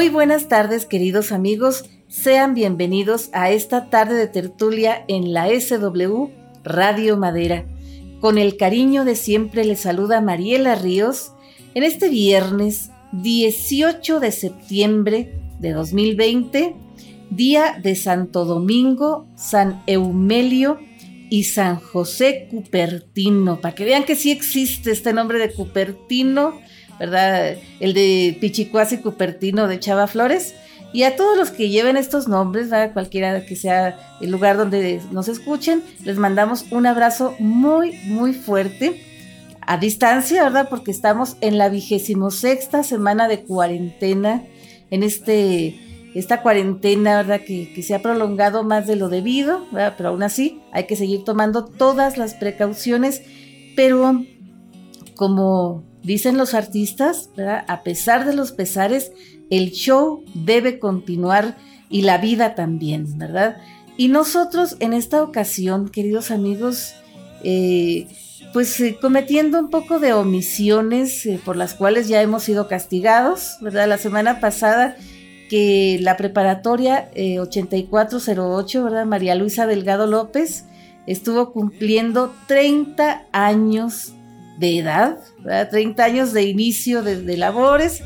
Muy 0.00 0.08
buenas 0.08 0.48
tardes, 0.48 0.86
queridos 0.86 1.30
amigos. 1.30 1.84
Sean 2.08 2.54
bienvenidos 2.54 3.28
a 3.34 3.50
esta 3.50 3.90
tarde 3.90 4.14
de 4.14 4.28
tertulia 4.28 5.04
en 5.08 5.34
la 5.34 5.48
SW 5.48 6.30
Radio 6.64 7.18
Madera. 7.18 7.66
Con 8.18 8.38
el 8.38 8.56
cariño 8.56 9.04
de 9.04 9.14
siempre 9.14 9.62
les 9.62 9.80
saluda 9.80 10.22
Mariela 10.22 10.74
Ríos 10.74 11.32
en 11.74 11.82
este 11.82 12.08
viernes 12.08 12.88
18 13.12 14.20
de 14.20 14.32
septiembre 14.32 15.38
de 15.58 15.72
2020, 15.72 16.76
día 17.28 17.78
de 17.82 17.94
Santo 17.94 18.46
Domingo, 18.46 19.26
San 19.36 19.82
Eumelio 19.86 20.78
y 21.28 21.44
San 21.44 21.76
José 21.78 22.48
Cupertino, 22.50 23.60
para 23.60 23.74
que 23.74 23.84
vean 23.84 24.04
que 24.04 24.16
sí 24.16 24.30
existe 24.30 24.92
este 24.92 25.12
nombre 25.12 25.38
de 25.38 25.52
Cupertino 25.52 26.58
¿verdad? 27.00 27.56
El 27.80 27.94
de 27.94 28.36
Pichicuasi 28.40 28.98
Cupertino 28.98 29.66
de 29.66 29.80
Chava 29.80 30.06
Flores. 30.06 30.54
Y 30.92 31.04
a 31.04 31.16
todos 31.16 31.36
los 31.36 31.50
que 31.50 31.70
lleven 31.70 31.96
estos 31.96 32.28
nombres, 32.28 32.68
¿verdad? 32.68 32.92
cualquiera 32.92 33.46
que 33.46 33.56
sea 33.56 33.98
el 34.20 34.30
lugar 34.30 34.56
donde 34.56 35.00
nos 35.10 35.28
escuchen, 35.28 35.82
les 36.04 36.18
mandamos 36.18 36.66
un 36.70 36.86
abrazo 36.86 37.34
muy, 37.38 37.92
muy 38.06 38.34
fuerte 38.34 39.00
a 39.62 39.78
distancia, 39.78 40.42
¿verdad? 40.42 40.68
Porque 40.68 40.90
estamos 40.90 41.36
en 41.40 41.56
la 41.58 41.68
vigésimo 41.68 42.30
sexta 42.30 42.82
semana 42.82 43.28
de 43.28 43.44
cuarentena, 43.44 44.44
en 44.90 45.02
este, 45.04 45.78
esta 46.14 46.42
cuarentena, 46.42 47.18
¿verdad? 47.18 47.40
Que, 47.46 47.72
que, 47.72 47.82
se 47.82 47.94
ha 47.94 48.02
prolongado 48.02 48.64
más 48.64 48.86
de 48.88 48.96
lo 48.96 49.08
debido, 49.08 49.64
¿verdad? 49.70 49.94
Pero 49.96 50.08
aún 50.10 50.24
así 50.24 50.60
hay 50.72 50.84
que 50.84 50.96
seguir 50.96 51.24
tomando 51.24 51.64
todas 51.64 52.18
las 52.18 52.34
precauciones, 52.34 53.22
pero 53.76 54.24
como 55.14 55.89
Dicen 56.02 56.38
los 56.38 56.54
artistas, 56.54 57.30
a 57.66 57.82
pesar 57.82 58.24
de 58.24 58.34
los 58.34 58.52
pesares, 58.52 59.12
el 59.50 59.70
show 59.72 60.24
debe 60.34 60.78
continuar 60.78 61.58
y 61.90 62.02
la 62.02 62.18
vida 62.18 62.54
también, 62.54 63.18
¿verdad? 63.18 63.58
Y 63.96 64.08
nosotros 64.08 64.76
en 64.80 64.94
esta 64.94 65.22
ocasión, 65.22 65.90
queridos 65.90 66.30
amigos, 66.30 66.94
eh, 67.44 68.06
pues 68.54 68.80
eh, 68.80 68.96
cometiendo 69.00 69.58
un 69.58 69.68
poco 69.68 69.98
de 69.98 70.14
omisiones 70.14 71.26
eh, 71.26 71.38
por 71.44 71.56
las 71.56 71.74
cuales 71.74 72.08
ya 72.08 72.22
hemos 72.22 72.44
sido 72.44 72.66
castigados, 72.66 73.58
¿verdad? 73.60 73.88
La 73.88 73.98
semana 73.98 74.40
pasada 74.40 74.96
que 75.50 75.98
la 76.00 76.16
preparatoria 76.16 77.10
8408, 77.14 78.84
¿verdad? 78.84 79.04
María 79.04 79.34
Luisa 79.34 79.66
Delgado 79.66 80.06
López 80.06 80.64
estuvo 81.06 81.52
cumpliendo 81.52 82.32
30 82.46 83.26
años 83.32 84.14
de 84.60 84.78
edad, 84.78 85.18
30 85.70 86.04
años 86.04 86.32
de 86.32 86.42
inicio 86.44 87.02
de, 87.02 87.36
labores, 87.36 88.02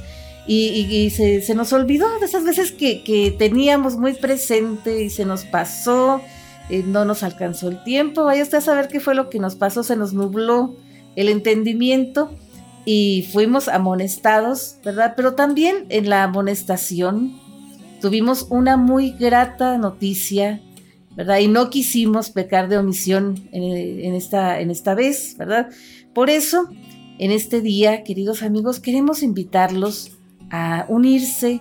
y, 0.47 1.11
se, 1.11 1.55
nos 1.55 1.73
olvidó 1.73 2.07
de 2.21 2.27
esas 2.27 2.45
veces 2.45 2.71
que, 2.71 3.35
teníamos 3.37 3.97
muy 3.97 4.15
presente 4.15 5.03
y 5.03 5.11
se 5.11 5.25
nos 5.25 5.45
pasó, 5.45 6.23
eh, 6.71 6.85
no 6.87 7.05
nos 7.05 7.25
alcanzó 7.25 7.69
el 7.69 7.83
tiempo, 7.83 8.25
vaya 8.25 8.45
usted 8.45 8.59
a 8.59 8.63
saber 8.63 8.89
qué 8.89 9.01
fue 9.01 9.15
lo 9.15 9.29
que 9.29 9.41
nos 9.41 9.57
pasó, 9.57 9.83
se 9.83 9.97
nos 9.97 10.13
nubló 10.13 10.77
el 11.17 11.29
entendimiento 11.29 12.31
y 12.85 13.29
fuimos 13.33 13.67
amonestados, 13.67 14.77
¿verdad? 14.85 15.15
Pero 15.17 15.35
también 15.35 15.87
en 15.89 16.09
la 16.09 16.23
amonestación 16.23 17.41
tuvimos 18.01 18.47
una 18.49 18.77
muy 18.77 19.11
grata 19.11 19.77
noticia, 19.77 20.61
¿verdad? 21.17 21.39
Y 21.39 21.49
no 21.49 21.71
quisimos 21.71 22.31
pecar 22.31 22.69
de 22.69 22.79
omisión 22.79 23.49
en, 23.51 24.15
esta, 24.15 24.61
en 24.61 24.71
esta 24.71 24.95
vez, 24.95 25.37
¿verdad? 25.37 25.71
Por 26.15 26.31
eso, 26.31 26.69
en 27.19 27.33
este 27.33 27.61
día, 27.61 28.05
queridos 28.05 28.45
amigos, 28.45 28.79
queremos 28.79 29.23
invitarlos 29.25 30.13
a 30.49 30.87
unirse 30.89 31.61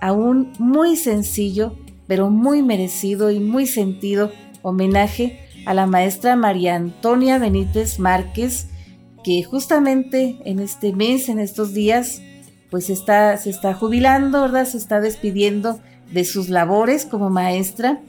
a 0.00 0.12
un 0.12 0.52
muy 0.60 0.94
sencillo, 0.94 1.76
pero 2.06 2.30
muy 2.30 2.62
merecido 2.62 3.32
y 3.32 3.40
muy 3.40 3.66
sentido 3.66 4.30
homenaje 4.62 5.40
a 5.66 5.74
la 5.74 5.86
maestra 5.86 6.36
María 6.36 6.76
Antonia 6.76 7.38
Benítez 7.38 7.98
Márquez, 7.98 8.68
que 9.24 9.42
justamente 9.42 10.38
en 10.44 10.60
este 10.60 10.92
mes, 10.92 11.28
en 11.28 11.40
estos 11.40 11.74
días, 11.74 12.22
pues 12.70 12.90
está, 12.90 13.36
se 13.36 13.50
está 13.50 13.74
jubilando, 13.74 14.42
¿verdad? 14.42 14.64
Se 14.64 14.78
está 14.78 15.00
despidiendo 15.00 15.80
de 16.12 16.24
sus 16.24 16.48
labores 16.48 17.04
como 17.04 17.30
maestra 17.30 18.00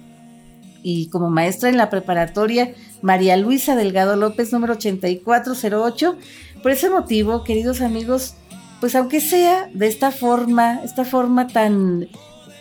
y 0.83 1.09
como 1.09 1.31
maestra 1.31 1.69
en 1.69 1.77
la 1.77 1.89
preparatoria 1.89 2.73
María 3.01 3.37
Luisa 3.37 3.75
Delgado 3.75 4.15
López, 4.15 4.51
número 4.51 4.73
8408. 4.73 6.15
Por 6.61 6.71
ese 6.71 6.89
motivo, 6.89 7.43
queridos 7.43 7.81
amigos, 7.81 8.35
pues 8.79 8.95
aunque 8.95 9.21
sea 9.21 9.69
de 9.73 9.87
esta 9.87 10.11
forma, 10.11 10.81
esta 10.83 11.05
forma 11.05 11.47
tan 11.47 12.07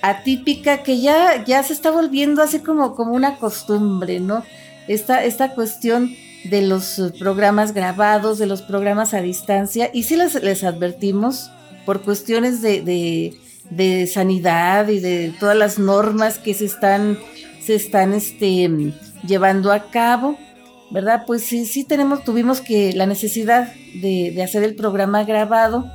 atípica 0.02 0.82
que 0.82 1.00
ya, 1.00 1.44
ya 1.44 1.62
se 1.62 1.72
está 1.72 1.90
volviendo 1.90 2.42
así 2.42 2.60
como, 2.60 2.94
como 2.94 3.12
una 3.12 3.36
costumbre, 3.36 4.20
¿no? 4.20 4.44
Esta, 4.86 5.24
esta 5.24 5.54
cuestión 5.54 6.14
de 6.44 6.62
los 6.62 7.12
programas 7.18 7.72
grabados, 7.72 8.38
de 8.38 8.46
los 8.46 8.62
programas 8.62 9.12
a 9.12 9.20
distancia, 9.20 9.90
y 9.92 10.04
sí 10.04 10.16
les, 10.16 10.40
les 10.42 10.62
advertimos 10.64 11.50
por 11.84 12.02
cuestiones 12.02 12.62
de, 12.62 12.80
de, 12.82 13.36
de 13.70 14.06
sanidad 14.06 14.88
y 14.88 15.00
de 15.00 15.34
todas 15.40 15.56
las 15.56 15.78
normas 15.78 16.38
que 16.38 16.54
se 16.54 16.64
están 16.64 17.18
se 17.68 17.74
están 17.74 18.14
este, 18.14 18.94
llevando 19.28 19.70
a 19.70 19.90
cabo, 19.90 20.36
¿verdad? 20.90 21.24
Pues 21.26 21.42
sí, 21.42 21.66
sí 21.66 21.84
tenemos, 21.84 22.24
tuvimos 22.24 22.60
que 22.60 22.92
la 22.94 23.06
necesidad 23.06 23.72
de, 23.94 24.42
hacer 24.42 24.64
el 24.64 24.74
programa 24.74 25.24
grabado, 25.24 25.86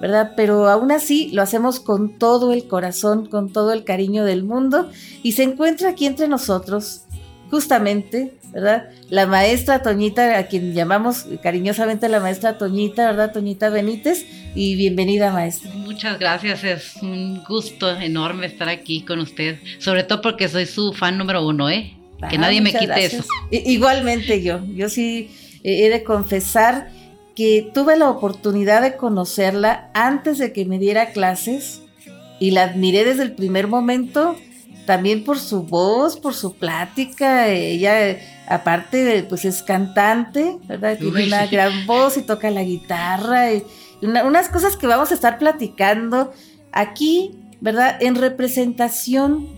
¿verdad? 0.00 0.32
Pero 0.36 0.68
aún 0.68 0.92
así 0.92 1.30
lo 1.32 1.42
hacemos 1.42 1.80
con 1.80 2.18
todo 2.18 2.52
el 2.52 2.68
corazón, 2.68 3.26
con 3.26 3.52
todo 3.52 3.72
el 3.72 3.84
cariño 3.84 4.24
del 4.24 4.44
mundo 4.44 4.90
y 5.22 5.32
se 5.32 5.42
encuentra 5.42 5.90
aquí 5.90 6.06
entre 6.06 6.28
nosotros, 6.28 7.04
justamente, 7.50 8.36
¿verdad? 8.52 8.90
La 9.08 9.26
maestra 9.26 9.82
Toñita, 9.82 10.38
a 10.38 10.46
quien 10.46 10.74
llamamos 10.74 11.26
cariñosamente 11.42 12.08
la 12.08 12.20
maestra 12.20 12.58
Toñita, 12.58 13.06
¿verdad? 13.06 13.32
Toñita 13.32 13.70
Benítez, 13.70 14.26
y 14.54 14.74
bienvenida 14.74 15.30
maestra. 15.32 15.70
Muchas 15.74 16.18
gracias, 16.18 16.64
es 16.64 16.96
un 17.02 17.44
gusto 17.44 17.90
enorme 17.90 18.46
estar 18.46 18.68
aquí 18.68 19.02
con 19.02 19.18
usted, 19.20 19.58
sobre 19.78 20.02
todo 20.02 20.22
porque 20.22 20.48
soy 20.48 20.66
su 20.66 20.92
fan 20.94 21.18
número 21.18 21.46
uno, 21.46 21.68
¿eh? 21.68 21.94
Que 22.30 22.38
nadie 22.38 22.60
me 22.60 22.72
quite 22.72 23.04
eso. 23.04 23.24
igualmente 23.50 24.42
yo, 24.42 24.64
yo 24.66 24.88
sí 24.88 25.30
he 25.62 25.88
de 25.90 26.02
confesar 26.02 26.90
que 27.34 27.70
tuve 27.74 27.96
la 27.96 28.08
oportunidad 28.08 28.80
de 28.80 28.96
conocerla 28.96 29.90
antes 29.92 30.38
de 30.38 30.52
que 30.52 30.64
me 30.64 30.78
diera 30.78 31.10
clases 31.10 31.82
y 32.40 32.52
la 32.52 32.64
admiré 32.64 33.04
desde 33.04 33.24
el 33.24 33.32
primer 33.32 33.68
momento 33.68 34.36
también 34.86 35.24
por 35.24 35.38
su 35.38 35.64
voz, 35.64 36.18
por 36.18 36.32
su 36.32 36.54
plática. 36.54 37.48
Ella, 37.48 38.18
aparte, 38.48 39.26
pues 39.28 39.44
es 39.44 39.62
cantante, 39.62 40.56
¿verdad? 40.66 40.96
Tiene 40.96 41.26
una 41.26 41.46
gran 41.48 41.86
voz 41.86 42.16
y 42.16 42.22
toca 42.22 42.50
la 42.50 42.62
guitarra. 42.62 43.52
Y 43.52 43.64
unas 44.00 44.48
cosas 44.48 44.76
que 44.76 44.86
vamos 44.86 45.10
a 45.10 45.14
estar 45.14 45.38
platicando 45.38 46.32
aquí, 46.72 47.38
¿verdad? 47.60 47.98
En 48.00 48.14
representación, 48.14 49.48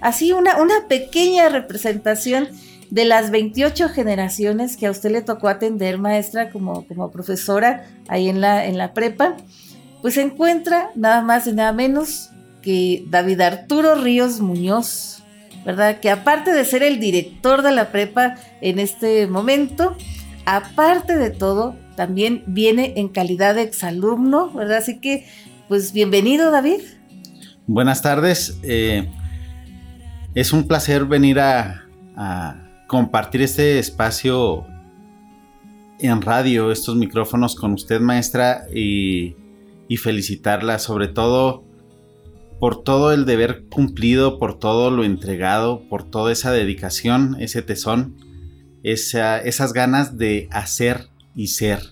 así 0.00 0.32
una, 0.32 0.60
una 0.60 0.86
pequeña 0.88 1.48
representación 1.48 2.48
de 2.90 3.04
las 3.04 3.30
28 3.30 3.88
generaciones 3.90 4.76
que 4.76 4.86
a 4.86 4.90
usted 4.90 5.10
le 5.10 5.22
tocó 5.22 5.48
atender, 5.48 5.98
maestra, 5.98 6.50
como, 6.50 6.86
como 6.86 7.10
profesora 7.10 7.86
ahí 8.08 8.28
en 8.28 8.40
la, 8.40 8.64
en 8.66 8.78
la 8.78 8.94
prepa, 8.94 9.36
pues 10.00 10.14
se 10.14 10.22
encuentra 10.22 10.90
nada 10.94 11.20
más 11.22 11.46
y 11.46 11.52
nada 11.52 11.72
menos 11.72 12.30
que 12.62 13.04
David 13.08 13.40
Arturo 13.40 13.94
Ríos 13.96 14.40
Muñoz, 14.40 15.22
¿verdad? 15.64 16.00
Que 16.00 16.10
aparte 16.10 16.52
de 16.52 16.64
ser 16.64 16.82
el 16.82 16.98
director 16.98 17.62
de 17.62 17.72
la 17.72 17.92
prepa 17.92 18.36
en 18.60 18.78
este 18.78 19.26
momento, 19.26 19.96
aparte 20.46 21.16
de 21.18 21.30
todo, 21.30 21.76
también 21.94 22.44
viene 22.46 22.94
en 22.96 23.08
calidad 23.08 23.54
de 23.54 23.62
exalumno, 23.62 24.52
¿verdad? 24.52 24.78
Así 24.78 25.00
que, 25.00 25.26
pues 25.68 25.92
bienvenido, 25.92 26.50
David. 26.50 26.80
Buenas 27.66 28.00
tardes. 28.02 28.58
Eh, 28.62 29.08
es 30.38 30.52
un 30.52 30.68
placer 30.68 31.04
venir 31.04 31.40
a, 31.40 31.84
compartir 32.86 33.42
este 33.42 33.80
espacio 33.80 34.66
en 35.98 36.22
radio, 36.22 36.70
estos 36.70 36.94
micrófonos 36.94 37.56
con 37.56 37.72
usted, 37.72 38.00
maestra, 38.00 38.66
y, 38.72 39.34
felicitarla, 39.96 40.78
sobre 40.78 41.08
todo 41.08 41.64
por 42.60 42.84
todo 42.84 43.12
el 43.12 43.24
deber 43.24 43.64
cumplido, 43.68 44.38
por 44.38 44.60
todo 44.60 44.92
lo 44.92 45.02
entregado, 45.02 45.82
por 45.88 46.04
toda 46.04 46.30
esa 46.30 46.52
dedicación, 46.52 47.36
ese 47.40 47.62
tesón, 47.62 48.16
esas 48.84 49.72
ganas 49.72 50.18
de 50.18 50.48
hacer 50.52 51.08
y 51.34 51.48
ser. 51.48 51.82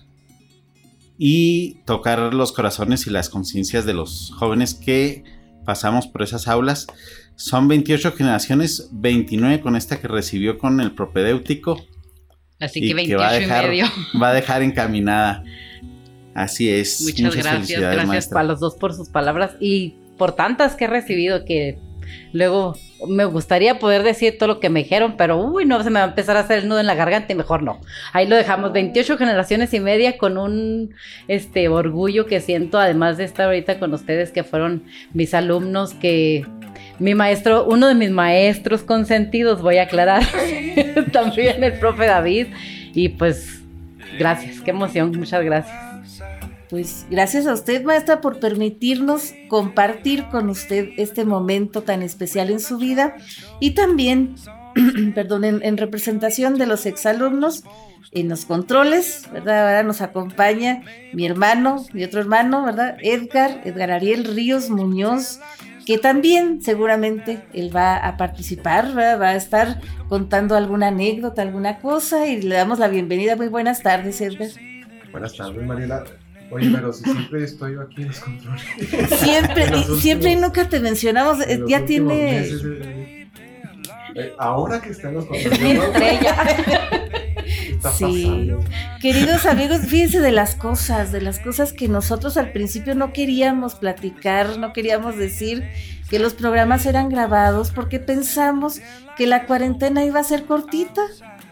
Y 1.17 1.79
tocar 1.85 2.33
los 2.33 2.53
corazones 2.53 3.07
y 3.07 3.09
las 3.09 3.29
conciencias 3.29 3.85
de 3.85 3.93
los 3.93 4.31
jóvenes 4.37 4.73
que 4.73 5.25
pasamos 5.65 6.07
por 6.07 6.21
esas 6.21 6.47
aulas. 6.47 6.87
Son 7.37 7.67
28 7.67 8.13
generaciones, 8.13 8.89
29 8.91 9.61
con 9.61 9.75
esta 9.75 10.01
que 10.01 10.07
recibió 10.07 10.57
con 10.57 10.81
el 10.81 10.91
propedéutico. 10.91 11.79
Así 12.59 12.81
que 12.81 12.95
28 12.95 13.19
va 13.21 13.29
a 13.29 13.33
dejar, 13.33 13.65
y 13.65 13.67
medio. 13.67 13.85
Va 14.21 14.29
a 14.29 14.33
dejar 14.33 14.63
encaminada. 14.63 15.43
Así 16.33 16.67
es. 16.67 17.01
Muchas, 17.01 17.35
gracias, 17.35 17.79
gracias 17.79 18.27
para 18.29 18.43
los 18.43 18.59
dos 18.59 18.75
por 18.75 18.93
sus 18.95 19.09
palabras 19.09 19.51
y 19.59 19.95
por 20.17 20.31
tantas 20.31 20.75
que 20.75 20.85
he 20.85 20.87
recibido 20.87 21.45
que 21.45 21.77
luego 22.33 22.75
me 23.07 23.25
gustaría 23.25 23.77
poder 23.77 24.01
decir 24.01 24.37
todo 24.39 24.47
lo 24.47 24.59
que 24.59 24.69
me 24.69 24.81
dijeron, 24.81 25.15
pero 25.17 25.37
uy, 25.37 25.65
no, 25.65 25.83
se 25.83 25.91
me 25.91 25.99
va 25.99 26.05
a 26.05 26.09
empezar 26.09 26.37
a 26.37 26.41
hacer 26.41 26.59
el 26.59 26.67
nudo 26.67 26.79
en 26.79 26.87
la 26.87 26.95
garganta 26.95 27.33
y 27.33 27.35
mejor 27.35 27.61
no. 27.61 27.79
Ahí 28.13 28.27
lo 28.27 28.35
dejamos, 28.35 28.73
28 28.73 29.17
generaciones 29.17 29.73
y 29.73 29.79
media 29.79 30.17
con 30.17 30.37
un 30.37 30.95
este 31.27 31.67
orgullo 31.67 32.25
que 32.25 32.41
siento, 32.41 32.79
además 32.79 33.17
de 33.17 33.25
estar 33.25 33.45
ahorita 33.45 33.77
con 33.77 33.93
ustedes 33.93 34.31
que 34.31 34.43
fueron 34.43 34.85
mis 35.13 35.33
alumnos, 35.33 35.93
que 35.93 36.45
mi 36.99 37.15
maestro, 37.15 37.65
uno 37.65 37.87
de 37.87 37.95
mis 37.95 38.11
maestros 38.11 38.83
consentidos, 38.83 39.61
voy 39.61 39.77
a 39.77 39.83
aclarar, 39.83 40.23
también 41.11 41.63
el 41.63 41.73
profe 41.73 42.05
David, 42.05 42.47
y 42.93 43.09
pues 43.09 43.61
gracias, 44.17 44.61
qué 44.61 44.71
emoción, 44.71 45.11
muchas 45.17 45.43
gracias. 45.43 45.87
Pues 46.69 47.05
gracias 47.09 47.47
a 47.47 47.53
usted, 47.53 47.83
maestra, 47.83 48.19
por 48.19 48.39
permitirnos 48.39 49.33
compartir 49.47 50.25
con 50.25 50.49
usted 50.49 50.89
este 50.97 51.23
momento 51.23 51.83
tan 51.83 52.01
especial 52.01 52.49
en 52.49 52.59
su 52.59 52.77
vida 52.77 53.15
y 53.61 53.71
también, 53.71 54.35
perdón, 55.15 55.45
en, 55.45 55.77
representación 55.77 56.57
de 56.57 56.65
los 56.65 56.85
exalumnos 56.85 57.63
en 58.11 58.27
los 58.27 58.45
controles, 58.45 59.23
¿verdad? 59.31 59.61
Ahora 59.61 59.83
nos 59.83 60.01
acompaña 60.01 60.81
mi 61.13 61.25
hermano, 61.25 61.85
mi 61.93 62.03
otro 62.03 62.19
hermano, 62.19 62.65
¿verdad? 62.65 62.97
Edgar, 63.01 63.61
Edgar 63.63 63.91
Ariel 63.91 64.25
Ríos 64.25 64.69
Muñoz, 64.69 65.39
que 65.87 65.97
también 65.97 66.61
seguramente 66.61 67.43
él 67.53 67.73
va 67.73 67.95
a 67.95 68.17
participar, 68.17 68.93
¿verdad? 68.93 69.21
va 69.21 69.29
a 69.29 69.35
estar 69.37 69.79
contando 70.09 70.57
alguna 70.57 70.89
anécdota, 70.89 71.41
alguna 71.41 71.79
cosa 71.79 72.27
y 72.27 72.41
le 72.41 72.55
damos 72.55 72.79
la 72.79 72.89
bienvenida. 72.89 73.37
Muy 73.37 73.47
buenas 73.47 73.83
tardes, 73.83 74.19
Edgar. 74.19 74.49
Buenas 75.13 75.37
tardes, 75.37 75.65
Mariela. 75.65 76.03
Oye, 76.51 76.69
pero 76.73 76.91
si 76.91 77.05
siempre 77.05 77.41
estoy 77.41 77.77
aquí 77.81 78.01
en 78.01 78.09
los 78.09 78.19
controles. 78.19 78.63
Siempre, 79.19 79.83
siempre 80.01 80.31
y 80.31 80.35
nunca 80.35 80.67
te 80.67 80.81
mencionamos, 80.81 81.39
eh, 81.47 81.61
ya 81.67 81.85
tiene... 81.85 82.39
Eh, 82.41 83.29
eh, 84.15 84.33
ahora 84.37 84.81
que 84.81 84.89
está 84.89 85.07
en 85.07 85.15
los 85.15 85.25
controles. 85.25 85.61
Estrella. 85.61 86.35
sí. 87.97 88.51
Queridos 89.01 89.45
amigos, 89.47 89.81
fíjense 89.87 90.19
de 90.19 90.31
las 90.31 90.55
cosas, 90.55 91.11
de 91.11 91.21
las 91.21 91.39
cosas 91.39 91.73
que 91.73 91.87
nosotros 91.87 92.37
al 92.37 92.51
principio 92.51 92.95
no 92.95 93.13
queríamos 93.13 93.75
platicar, 93.75 94.57
no 94.57 94.73
queríamos 94.73 95.17
decir 95.17 95.63
que 96.09 96.19
los 96.19 96.33
programas 96.33 96.85
eran 96.85 97.09
grabados 97.09 97.71
porque 97.71 97.99
pensamos 97.99 98.81
que 99.17 99.27
la 99.27 99.45
cuarentena 99.45 100.05
iba 100.05 100.19
a 100.19 100.23
ser 100.23 100.45
cortita. 100.45 101.01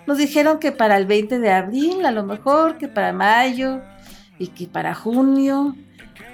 Nos 0.08 0.18
dijeron 0.18 0.60
que 0.60 0.72
para 0.72 0.98
el 0.98 1.06
20 1.06 1.40
de 1.40 1.52
abril, 1.52 2.06
a 2.06 2.12
lo 2.12 2.24
mejor, 2.24 2.78
que 2.78 2.88
para 2.88 3.12
mayo, 3.12 3.82
y 4.38 4.48
que 4.48 4.68
para 4.68 4.94
junio 4.94 5.76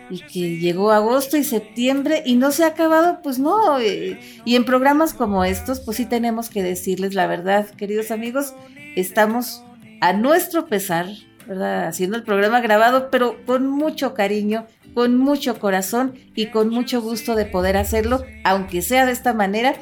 y 0.10 0.20
que 0.20 0.60
llegó 0.60 0.92
agosto 0.92 1.38
y 1.38 1.44
septiembre 1.44 2.22
y 2.26 2.36
no 2.36 2.52
se 2.52 2.66
ha 2.66 2.68
acabado, 2.68 3.20
pues 3.24 3.40
no. 3.40 3.80
Eh, 3.80 4.20
y 4.44 4.56
en 4.56 4.66
programas 4.66 5.14
como 5.14 5.46
estos, 5.46 5.80
pues 5.80 5.98
sí 5.98 6.06
tenemos 6.06 6.50
que 6.50 6.64
decirles 6.64 7.14
la 7.14 7.28
verdad, 7.28 7.70
queridos 7.70 8.12
amigos, 8.12 8.54
estamos 8.96 9.64
a 10.02 10.14
nuestro 10.14 10.66
pesar, 10.66 11.08
¿verdad? 11.48 11.88
Haciendo 11.88 12.18
el 12.18 12.24
programa 12.24 12.60
grabado, 12.60 13.10
pero 13.12 13.38
con 13.46 13.68
mucho 13.68 14.14
cariño, 14.14 14.66
con 14.94 15.18
mucho 15.18 15.60
corazón 15.60 16.16
y 16.36 16.48
con 16.48 16.70
mucho 16.70 17.02
gusto 17.02 17.36
de 17.36 17.46
poder 17.46 17.78
hacerlo, 17.78 18.24
aunque 18.44 18.82
sea 18.82 19.06
de 19.06 19.14
esta 19.14 19.34
manera. 19.34 19.76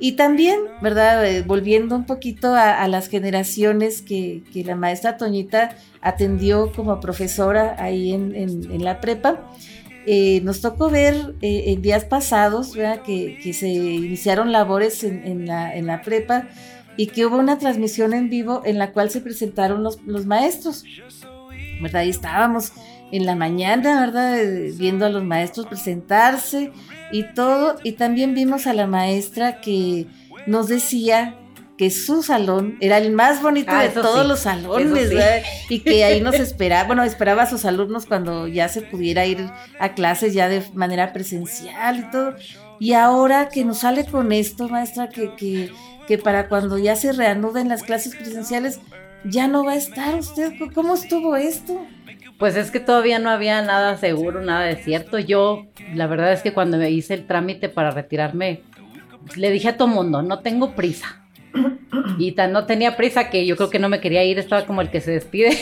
Y 0.00 0.12
también, 0.12 0.58
¿verdad? 0.82 1.24
Eh, 1.24 1.42
volviendo 1.42 1.94
un 1.94 2.04
poquito 2.04 2.54
a, 2.54 2.86
las 2.88 3.08
generaciones 3.08 4.02
que, 4.02 4.42
la 4.64 4.74
maestra 4.74 5.16
Toñita 5.16 5.76
atendió 6.00 6.72
como 6.72 7.00
profesora 7.00 7.76
ahí 7.78 8.12
en, 8.12 8.82
la 8.84 9.00
prepa, 9.00 9.50
eh, 10.06 10.40
nos 10.42 10.62
tocó 10.62 10.88
ver 10.88 11.34
eh, 11.42 11.64
en 11.66 11.82
días 11.82 12.06
pasados 12.06 12.74
¿verdad? 12.74 13.02
Que, 13.02 13.52
se 13.52 13.68
iniciaron 13.68 14.50
labores 14.50 15.04
en, 15.04 15.24
en, 15.26 15.46
la, 15.46 15.76
en 15.76 15.86
la 15.86 16.00
prepa 16.00 16.48
y 17.00 17.06
que 17.06 17.24
hubo 17.24 17.38
una 17.38 17.56
transmisión 17.56 18.12
en 18.12 18.28
vivo 18.28 18.60
en 18.66 18.76
la 18.76 18.92
cual 18.92 19.08
se 19.08 19.22
presentaron 19.22 19.82
los, 19.82 20.02
los 20.02 20.26
maestros. 20.26 20.84
¿Verdad? 21.80 22.02
Ahí 22.02 22.10
estábamos 22.10 22.74
en 23.10 23.24
la 23.24 23.34
mañana, 23.34 24.00
¿verdad? 24.00 24.36
Viendo 24.76 25.06
a 25.06 25.08
los 25.08 25.24
maestros 25.24 25.64
presentarse 25.64 26.72
y 27.10 27.22
todo. 27.32 27.76
Y 27.84 27.92
también 27.92 28.34
vimos 28.34 28.66
a 28.66 28.74
la 28.74 28.86
maestra 28.86 29.62
que 29.62 30.08
nos 30.46 30.68
decía 30.68 31.38
que 31.78 31.90
su 31.90 32.22
salón 32.22 32.76
era 32.82 32.98
el 32.98 33.12
más 33.12 33.40
bonito 33.40 33.70
ah, 33.72 33.84
de 33.84 33.88
todos 33.88 34.26
los 34.26 34.40
salones, 34.40 34.92
¿verdad? 34.92 35.40
Y 35.70 35.80
que 35.80 36.04
ahí 36.04 36.20
nos 36.20 36.34
esperaba, 36.34 36.86
bueno, 36.86 37.02
esperaba 37.02 37.44
a 37.44 37.46
sus 37.46 37.64
alumnos 37.64 38.04
cuando 38.04 38.46
ya 38.46 38.68
se 38.68 38.82
pudiera 38.82 39.24
ir 39.24 39.50
a 39.78 39.94
clases 39.94 40.34
ya 40.34 40.50
de 40.50 40.62
manera 40.74 41.14
presencial 41.14 42.00
y 42.00 42.10
todo. 42.10 42.34
Y 42.78 42.92
ahora 42.92 43.48
que 43.48 43.64
nos 43.64 43.78
sale 43.78 44.04
con 44.04 44.32
esto, 44.32 44.68
maestra, 44.68 45.08
que, 45.08 45.34
que, 45.36 45.70
que 46.10 46.18
para 46.18 46.48
cuando 46.48 46.76
ya 46.76 46.96
se 46.96 47.12
reanuden 47.12 47.68
las 47.68 47.84
clases 47.84 48.16
presenciales, 48.16 48.80
ya 49.22 49.46
no 49.46 49.64
va 49.64 49.74
a 49.74 49.76
estar 49.76 50.16
usted. 50.16 50.54
¿Cómo 50.74 50.94
estuvo 50.94 51.36
esto? 51.36 51.86
Pues 52.36 52.56
es 52.56 52.72
que 52.72 52.80
todavía 52.80 53.20
no 53.20 53.30
había 53.30 53.62
nada 53.62 53.96
seguro, 53.96 54.42
nada 54.42 54.64
de 54.64 54.74
cierto. 54.74 55.20
Yo, 55.20 55.68
la 55.94 56.08
verdad 56.08 56.32
es 56.32 56.42
que 56.42 56.52
cuando 56.52 56.78
me 56.78 56.90
hice 56.90 57.14
el 57.14 57.28
trámite 57.28 57.68
para 57.68 57.92
retirarme, 57.92 58.62
le 59.36 59.52
dije 59.52 59.68
a 59.68 59.76
todo 59.76 59.86
mundo, 59.86 60.20
no 60.22 60.40
tengo 60.40 60.74
prisa. 60.74 61.22
Y 62.18 62.32
tan 62.32 62.50
no 62.50 62.66
tenía 62.66 62.96
prisa 62.96 63.30
que 63.30 63.46
yo 63.46 63.54
creo 63.54 63.70
que 63.70 63.78
no 63.78 63.88
me 63.88 64.00
quería 64.00 64.24
ir, 64.24 64.40
estaba 64.40 64.66
como 64.66 64.80
el 64.80 64.90
que 64.90 65.00
se 65.00 65.12
despide, 65.12 65.56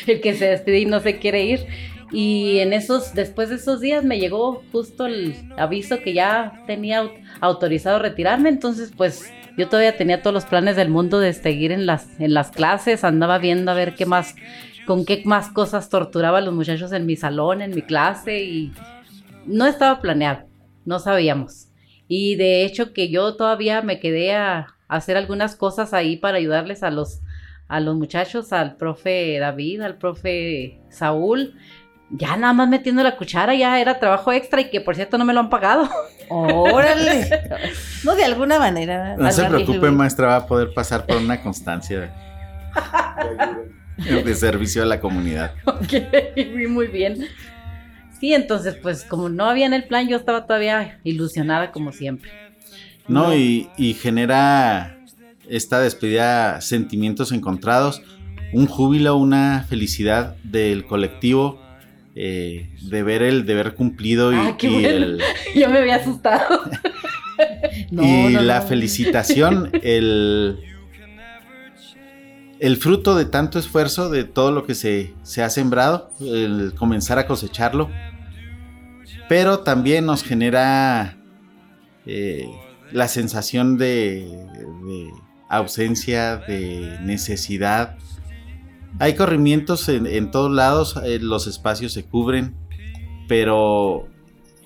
el 0.06 0.22
que 0.22 0.32
se 0.32 0.46
despide 0.46 0.78
y 0.78 0.86
no 0.86 1.00
se 1.00 1.18
quiere 1.18 1.44
ir. 1.44 1.66
Y 2.12 2.58
en 2.58 2.72
esos, 2.72 3.14
después 3.14 3.48
de 3.48 3.56
esos 3.56 3.80
días 3.80 4.04
me 4.04 4.18
llegó 4.18 4.62
justo 4.72 5.06
el 5.06 5.34
aviso 5.56 6.00
que 6.00 6.14
ya 6.14 6.62
tenía 6.66 7.08
autorizado 7.40 7.98
retirarme, 7.98 8.48
entonces 8.48 8.92
pues 8.96 9.30
yo 9.56 9.68
todavía 9.68 9.96
tenía 9.96 10.22
todos 10.22 10.34
los 10.34 10.44
planes 10.44 10.76
del 10.76 10.88
mundo 10.88 11.20
de 11.20 11.32
seguir 11.32 11.72
en 11.72 11.86
las, 11.86 12.20
en 12.20 12.34
las 12.34 12.50
clases, 12.50 13.04
andaba 13.04 13.38
viendo 13.38 13.70
a 13.70 13.74
ver 13.74 13.94
qué 13.94 14.06
más 14.06 14.34
con 14.86 15.04
qué 15.04 15.22
más 15.24 15.48
cosas 15.48 15.88
torturaba 15.88 16.38
a 16.38 16.40
los 16.42 16.54
muchachos 16.54 16.92
en 16.92 17.06
mi 17.06 17.16
salón, 17.16 17.62
en 17.62 17.74
mi 17.74 17.82
clase 17.82 18.42
y 18.42 18.72
no 19.46 19.66
estaba 19.66 20.00
planeado, 20.00 20.46
no 20.84 20.98
sabíamos. 20.98 21.68
Y 22.06 22.36
de 22.36 22.64
hecho 22.64 22.92
que 22.92 23.08
yo 23.08 23.36
todavía 23.36 23.82
me 23.82 23.98
quedé 23.98 24.34
a, 24.34 24.68
hacer 24.88 25.16
algunas 25.16 25.56
cosas 25.56 25.94
ahí 25.94 26.16
para 26.16 26.36
ayudarles 26.36 26.82
a 26.82 26.90
los, 26.90 27.20
a 27.68 27.80
los 27.80 27.96
muchachos, 27.96 28.52
al 28.52 28.76
profe 28.76 29.38
David, 29.38 29.80
al 29.80 29.96
profe 29.96 30.80
Saúl. 30.90 31.54
Ya 32.16 32.36
nada 32.36 32.52
más 32.52 32.68
metiendo 32.68 33.02
la 33.02 33.16
cuchara, 33.16 33.54
ya 33.54 33.80
era 33.80 33.98
trabajo 33.98 34.32
extra 34.32 34.60
y 34.60 34.70
que 34.70 34.80
por 34.80 34.94
cierto 34.94 35.18
no 35.18 35.24
me 35.24 35.32
lo 35.32 35.40
han 35.40 35.50
pagado. 35.50 35.88
Órale. 36.28 37.28
no, 38.04 38.14
de 38.14 38.24
alguna 38.24 38.58
manera. 38.58 39.16
No 39.16 39.30
se 39.32 39.44
preocupe, 39.44 39.90
maestra, 39.90 40.28
va 40.28 40.36
a 40.36 40.46
poder 40.46 40.72
pasar 40.72 41.06
por 41.06 41.16
una 41.16 41.42
constancia. 41.42 42.14
de 43.96 44.34
servicio 44.34 44.82
a 44.82 44.86
la 44.86 45.00
comunidad. 45.00 45.54
Ok, 45.66 46.68
muy 46.68 46.86
bien. 46.88 47.26
Sí, 48.18 48.32
entonces, 48.32 48.76
pues 48.80 49.04
como 49.04 49.28
no 49.28 49.44
había 49.46 49.66
en 49.66 49.74
el 49.74 49.84
plan, 49.84 50.08
yo 50.08 50.16
estaba 50.16 50.46
todavía 50.46 50.98
ilusionada 51.04 51.72
como 51.72 51.92
siempre. 51.92 52.30
No, 53.06 53.34
Y, 53.34 53.68
genera 54.00 54.98
esta 55.48 55.80
despedida 55.80 56.60
sentimientos 56.60 57.32
encontrados, 57.32 58.02
un 58.52 58.66
júbilo, 58.66 59.16
una 59.16 59.66
felicidad 59.68 60.36
del 60.42 60.86
colectivo. 60.86 61.60
Eh, 62.16 62.70
de 62.82 63.02
ver 63.02 63.22
el 63.22 63.44
deber 63.44 63.74
cumplido 63.74 64.32
y, 64.32 64.36
ah, 64.36 64.56
el... 64.62 65.20
Yo 65.54 65.68
me 65.68 65.78
había 65.78 65.96
asustado. 65.96 66.60
y 67.90 68.30
la 68.30 68.62
felicitación, 68.62 69.70
el 69.82 70.58
el 72.64 72.78
fruto 72.78 73.14
de 73.14 73.26
tanto 73.26 73.58
esfuerzo, 73.58 74.08
de 74.08 74.24
todo 74.24 74.50
lo 74.50 74.64
que 74.64 74.74
se, 74.74 75.12
ha 75.42 75.50
sembrado, 75.50 76.10
el 76.20 76.72
comenzar 76.74 77.18
a 77.18 77.26
cosecharlo, 77.26 77.90
pero 79.28 79.60
también 79.60 80.06
nos 80.06 80.22
genera 80.22 81.18
eh, 82.06 82.48
la 82.90 83.08
sensación 83.08 83.76
de, 83.76 84.26
ausencia, 85.50 86.36
de 86.36 86.98
necesidad. 87.02 87.98
Hay 89.00 89.14
corrimientos 89.14 89.88
en, 89.88 90.30
todos 90.30 90.52
lados, 90.52 90.96
eh, 91.04 91.18
los 91.20 91.46
espacios 91.46 91.92
se 91.92 92.04
cubren, 92.04 92.54
pero 93.28 94.06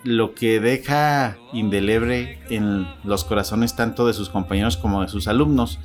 lo 0.05 0.35
que 0.35 0.61
deja 0.61 1.39
indeleble 1.53 2.39
en 2.51 2.87
los 3.05 3.25
corazones 3.25 3.75
tanto 3.75 4.07
de 4.07 4.13
sus 4.13 4.29
compañeros 4.29 4.77
como 4.77 5.03
de 5.03 5.09
sus 5.09 5.29
alumnos 5.29 5.79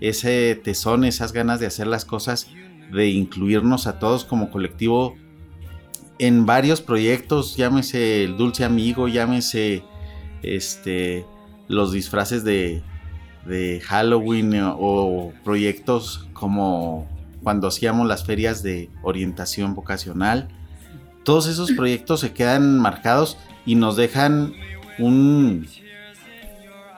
ese 0.00 0.60
tesón, 0.62 1.04
esas 1.04 1.32
ganas 1.32 1.60
de 1.60 1.66
hacer 1.66 1.86
las 1.86 2.04
cosas, 2.04 2.48
de 2.92 3.08
incluirnos 3.08 3.86
a 3.86 3.98
todos 3.98 4.24
como 4.24 4.50
colectivo 4.50 5.16
en 6.18 6.46
varios 6.46 6.80
proyectos, 6.80 7.56
llámese 7.56 8.24
el 8.24 8.36
dulce 8.36 8.64
amigo, 8.64 9.08
llámese 9.08 9.82
este 10.42 11.24
los 11.68 11.92
disfraces 11.92 12.44
de, 12.44 12.82
de 13.44 13.80
Halloween 13.84 14.52
o 14.62 15.32
proyectos 15.44 16.28
como 16.32 17.08
cuando 17.46 17.68
hacíamos 17.68 18.08
las 18.08 18.24
ferias 18.24 18.64
de 18.64 18.90
orientación 19.02 19.76
vocacional. 19.76 20.48
Todos 21.22 21.46
esos 21.46 21.70
proyectos 21.70 22.18
se 22.18 22.32
quedan 22.32 22.80
marcados 22.80 23.38
y 23.64 23.76
nos 23.76 23.94
dejan 23.94 24.52
un, 24.98 25.68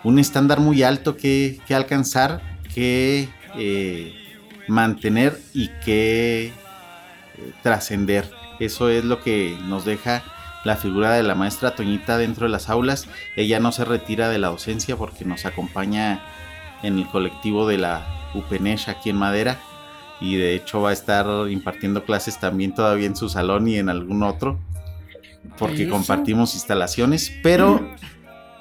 un 0.05 0.19
estándar 0.19 0.61
muy 0.61 0.83
alto 0.83 1.19
que, 1.19 1.61
alcanzar, 1.69 2.41
que 2.75 3.29
eh, 3.59 4.15
mantener 4.69 5.39
y 5.53 5.69
que 5.85 6.47
eh, 6.47 6.53
trascender. 7.63 8.31
Eso 8.59 8.89
es 8.89 9.05
lo 9.05 9.21
que 9.21 9.55
nos 9.67 9.85
deja 9.85 10.23
la 10.65 10.77
figura 10.77 11.13
de 11.13 11.25
la 11.25 11.35
maestra 11.35 11.75
Toñita 11.75 12.17
dentro 12.17 12.47
de 12.47 12.53
las 12.53 12.71
aulas. 12.71 13.07
Ella 13.37 13.61
no 13.61 13.71
se 13.71 13.85
retira 13.85 14.31
de 14.31 14.39
la 14.39 14.49
docencia 14.49 14.97
porque 14.97 15.27
nos 15.27 15.45
acompaña 15.45 16.23
en 16.83 16.99
el 16.99 17.07
colectivo 17.07 17.69
de 17.69 17.77
la 17.77 18.31
UPENESH 18.33 18.89
aquí 18.89 19.11
en 19.11 19.17
Madera 19.17 19.59
y 20.21 20.37
de 20.37 20.55
hecho 20.55 20.81
va 20.81 20.91
a 20.91 20.93
estar 20.93 21.27
impartiendo 21.51 22.05
clases 22.05 22.39
también 22.39 22.75
todavía 22.75 23.07
en 23.07 23.17
su 23.17 23.29
salón 23.29 23.69
y 23.69 23.77
en 23.77 23.89
algún 23.89 24.23
otro 24.23 24.59
porque 25.59 25.89
compartimos 25.89 26.55
instalaciones, 26.55 27.33
pero 27.43 27.89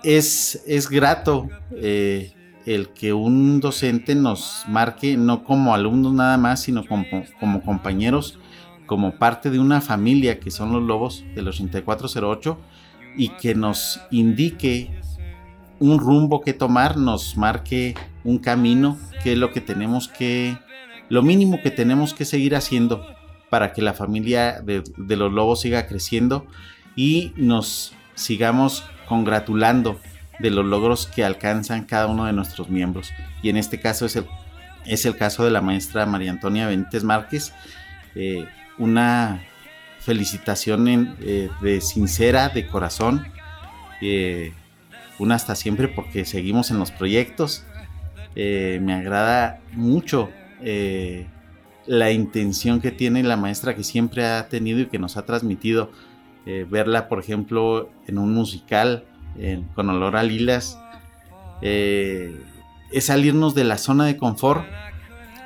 es, 0.04 0.64
es 0.68 0.90
grato 0.90 1.48
eh, 1.76 2.34
el 2.66 2.90
que 2.90 3.14
un 3.14 3.60
docente 3.60 4.16
nos 4.16 4.64
marque 4.68 5.18
no 5.18 5.44
como 5.44 5.74
alumnos 5.74 6.14
nada 6.14 6.38
más, 6.38 6.62
sino 6.62 6.86
como, 6.86 7.06
como 7.40 7.62
compañeros, 7.62 8.40
como 8.86 9.16
parte 9.16 9.50
de 9.50 9.60
una 9.60 9.82
familia 9.82 10.40
que 10.40 10.52
son 10.52 10.72
los 10.72 10.84
lobos 10.84 11.24
del 11.36 11.48
8408 11.48 12.58
y 13.16 13.30
que 13.30 13.56
nos 13.56 14.02
indique 14.12 14.92
un 15.80 16.00
rumbo 16.00 16.42
que 16.42 16.54
tomar, 16.54 16.98
nos 16.98 17.38
marque 17.38 17.96
un 18.24 18.40
camino, 18.40 18.98
que 19.24 19.34
es 19.34 19.38
lo 19.38 19.52
que 19.52 19.62
tenemos 19.62 20.08
que 20.08 20.58
lo 21.10 21.22
mínimo 21.24 21.62
que 21.62 21.72
tenemos 21.72 22.14
que 22.14 22.26
seguir 22.26 22.56
haciendo 22.56 23.06
para 23.50 23.74
que 23.74 23.82
la 23.82 23.94
familia 23.94 24.62
de, 24.62 24.84
los 25.16 25.32
lobos 25.32 25.62
siga 25.62 25.88
creciendo 25.88 26.46
y 26.96 27.34
nos 27.38 27.94
sigamos 28.16 28.84
congratulando 29.08 30.00
de 30.40 30.52
los 30.52 30.66
logros 30.66 31.08
que 31.08 31.24
alcanzan 31.24 31.86
cada 31.86 32.08
uno 32.08 32.26
de 32.26 32.34
nuestros 32.34 32.70
miembros. 32.70 33.12
Y 33.42 33.50
en 33.50 33.58
este 33.58 33.80
caso 33.80 34.06
es 34.06 34.16
el, 34.16 34.26
es 34.86 35.06
el 35.06 35.16
caso 35.16 35.46
de 35.46 35.52
la 35.52 35.62
maestra 35.62 36.06
María 36.06 36.32
Antonia 36.32 36.68
Benítez 36.68 37.04
Márquez. 37.04 37.54
Eh, 38.16 38.46
una 38.78 39.44
felicitación 40.00 41.16
eh, 41.22 41.50
de 41.62 41.82
sincera, 41.82 42.50
de 42.50 42.68
corazón. 42.68 43.28
Eh, 44.02 44.54
una 45.20 45.36
hasta 45.36 45.56
siempre 45.56 45.88
porque 45.88 46.26
seguimos 46.26 46.70
en 46.70 46.80
los 46.80 46.92
proyectos. 46.92 47.64
me 48.36 48.94
agrada 48.94 49.62
mucho 49.72 50.30
eh, 50.62 51.28
la 51.86 52.12
intención 52.12 52.82
que 52.82 52.92
tiene 52.92 53.24
la 53.24 53.38
maestra 53.38 53.76
que 53.76 53.84
siempre 53.84 54.26
ha 54.26 54.50
tenido 54.50 54.80
y 54.82 54.88
que 54.88 55.00
nos 55.00 55.18
ha 55.18 55.26
transmitido. 55.26 55.92
Eh, 56.46 56.66
verla, 56.70 57.08
por 57.10 57.20
ejemplo, 57.20 57.90
en 58.08 58.18
un 58.18 58.34
musical 58.34 59.06
con 59.76 59.88
olor 59.88 60.16
a 60.16 60.24
lilas, 60.24 60.80
eh, 61.62 62.42
es 62.92 63.06
salirnos 63.06 63.54
de 63.54 63.66
la 63.66 63.78
zona 63.78 64.06
de 64.06 64.18
confort, 64.18 64.66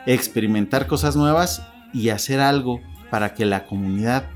experimentar 0.06 0.88
cosas 0.88 1.18
nuevas 1.18 1.68
y 1.94 2.10
hacer 2.10 2.40
algo 2.40 2.80
para 3.10 3.34
que 3.34 3.46
la 3.46 3.66
comunidad 3.66 4.30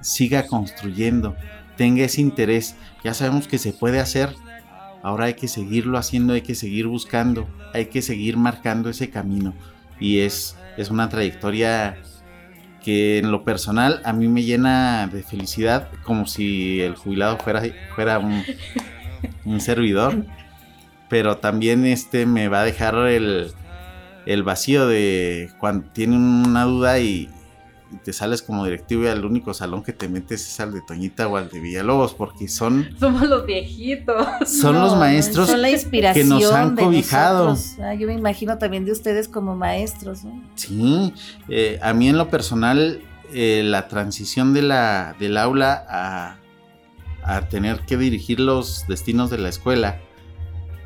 siga 0.00 0.46
construyendo, 0.46 1.36
tenga 1.76 2.04
ese 2.04 2.22
interés. 2.22 2.76
Ya 3.04 3.12
sabemos 3.12 3.48
que 3.48 3.58
se 3.58 3.72
puede 3.72 4.00
hacer, 4.00 4.34
ahora 5.02 5.26
hay 5.26 5.34
que 5.34 5.48
seguirlo 5.48 5.98
haciendo, 5.98 6.32
hay 6.32 6.42
que 6.42 6.54
seguir 6.54 6.86
buscando, 6.86 7.46
hay 7.74 7.86
que 7.86 8.00
seguir 8.00 8.36
marcando 8.38 8.88
ese 8.88 9.10
camino 9.10 9.54
y 10.02 10.20
es, 10.20 10.56
es 10.76 10.90
una 10.90 11.08
trayectoria 11.08 11.96
que 12.82 13.18
en 13.18 13.30
lo 13.30 13.44
personal 13.44 14.02
a 14.04 14.12
mí 14.12 14.26
me 14.26 14.42
llena 14.42 15.06
de 15.06 15.22
felicidad 15.22 15.88
como 16.02 16.26
si 16.26 16.80
el 16.80 16.96
jubilado 16.96 17.38
fuera, 17.38 17.62
fuera 17.94 18.18
un, 18.18 18.42
un 19.44 19.60
servidor 19.60 20.24
pero 21.08 21.36
también 21.36 21.86
este 21.86 22.26
me 22.26 22.48
va 22.48 22.62
a 22.62 22.64
dejar 22.64 22.96
el, 22.96 23.52
el 24.26 24.42
vacío 24.42 24.86
de 24.86 25.50
cuando 25.58 25.86
tiene 25.92 26.16
una 26.16 26.64
duda 26.64 26.98
y, 27.00 27.28
te 27.98 28.12
sales 28.12 28.42
como 28.42 28.64
directivo 28.64 29.04
y 29.04 29.08
al 29.08 29.24
único 29.24 29.54
salón 29.54 29.82
que 29.82 29.92
te 29.92 30.08
metes 30.08 30.46
es 30.46 30.60
al 30.60 30.72
de 30.72 30.80
Toñita 30.80 31.28
o 31.28 31.36
al 31.36 31.48
de 31.50 31.60
Villalobos, 31.60 32.14
porque 32.14 32.48
son... 32.48 32.88
Somos 32.98 33.28
los 33.28 33.46
viejitos. 33.46 34.26
Son 34.46 34.78
los 34.78 34.96
maestros 34.96 35.48
son 35.48 35.62
la 35.62 35.70
inspiración 35.70 36.28
que 36.28 36.28
nos 36.28 36.52
han 36.52 36.76
cobijado. 36.76 37.56
Ah, 37.82 37.94
yo 37.94 38.06
me 38.06 38.14
imagino 38.14 38.58
también 38.58 38.84
de 38.84 38.92
ustedes 38.92 39.28
como 39.28 39.56
maestros. 39.56 40.20
Sí, 40.54 41.12
eh, 41.48 41.78
a 41.82 41.92
mí 41.92 42.08
en 42.08 42.18
lo 42.18 42.28
personal, 42.28 43.00
eh, 43.32 43.62
la 43.64 43.88
transición 43.88 44.54
de 44.54 44.62
la, 44.62 45.16
del 45.18 45.36
aula 45.36 45.84
a, 45.88 46.36
a 47.22 47.48
tener 47.48 47.80
que 47.80 47.96
dirigir 47.96 48.40
los 48.40 48.86
destinos 48.88 49.30
de 49.30 49.38
la 49.38 49.48
escuela 49.48 50.00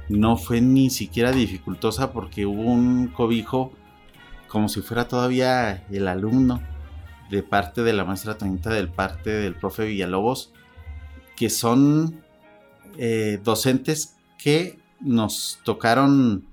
no 0.09 0.37
fue 0.37 0.61
ni 0.61 0.91
siquiera 0.91 1.33
dificultosa 1.33 2.13
porque 2.13 2.47
hubo 2.47 2.63
un 2.63 3.09
cobijo 3.09 3.73
como 4.49 4.69
si 4.69 4.81
fuera 4.81 5.09
todavía 5.09 5.85
el 5.91 6.07
alumno 6.09 6.63
de 7.31 7.43
parte 7.43 7.83
de 7.83 7.93
la 7.93 8.05
maestra 8.05 8.39
Tonita, 8.39 8.71
del 8.71 8.89
parte 8.89 9.31
del 9.31 9.55
profe 9.55 9.85
Villalobos, 9.85 10.53
que 11.37 11.51
son 11.51 12.23
eh, 12.99 13.41
docentes 13.43 14.17
que 14.39 14.79
nos 15.01 15.59
tocaron, 15.65 16.47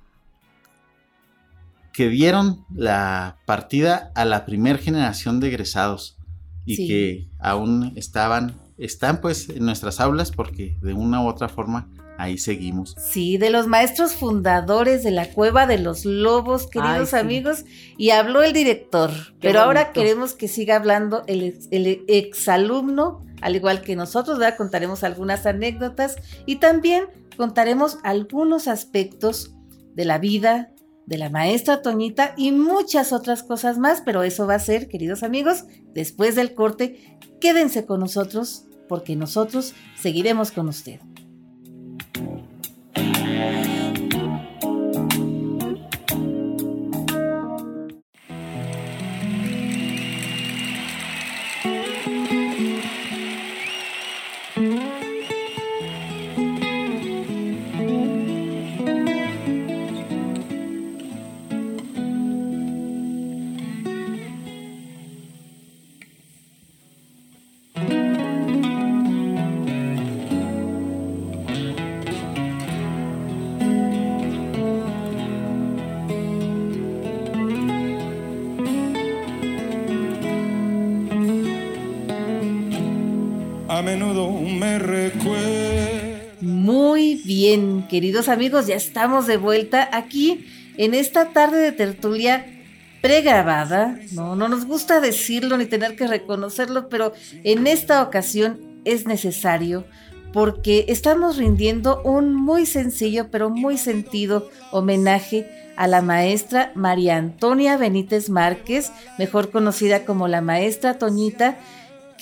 que 1.91 2.09
dieron 2.09 2.65
la 2.73 3.37
partida 3.45 4.11
a 4.15 4.25
la 4.25 4.45
primer 4.45 4.79
generación 4.79 5.39
de 5.39 5.47
egresados 5.47 6.17
y 6.65 6.87
que 6.87 7.27
aún 7.39 7.93
estaban, 7.95 8.59
están 8.77 9.21
pues 9.21 9.49
en 9.49 9.65
nuestras 9.65 9.99
aulas 9.99 10.31
porque 10.31 10.77
de 10.81 10.93
una 10.93 11.21
u 11.21 11.27
otra 11.27 11.49
forma 11.49 11.89
ahí 12.17 12.37
seguimos. 12.37 12.95
Sí, 12.97 13.37
de 13.37 13.49
los 13.49 13.67
maestros 13.67 14.13
fundadores 14.13 15.03
de 15.03 15.11
la 15.11 15.29
Cueva 15.29 15.67
de 15.67 15.79
los 15.79 16.05
Lobos, 16.05 16.67
queridos 16.67 17.13
amigos, 17.13 17.65
y 17.97 18.11
habló 18.11 18.43
el 18.43 18.53
director. 18.53 19.11
pero 19.41 19.61
ahora 19.61 19.91
queremos 19.91 20.33
que 20.33 20.47
siga 20.47 20.75
hablando 20.75 21.23
el, 21.27 21.59
el 21.71 22.03
exalumno, 22.07 23.25
al 23.41 23.55
igual 23.55 23.81
que 23.81 23.95
nosotros, 23.95 24.39
¿verdad? 24.39 24.57
Contaremos 24.57 25.03
algunas 25.03 25.45
anécdotas 25.45 26.15
y 26.45 26.57
también 26.57 27.05
contaremos 27.35 27.97
algunos 28.03 28.67
aspectos 28.67 29.53
de 29.95 30.05
la 30.05 30.17
vida 30.17 30.73
de 31.05 31.17
la 31.17 31.29
maestra 31.29 31.81
Toñita 31.81 32.33
y 32.37 32.51
muchas 32.51 33.11
otras 33.11 33.43
cosas 33.43 33.77
más, 33.77 34.01
pero 34.01 34.23
eso 34.23 34.47
va 34.47 34.55
a 34.55 34.59
ser, 34.59 34.87
queridos 34.87 35.23
amigos, 35.23 35.65
después 35.93 36.35
del 36.35 36.53
corte. 36.53 37.19
Quédense 37.41 37.85
con 37.85 37.99
nosotros 37.99 38.65
porque 38.87 39.15
nosotros 39.15 39.73
seguiremos 39.99 40.51
con 40.51 40.69
usted. 40.69 40.99
Música 42.95 43.72
queridos 87.89 88.29
amigos, 88.29 88.67
ya 88.67 88.75
estamos 88.75 89.27
de 89.27 89.37
vuelta 89.37 89.89
aquí 89.91 90.45
en 90.77 90.93
esta 90.93 91.29
tarde 91.29 91.59
de 91.59 91.71
tertulia 91.71 92.45
pregrabada. 93.01 93.99
No, 94.11 94.35
no 94.35 94.47
nos 94.47 94.65
gusta 94.65 94.99
decirlo 94.99 95.57
ni 95.57 95.65
tener 95.65 95.95
que 95.95 96.07
reconocerlo, 96.07 96.89
pero 96.89 97.13
en 97.43 97.67
esta 97.67 98.01
ocasión 98.01 98.59
es 98.85 99.05
necesario 99.05 99.85
porque 100.31 100.85
estamos 100.87 101.37
rindiendo 101.37 102.01
un 102.03 102.33
muy 102.33 102.65
sencillo 102.65 103.27
pero 103.29 103.49
muy 103.49 103.77
sentido 103.77 104.49
homenaje 104.71 105.47
a 105.75 105.87
la 105.87 106.01
maestra 106.01 106.71
María 106.75 107.17
Antonia 107.17 107.77
Benítez 107.77 108.29
Márquez, 108.29 108.91
mejor 109.17 109.51
conocida 109.51 110.05
como 110.05 110.27
la 110.27 110.41
maestra 110.41 110.97
Toñita, 110.97 111.57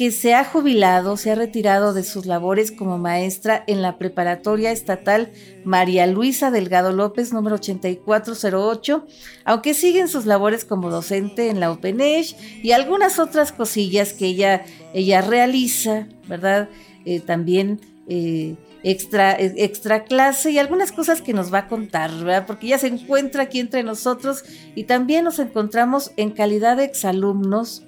que 0.02 0.10
se 0.10 0.34
ha 0.34 0.44
jubilado, 0.44 1.16
se 1.16 1.30
ha 1.30 1.36
retirado 1.36 1.94
de 1.94 2.04
sus 2.04 2.26
labores 2.26 2.72
como 2.72 2.98
maestra 2.98 3.64
en 3.68 3.84
la 3.84 4.00
preparatoria 4.00 4.72
estatal 4.72 5.32
María 5.64 6.08
Luisa 6.08 6.50
Delgado 6.50 6.92
López, 6.92 7.32
número 7.32 7.58
8408, 7.58 9.06
aunque 9.46 9.76
siguen 9.76 10.08
sus 10.08 10.26
labores 10.26 10.66
como 10.66 10.90
docente 10.90 11.50
en 11.50 11.60
la 11.60 11.70
OpenEdge 11.70 12.36
y 12.64 12.72
algunas 12.72 13.20
otras 13.20 13.52
cosillas 13.52 14.14
que 14.14 14.26
ella, 14.26 14.66
ella 14.96 15.22
realiza, 15.22 16.08
¿verdad? 16.28 16.68
Eh, 17.06 17.20
también 17.20 17.80
eh, 18.08 18.56
extra, 18.82 19.40
extra 19.40 20.06
clase 20.06 20.50
y 20.50 20.58
algunas 20.58 20.92
cosas 20.92 21.22
que 21.22 21.34
nos 21.34 21.54
va 21.54 21.60
a 21.60 21.68
contar, 21.68 22.10
¿verdad? 22.10 22.48
Porque 22.48 22.70
ya 22.70 22.80
se 22.80 22.88
encuentra 22.88 23.44
aquí 23.44 23.60
entre 23.60 23.84
nosotros 23.84 24.46
y 24.74 24.86
también 24.86 25.26
nos 25.26 25.38
encontramos 25.38 26.12
en 26.18 26.32
calidad 26.32 26.78
de 26.78 26.86
exalumnos, 26.86 27.86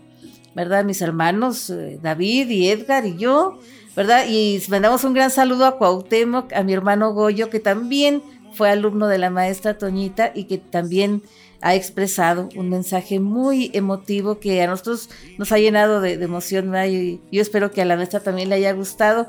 ¿verdad? 0.56 0.84
Mis 0.84 1.02
hermanos 1.02 1.70
eh, 1.70 2.00
David 2.02 2.50
y 2.50 2.70
Edgar 2.70 3.06
y 3.06 3.18
yo, 3.18 3.60
¿verdad? 3.96 4.26
Y 4.28 4.62
mandamos 4.70 5.04
un 5.04 5.14
gran 5.14 5.32
saludo 5.32 5.66
a 5.66 5.78
Cuauhtémoc, 5.78 6.54
a 6.54 6.64
mi 6.64 6.74
hermano 6.74 7.14
Goyo, 7.14 7.50
que 7.50 7.60
también 7.60 8.22
fue 8.54 8.70
alumno 8.70 9.08
de 9.08 9.18
la 9.18 9.30
maestra 9.30 9.78
Toñita 9.78 10.32
y 10.34 10.46
que 10.46 10.58
también 10.58 11.24
ha 11.62 11.76
expresado 11.76 12.50
un 12.56 12.70
mensaje 12.70 13.20
muy 13.20 13.72
emotivo 13.74 14.40
que 14.40 14.62
a 14.62 14.68
nosotros 14.68 15.10
nos 15.38 15.52
ha 15.54 15.58
llenado 15.58 16.02
de, 16.02 16.14
emoción 16.14 16.74
y 16.88 17.22
yo 17.32 17.42
espero 17.42 17.72
que 17.72 17.82
a 17.82 17.86
la 17.86 17.96
maestra 17.96 18.20
también 18.20 18.50
le 18.50 18.56
haya 18.56 18.74
gustado 18.74 19.28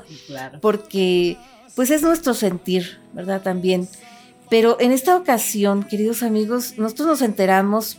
porque 0.61 1.37
pues 1.75 1.91
es 1.91 2.01
nuestro 2.03 2.33
sentir, 2.33 2.99
¿verdad? 3.13 3.41
También. 3.41 3.87
Pero 4.49 4.77
en 4.79 4.91
esta 4.91 5.15
ocasión, 5.15 5.83
queridos 5.83 6.23
amigos, 6.23 6.77
nosotros 6.77 7.07
nos 7.07 7.21
enteramos 7.21 7.97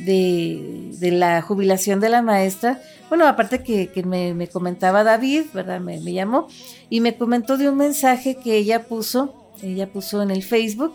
de, 0.00 0.90
la 1.00 1.42
jubilación 1.42 2.00
de 2.00 2.08
la 2.08 2.22
maestra. 2.22 2.80
Bueno, 3.08 3.26
aparte 3.26 3.62
que, 3.62 4.02
me, 4.04 4.48
comentaba 4.48 5.04
David, 5.04 5.44
¿verdad? 5.54 5.80
Me, 5.80 6.00
llamó 6.12 6.48
y 6.90 7.00
me 7.00 7.16
comentó 7.16 7.56
de 7.56 7.68
un 7.68 7.76
mensaje 7.76 8.36
que 8.36 8.56
ella 8.56 8.84
puso, 8.84 9.34
ella 9.62 9.86
puso 9.86 10.22
en 10.22 10.30
el 10.30 10.42
Facebook, 10.42 10.92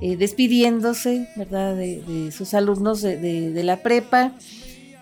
eh, 0.00 0.16
despidiéndose, 0.16 1.28
¿verdad? 1.36 1.76
De, 1.76 2.30
sus 2.32 2.54
alumnos 2.54 3.02
de, 3.02 3.16
de, 3.16 3.64
la 3.64 3.82
prepa 3.82 4.32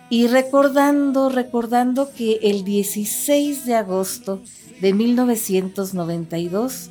y 0.08 0.26
recordando, 0.28 1.28
recordando 1.28 2.10
que 2.12 2.38
el 2.42 2.64
16 2.64 3.66
de 3.66 3.74
agosto 3.74 4.40
de 4.80 4.92
1992. 4.92 6.90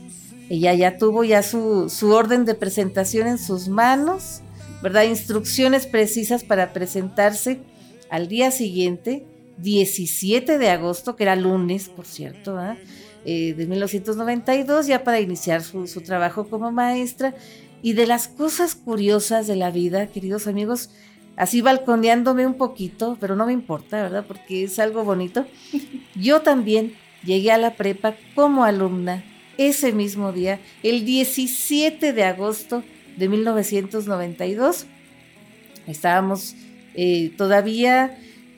Ella 0.50 0.74
ya 0.74 0.98
tuvo 0.98 1.24
ya 1.24 1.42
su, 1.42 1.89
orden 2.04 2.46
de 2.46 2.56
presentación 2.56 3.27
en 3.27 3.38
sus 3.38 3.68
manos, 3.68 4.42
¿verdad? 4.86 5.04
Instrucciones 5.04 5.88
precisas 5.88 6.44
para 6.44 6.72
presentarse 6.72 7.62
al 8.12 8.27
día 8.27 8.51
siguiente, 8.51 9.25
17 9.58 10.60
de 10.60 10.70
agosto, 10.70 11.15
que 11.15 11.24
era 11.24 11.36
lunes, 11.36 11.89
por 11.89 12.06
cierto, 12.06 12.56
eh, 13.25 13.56
de 13.56 13.65
1992, 13.65 14.86
ya 14.86 15.04
para 15.04 15.20
iniciar 15.20 15.63
su, 15.63 15.88
su 15.88 16.01
trabajo 16.01 16.48
como 16.48 16.72
maestra. 16.72 17.34
Y 17.82 17.94
de 17.94 18.06
las 18.06 18.27
cosas 18.27 18.75
curiosas 18.75 19.48
de 19.48 19.56
la 19.56 19.72
vida, 19.72 20.06
queridos 20.06 20.46
amigos, 20.46 20.92
así 21.36 21.62
balconeándome 21.62 22.46
un 22.46 22.54
poquito, 22.54 23.18
pero 23.20 23.36
no 23.36 23.48
me 23.48 23.54
importa, 23.54 24.04
¿verdad? 24.04 24.25
Porque 24.27 24.65
es 24.65 24.77
algo 24.77 25.04
bonito. 25.04 25.48
Yo 26.15 26.42
también 26.44 26.94
Llegué 27.25 27.51
a 27.51 27.58
la 27.58 27.75
prepa 27.75 28.15
como 28.36 28.63
alumna 28.63 29.24
ese 29.58 29.92
mismo 29.92 30.32
día, 30.32 30.60
el 30.84 31.06
17 31.06 32.13
de 32.13 32.24
agosto 32.24 32.84
de 33.17 33.29
1992. 33.29 34.86
Estábamos 35.88 36.55
eh, 36.93 37.34
todavía, 37.38 38.17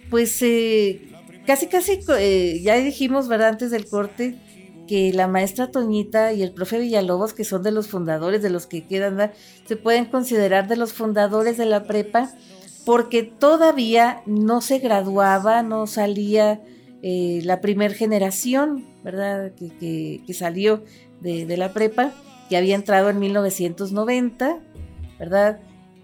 pues 0.09 0.41
eh, 0.41 1.01
casi, 1.45 1.67
casi, 1.67 1.99
eh, 2.19 2.61
ya 2.63 2.75
dijimos, 2.75 3.27
¿verdad? 3.27 3.49
Antes 3.49 3.71
del 3.71 3.87
corte, 3.87 4.37
que 4.87 5.11
la 5.13 5.27
maestra 5.27 5.71
Toñita 5.71 6.33
y 6.33 6.41
el 6.41 6.53
profe 6.53 6.79
Villalobos, 6.79 7.33
que 7.33 7.43
son 7.43 7.61
de 7.63 7.71
los 7.71 7.87
fundadores, 7.87 8.41
de 8.41 8.49
los 8.49 8.65
que 8.65 8.85
quedan, 8.85 9.31
se 9.65 9.75
pueden 9.75 10.05
considerar 10.05 10.67
de 10.67 10.77
los 10.77 10.93
fundadores 10.93 11.57
de 11.57 11.65
la 11.65 11.83
prepa, 11.83 12.31
porque 12.85 13.23
todavía 13.23 14.21
no 14.25 14.61
se 14.61 14.79
graduaba, 14.79 15.61
no 15.61 15.87
salía 15.87 16.61
eh, 17.03 17.41
la 17.43 17.61
primer 17.61 17.93
generación, 17.93 18.85
¿verdad? 19.03 19.51
Que, 19.53 20.21
salió 20.33 20.83
de, 21.21 21.57
la 21.57 21.73
prepa, 21.73 22.13
que 22.49 22.57
había 22.57 22.75
entrado 22.75 23.09
en 23.09 23.19
1990, 23.19 24.59
¿verdad? 25.19 25.59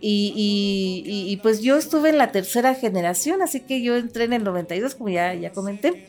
Y, 0.06 1.40
pues 1.42 1.62
yo 1.62 1.78
estuve 1.78 2.10
en 2.10 2.18
la 2.18 2.34
tercera 2.34 2.76
generación, 2.76 3.42
así 3.42 3.62
que 3.62 3.82
yo 3.82 3.96
entré 3.96 4.26
en 4.26 4.34
el 4.34 4.44
92, 4.44 4.96
como 4.96 5.10
ya, 5.10 5.34
ya 5.34 5.52
comenté. 5.54 6.08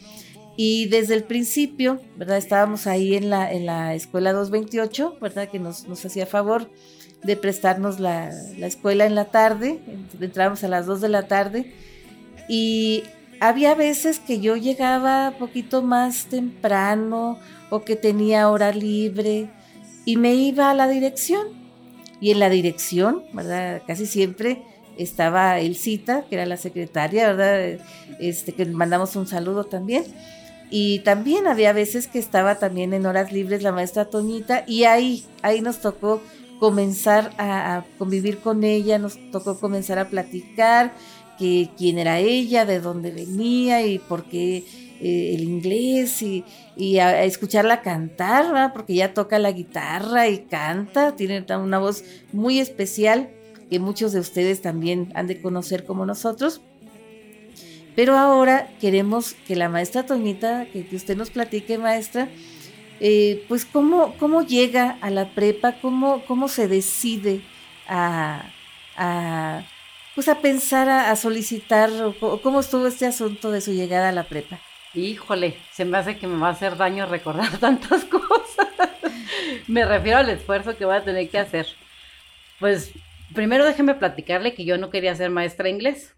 Y 0.57 0.87
desde 0.87 1.15
el 1.15 1.23
principio, 1.23 2.01
¿verdad? 2.17 2.39
Estábamos 2.39 2.89
ahí 2.89 3.15
en 3.15 3.31
la, 3.31 3.53
en 3.53 3.67
la 3.67 3.95
escuela 3.95 4.33
228, 4.33 5.19
¿verdad? 5.21 5.49
Que 5.49 5.61
nos, 5.61 5.87
nos 5.87 6.05
hacía 6.05 6.27
favor 6.27 6.71
de 7.23 7.37
prestarnos 7.37 8.01
la, 8.01 8.33
la, 8.59 8.67
escuela 8.67 9.07
en 9.07 9.15
la 9.15 9.27
tarde. 9.27 9.79
Entramos 10.21 10.65
a 10.65 10.69
las 10.69 10.87
2 10.87 11.01
de 11.01 11.09
la 11.09 11.29
tarde. 11.29 11.73
Y 12.49 13.05
había 13.41 13.75
veces 13.75 14.19
que 14.19 14.41
yo 14.41 14.57
llegaba 14.57 15.35
poquito 15.39 15.83
más 15.83 16.27
temprano 16.27 17.39
o 17.71 17.83
que 17.83 17.95
tenía 17.95 18.49
hora 18.49 18.73
libre 18.73 19.51
y 20.05 20.17
me 20.17 20.35
iba 20.35 20.71
a 20.71 20.75
la 20.75 20.89
dirección. 20.89 21.49
Y 22.21 22.31
en 22.31 22.39
la 22.39 22.49
dirección, 22.49 23.23
¿verdad? 23.33 23.83
Casi 23.87 24.07
siempre 24.07 24.63
estaba 24.97 25.59
Elcita, 25.61 26.25
que 26.25 26.37
era 26.37 26.47
la 26.47 26.57
secretaria, 26.57 27.33
¿verdad? 27.33 27.81
Este, 28.19 28.53
que 28.53 28.65
mandamos 28.67 29.17
un 29.17 29.27
saludo 29.27 29.65
también. 29.65 30.05
Y 30.71 31.01
también 31.01 31.47
había 31.47 31.73
veces 31.73 32.07
que 32.07 32.19
estaba 32.19 32.59
también 32.59 32.95
en 32.95 33.07
horas 33.07 33.33
libres 33.33 33.63
la 33.63 33.73
maestra 33.73 34.07
Toñita 34.07 34.65
y 34.67 34.85
ahí, 34.85 35.25
ahí 35.43 35.61
nos 35.61 35.81
tocó 35.81 36.23
comenzar 36.59 37.33
a, 37.37 37.77
a 37.77 37.85
convivir 37.99 38.39
con 38.39 38.65
ella, 38.65 38.99
nos 38.99 39.19
tocó 39.31 39.59
comenzar 39.61 39.99
a 39.99 40.09
platicar 40.09 40.95
que 41.39 41.69
quién 41.77 41.99
era 41.99 42.19
ella, 42.21 42.65
de 42.65 42.81
dónde 42.81 43.11
venía 43.11 43.87
y 43.87 43.99
por 43.99 44.25
qué 44.25 44.65
el 45.01 45.43
inglés 45.43 46.23
y, 46.23 46.45
a, 46.99 47.25
escucharla 47.25 47.83
cantar, 47.83 48.73
porque 48.73 48.95
ella 48.95 49.15
toca 49.15 49.39
la 49.39 49.53
guitarra 49.53 50.29
y 50.29 50.39
canta, 50.39 51.17
tiene 51.17 51.45
una 51.57 51.79
voz 51.79 52.05
muy 52.33 52.59
especial 52.59 53.31
que 53.71 53.79
muchos 53.79 54.13
de 54.13 54.21
ustedes 54.21 54.63
también 54.63 55.11
han 55.15 55.27
de 55.27 55.41
conocer 55.41 55.85
como 55.85 56.07
nosotros. 56.07 56.61
Pero 57.97 58.17
ahora 58.17 58.71
queremos 58.81 59.35
que 59.47 59.57
la 59.57 59.69
maestra 59.69 60.05
Toñita, 60.05 60.67
que, 60.73 60.87
usted 60.93 61.17
nos 61.17 61.31
platique, 61.31 61.79
maestra, 61.79 62.29
eh, 63.01 63.45
pues 63.49 63.65
cómo, 63.65 64.15
cómo 64.19 64.43
llega 64.43 64.99
a 65.01 65.11
la 65.11 65.35
prepa, 65.35 65.81
cómo, 65.81 66.25
cómo 66.27 66.49
se 66.49 66.67
decide 66.67 67.43
a, 67.87 68.51
a 68.97 69.65
pues 70.15 70.29
a 70.29 70.41
pensar 70.41 70.89
a, 70.89 71.15
solicitar 71.17 71.91
cómo 72.43 72.61
estuvo 72.61 72.87
este 72.87 73.07
asunto 73.07 73.51
de 73.51 73.61
su 73.61 73.73
llegada 73.73 74.11
a 74.11 74.13
la 74.13 74.25
prepa. 74.25 74.61
Híjole, 74.95 75.57
se 75.73 75.85
me 75.85 75.99
hace 75.99 76.17
que 76.17 76.27
me 76.27 76.39
va 76.39 76.49
a 76.49 76.53
hacer 76.53 76.77
daño 76.77 77.07
recordar 77.07 77.59
tantas 77.61 78.05
cosas. 78.05 78.69
me 79.67 79.85
refiero 79.85 80.19
al 80.19 80.31
esfuerzo 80.31 80.77
que 80.77 80.85
voy 80.85 80.97
a 80.97 81.05
tener 81.05 81.29
que 81.29 81.39
hacer. 81.39 81.67
Pues 82.61 82.93
primero 83.35 83.65
déjeme 83.65 83.95
platicarle 83.95 84.55
que 84.55 84.65
yo 84.65 84.79
no 84.79 84.91
quería 84.91 85.15
ser 85.15 85.31
maestra 85.31 85.69
inglés. 85.69 86.15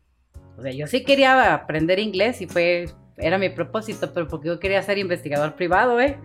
O 0.58 0.62
sea, 0.62 0.72
yo 0.72 0.86
sí 0.86 1.04
quería 1.04 1.54
aprender 1.54 1.98
inglés 1.98 2.40
y 2.40 2.46
fue 2.46 2.86
era 3.18 3.38
mi 3.38 3.48
propósito, 3.48 4.12
pero 4.12 4.28
porque 4.28 4.48
yo 4.48 4.60
quería 4.60 4.82
ser 4.82 4.98
investigador 4.98 5.54
privado, 5.54 6.00
¿eh? 6.00 6.18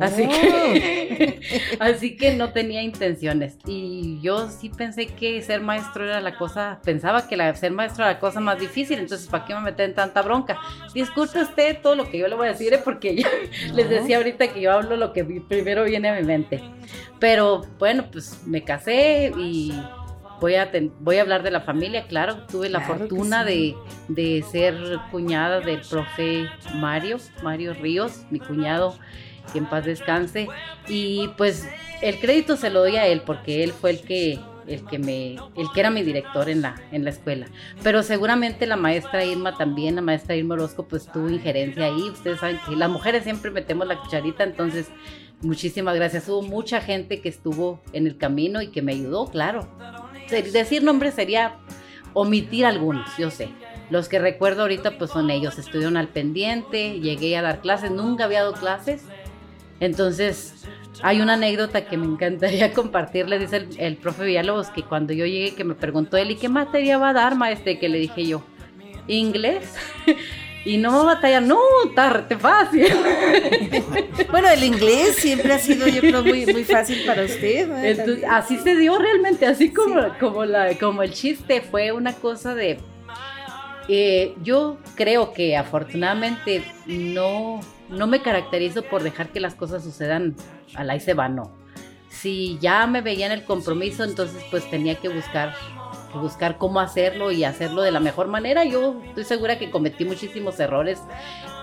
Así 0.00 0.22
oh. 0.24 0.30
que 0.30 1.40
así 1.80 2.16
que 2.16 2.36
no 2.36 2.52
tenía 2.52 2.82
intenciones. 2.82 3.58
Y 3.66 4.20
yo 4.22 4.48
sí 4.48 4.68
pensé 4.68 5.06
que 5.06 5.42
ser 5.42 5.60
maestro 5.60 6.04
era 6.04 6.20
la 6.20 6.36
cosa, 6.36 6.80
pensaba 6.84 7.26
que 7.26 7.36
la, 7.36 7.54
ser 7.56 7.72
maestro 7.72 8.04
era 8.04 8.14
la 8.14 8.20
cosa 8.20 8.38
más 8.40 8.60
difícil, 8.60 9.00
entonces 9.00 9.26
¿para 9.28 9.44
qué 9.44 9.54
me 9.54 9.60
meter 9.60 9.88
en 9.90 9.94
tanta 9.94 10.22
bronca? 10.22 10.58
Disculpe 10.94 11.40
usted 11.40 11.78
todo 11.82 11.96
lo 11.96 12.08
que 12.08 12.18
yo 12.18 12.28
le 12.28 12.36
voy 12.36 12.46
a 12.46 12.52
decir, 12.52 12.72
¿eh? 12.72 12.80
porque 12.82 13.16
yo 13.16 13.28
les 13.74 13.88
decía 13.88 14.18
ahorita 14.18 14.48
que 14.48 14.60
yo 14.60 14.72
hablo 14.72 14.96
lo 14.96 15.12
que 15.12 15.24
primero 15.24 15.84
viene 15.84 16.10
a 16.10 16.14
mi 16.14 16.22
mente. 16.22 16.62
Pero 17.18 17.62
bueno, 17.78 18.04
pues 18.12 18.42
me 18.46 18.62
casé 18.62 19.32
y 19.36 19.72
Voy 20.40 20.54
a, 20.54 20.70
voy 21.00 21.16
a 21.16 21.22
hablar 21.22 21.42
de 21.42 21.50
la 21.50 21.60
familia, 21.60 22.06
claro. 22.06 22.46
Tuve 22.46 22.68
la 22.68 22.80
fortuna 22.80 23.44
de, 23.44 23.74
ser 24.50 24.76
cuñada 25.10 25.60
del 25.60 25.80
profe 25.80 26.48
Mario, 26.74 27.18
Mario 27.42 27.74
Ríos, 27.74 28.22
mi 28.30 28.38
cuñado, 28.38 28.98
que 29.52 29.58
en 29.58 29.66
paz 29.66 29.84
descanse. 29.84 30.48
Y 30.88 31.28
pues 31.36 31.66
el 32.02 32.20
crédito 32.20 32.56
se 32.56 32.70
lo 32.70 32.80
doy 32.80 32.96
a 32.96 33.06
él 33.06 33.22
porque 33.24 33.64
él 33.64 33.72
fue 33.72 33.90
el 33.90 34.00
que 34.02 34.38
el 34.66 34.84
que 34.84 34.98
me 34.98 35.36
el 35.56 35.70
que 35.72 35.80
era 35.80 35.90
mi 35.90 36.02
director 36.02 36.48
en 36.48 36.60
la 36.60 36.74
en 36.90 37.04
la 37.04 37.10
escuela 37.10 37.46
pero 37.84 38.02
seguramente 38.02 38.66
la 38.66 38.76
maestra 38.76 39.24
Irma 39.24 39.56
también 39.56 39.94
la 39.94 40.02
maestra 40.02 40.34
Irma 40.34 40.54
Orozco 40.54 40.88
pues 40.88 41.06
tuvo 41.06 41.30
injerencia 41.30 41.84
ahí 41.84 42.10
ustedes 42.10 42.40
saben 42.40 42.58
que 42.66 42.74
las 42.74 42.90
mujeres 42.90 43.22
siempre 43.22 43.52
metemos 43.52 43.86
la 43.86 44.00
cucharita 44.00 44.42
entonces 44.42 44.88
muchísimas 45.40 45.94
gracias 45.94 46.28
hubo 46.28 46.42
mucha 46.42 46.80
gente 46.80 47.20
que 47.20 47.28
estuvo 47.28 47.80
en 47.92 48.08
el 48.08 48.16
camino 48.18 48.60
y 48.60 48.68
que 48.68 48.82
me 48.82 48.92
ayudó 48.92 49.26
claro 49.26 49.68
decir 50.28 50.82
nombres 50.82 51.14
sería 51.14 51.56
omitir 52.12 52.64
algunos, 52.64 53.16
yo 53.16 53.30
sé. 53.30 53.50
Los 53.90 54.08
que 54.08 54.18
recuerdo 54.18 54.62
ahorita 54.62 54.98
pues 54.98 55.10
son 55.10 55.30
ellos, 55.30 55.58
estudiaron 55.58 55.96
al 55.96 56.08
pendiente, 56.08 56.98
llegué 57.00 57.36
a 57.36 57.42
dar 57.42 57.60
clases, 57.60 57.90
nunca 57.90 58.24
había 58.24 58.40
dado 58.40 58.54
clases. 58.54 59.02
Entonces, 59.78 60.66
hay 61.02 61.20
una 61.20 61.34
anécdota 61.34 61.86
que 61.86 61.96
me 61.96 62.06
encantaría 62.06 62.72
compartirle, 62.74 63.38
dice 63.38 63.68
el, 63.78 63.96
profe 63.96 64.24
Villalobos, 64.24 64.68
que 64.68 64.82
cuando 64.82 65.12
yo 65.12 65.26
llegué 65.26 65.54
que 65.54 65.64
me 65.64 65.74
preguntó 65.74 66.16
él, 66.16 66.30
¿y 66.30 66.36
qué 66.36 66.48
materia 66.48 66.98
va 66.98 67.10
a 67.10 67.12
dar, 67.12 67.36
maestre? 67.36 67.78
Que 67.78 67.88
le 67.88 67.98
dije 67.98 68.26
yo, 68.26 68.42
inglés. 69.06 69.74
Y 70.66 70.78
no 70.78 71.04
batallar, 71.04 71.44
no, 71.44 71.60
tarde 71.94 72.36
fácil. 72.36 72.88
bueno, 74.32 74.48
el 74.48 74.64
inglés 74.64 75.14
siempre 75.14 75.52
ha 75.52 75.60
sido, 75.60 75.86
yo 75.86 76.00
creo, 76.00 76.24
muy, 76.24 76.44
muy 76.44 76.64
fácil 76.64 77.04
para 77.06 77.22
usted. 77.22 77.70
Entonces, 77.84 78.24
así 78.28 78.58
se 78.58 78.74
dio 78.74 78.98
realmente, 78.98 79.46
así 79.46 79.72
como, 79.72 79.94
como, 80.18 80.44
la, 80.44 80.76
como 80.76 81.04
el 81.04 81.12
chiste, 81.12 81.60
fue 81.60 81.92
una 81.92 82.14
cosa 82.14 82.56
de... 82.56 82.80
Eh, 83.88 84.34
yo 84.42 84.78
creo 84.96 85.32
que 85.32 85.56
afortunadamente 85.56 86.64
no, 86.86 87.60
no 87.88 88.08
me 88.08 88.20
caracterizo 88.20 88.82
por 88.82 89.04
dejar 89.04 89.28
que 89.28 89.38
las 89.38 89.54
cosas 89.54 89.84
sucedan 89.84 90.34
a 90.74 90.82
la 90.82 90.96
y 90.96 91.00
se 91.00 91.14
va, 91.14 91.28
no. 91.28 91.52
Si 92.08 92.58
ya 92.60 92.88
me 92.88 93.02
veía 93.02 93.26
en 93.26 93.32
el 93.32 93.44
compromiso, 93.44 94.02
entonces 94.02 94.42
pues 94.50 94.68
tenía 94.68 94.96
que 94.96 95.10
buscar 95.10 95.54
buscar 96.16 96.58
cómo 96.58 96.80
hacerlo 96.80 97.30
y 97.30 97.44
hacerlo 97.44 97.82
de 97.82 97.90
la 97.90 98.00
mejor 98.00 98.28
manera. 98.28 98.64
Yo 98.64 98.96
estoy 99.06 99.24
segura 99.24 99.58
que 99.58 99.70
cometí 99.70 100.04
muchísimos 100.04 100.58
errores, 100.60 101.00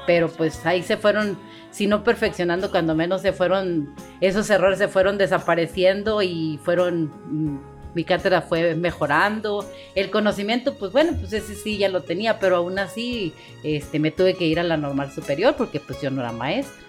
pero 0.05 0.29
pues 0.29 0.65
ahí 0.65 0.83
se 0.83 0.97
fueron, 0.97 1.37
si 1.71 1.87
no 1.87 2.03
perfeccionando, 2.03 2.71
cuando 2.71 2.95
menos 2.95 3.21
se 3.21 3.33
fueron, 3.33 3.95
esos 4.21 4.49
errores 4.49 4.79
se 4.79 4.87
fueron 4.87 5.17
desapareciendo 5.17 6.21
y 6.21 6.59
fueron, 6.63 7.11
mm, 7.25 7.59
mi 7.95 8.03
cátedra 8.03 8.41
fue 8.41 8.75
mejorando, 8.75 9.69
el 9.95 10.09
conocimiento, 10.09 10.75
pues 10.75 10.91
bueno, 10.91 11.13
pues 11.19 11.31
ese 11.33 11.55
sí 11.55 11.77
ya 11.77 11.89
lo 11.89 12.01
tenía, 12.01 12.39
pero 12.39 12.57
aún 12.57 12.79
así 12.79 13.33
este, 13.63 13.99
me 13.99 14.11
tuve 14.11 14.35
que 14.35 14.45
ir 14.45 14.59
a 14.59 14.63
la 14.63 14.77
normal 14.77 15.11
superior 15.11 15.55
porque 15.55 15.79
pues 15.79 16.01
yo 16.01 16.09
no 16.09 16.21
era 16.21 16.31
maestra. 16.31 16.82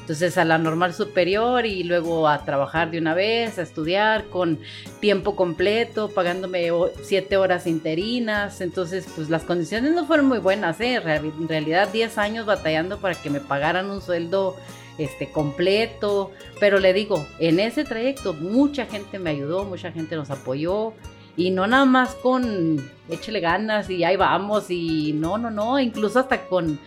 Entonces 0.00 0.38
a 0.38 0.44
la 0.44 0.58
normal 0.58 0.94
superior 0.94 1.66
y 1.66 1.82
luego 1.82 2.28
a 2.28 2.44
trabajar 2.44 2.90
de 2.90 2.98
una 2.98 3.14
vez, 3.14 3.58
a 3.58 3.62
estudiar 3.62 4.26
con 4.26 4.60
tiempo 5.00 5.34
completo, 5.34 6.10
pagándome 6.10 6.70
siete 7.02 7.36
horas 7.36 7.66
interinas. 7.66 8.60
Entonces 8.60 9.06
pues 9.16 9.28
las 9.30 9.42
condiciones 9.42 9.92
no 9.92 10.06
fueron 10.06 10.26
muy 10.26 10.38
buenas, 10.38 10.80
¿eh? 10.80 10.94
en 10.96 11.48
realidad 11.48 11.88
10 11.92 12.18
años 12.18 12.46
batallando 12.46 12.98
para 12.98 13.14
que 13.14 13.30
me 13.30 13.40
pagaran 13.40 13.90
un 13.90 14.00
sueldo 14.00 14.56
este 14.98 15.30
completo, 15.30 16.30
pero 16.60 16.78
le 16.78 16.92
digo, 16.92 17.26
en 17.38 17.60
ese 17.60 17.84
trayecto 17.84 18.32
mucha 18.32 18.86
gente 18.86 19.18
me 19.18 19.30
ayudó, 19.30 19.64
mucha 19.64 19.92
gente 19.92 20.16
nos 20.16 20.30
apoyó 20.30 20.94
y 21.36 21.50
no 21.50 21.66
nada 21.66 21.84
más 21.84 22.14
con 22.14 22.82
échele 23.08 23.40
ganas 23.40 23.90
y 23.90 24.04
ahí 24.04 24.16
vamos 24.16 24.70
y 24.70 25.12
no, 25.12 25.36
no, 25.36 25.50
no, 25.50 25.78
incluso 25.78 26.18
hasta 26.18 26.46
con 26.46 26.78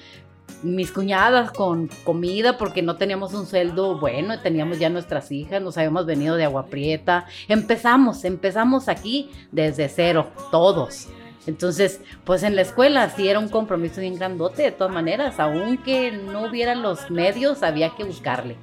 mis 0.64 0.92
cuñadas 0.92 1.52
con 1.52 1.90
comida 2.04 2.58
porque 2.58 2.82
no 2.82 2.98
teníamos 2.98 3.34
un 3.34 3.46
sueldo 3.46 4.00
bueno, 4.00 4.40
teníamos 4.40 4.80
ya 4.80 4.90
nuestras 4.90 5.32
hijas, 5.32 5.62
nos 5.62 5.78
habíamos 5.78 6.06
venido 6.06 6.36
de 6.36 6.46
Agua 6.46 6.68
Prieta. 6.68 7.26
Empezamos, 7.48 8.24
empezamos 8.26 8.88
aquí 8.90 9.30
desde 9.52 9.90
cero, 9.90 10.32
todos. 10.52 11.08
Entonces, 11.48 12.02
pues 12.26 12.44
en 12.44 12.56
la 12.56 12.62
escuela 12.62 13.10
sí 13.10 13.28
era 13.28 13.40
un 13.40 13.50
compromiso 13.50 14.02
bien 14.02 14.16
grandote, 14.16 14.64
de 14.64 14.72
todas 14.72 14.94
maneras, 14.94 15.40
aunque 15.40 16.12
no 16.12 16.44
hubieran 16.46 16.82
los 16.82 17.10
medios, 17.10 17.64
había 17.64 17.96
que 17.96 18.04
buscarle. 18.04 18.56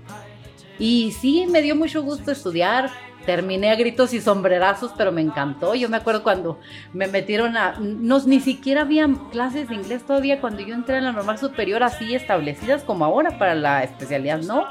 Y 0.79 1.13
sí, 1.13 1.47
me 1.49 1.63
dio 1.63 1.75
mucho 1.75 2.03
gusto 2.03 2.31
estudiar, 2.31 2.91
terminé 3.27 3.71
a 3.71 3.75
gritos 3.75 4.15
y 4.15 4.21
sombrerazos, 4.21 4.93
pero 4.97 5.13
me 5.13 5.21
encantó. 5.21 5.75
Yo 5.75 5.89
me 5.89 5.99
acuerdo 5.99 6.23
cuando 6.23 6.59
me 6.93 7.09
metieron 7.09 7.57
a... 7.57 7.77
No, 7.79 8.19
ni 8.25 8.41
siquiera 8.41 8.83
había 8.83 9.07
clases 9.31 9.69
de 9.69 9.75
inglés 9.75 10.05
todavía 10.05 10.41
cuando 10.41 10.63
yo 10.63 10.75
entré 10.75 10.99
en 10.99 11.05
la 11.05 11.13
normal 11.13 11.39
superior 11.39 11.83
así 11.83 12.15
establecidas 12.15 12.85
como 12.85 13.05
ahora 13.05 13.39
para 13.39 13.55
la 13.55 13.83
especialidad, 13.83 14.41
¿no? 14.43 14.65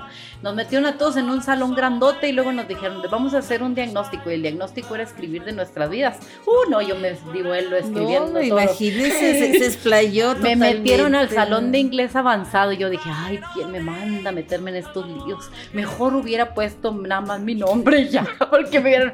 Nos 0.46 0.54
metieron 0.54 0.86
a 0.86 0.96
todos 1.00 1.18
en 1.18 1.28
un 1.32 1.42
salón 1.42 1.74
grandote 1.74 2.30
y 2.30 2.32
luego 2.32 2.52
nos 2.52 2.68
dijeron, 2.68 3.02
vamos 3.10 3.34
a 3.34 3.40
hacer 3.40 3.64
un 3.64 3.74
diagnóstico. 3.74 4.30
Y 4.30 4.36
el 4.36 4.44
diagnóstico 4.44 4.94
era 4.94 5.04
escribir 5.04 5.44
de 5.44 5.54
nuestras 5.54 5.90
vidas. 5.90 6.20
Uh, 6.46 6.70
no, 6.70 6.84
yo 6.84 6.96
me 6.98 7.18
digo, 7.34 7.52
él 7.56 7.72
lo 7.72 7.78
escribiendo. 7.78 8.34
No, 8.34 8.42
imagínese, 8.44 9.40
se, 9.40 9.58
se, 9.58 9.66
explayó 9.66 10.36
Me 10.42 10.56
metieron 10.56 11.16
al 11.16 11.32
salón 11.32 11.72
de 11.72 11.80
inglés 11.80 12.16
avanzado 12.16 12.74
y 12.74 12.78
yo 12.78 12.92
dije, 12.92 13.10
ay, 13.12 13.40
¿quién 13.56 13.72
me 13.72 13.80
manda 13.80 14.30
a 14.30 14.34
meterme 14.34 14.70
en 14.70 14.76
estos 14.76 15.08
líos? 15.08 15.50
Mejor 15.74 16.14
hubiera 16.14 16.54
puesto 16.54 16.92
nada 16.92 17.22
más 17.22 17.42
mi 17.42 17.56
nombre 17.56 18.08
ya, 18.08 18.28
porque 18.52 18.80
me 18.80 18.90
vieron... 18.90 19.14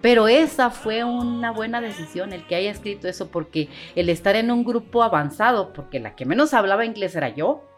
Pero 0.00 0.26
esa 0.26 0.70
fue 0.70 1.04
una 1.04 1.52
buena 1.52 1.80
decisión, 1.80 2.32
el 2.32 2.44
que 2.44 2.56
haya 2.56 2.72
escrito 2.72 3.06
eso, 3.06 3.28
porque 3.28 3.68
el 3.94 4.08
estar 4.08 4.34
en 4.34 4.50
un 4.50 4.64
grupo 4.64 5.04
avanzado, 5.04 5.72
porque 5.72 6.00
la 6.00 6.16
que 6.16 6.24
menos 6.24 6.54
hablaba 6.54 6.84
inglés 6.84 7.14
era 7.14 7.28
yo, 7.28 7.68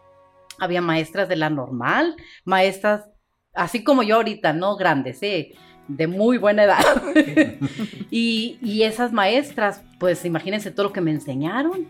había 0.59 0.81
maestras 0.81 1.29
de 1.29 1.35
la 1.35 1.49
normal, 1.49 2.15
maestras, 2.43 3.05
así 3.53 3.83
como 3.83 4.03
yo 4.03 4.15
ahorita, 4.15 4.53
no 4.53 4.75
grandes, 4.75 5.21
¿eh? 5.23 5.53
de 5.87 6.07
muy 6.07 6.37
buena 6.37 6.63
edad. 6.63 6.83
y, 8.11 8.81
esas 8.83 9.11
maestras, 9.11 9.83
pues 9.99 10.25
imagínense 10.25 10.71
todo 10.71 10.87
lo 10.87 10.93
que 10.93 11.01
me 11.01 11.11
enseñaron, 11.11 11.87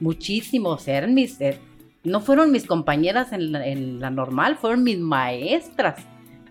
muchísimo, 0.00 0.78
eran 0.86 1.14
mis, 1.14 1.40
eh, 1.40 1.58
no 2.04 2.20
fueron 2.20 2.50
mis 2.50 2.66
compañeras 2.66 3.32
en 3.32 3.54
en 3.54 4.00
la 4.00 4.10
normal, 4.10 4.56
fueron 4.56 4.82
mis 4.82 4.98
maestras 4.98 6.04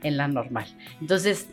en 0.04 0.18
la 0.18 0.28
normal. 0.28 0.66
Entonces, 1.02 1.50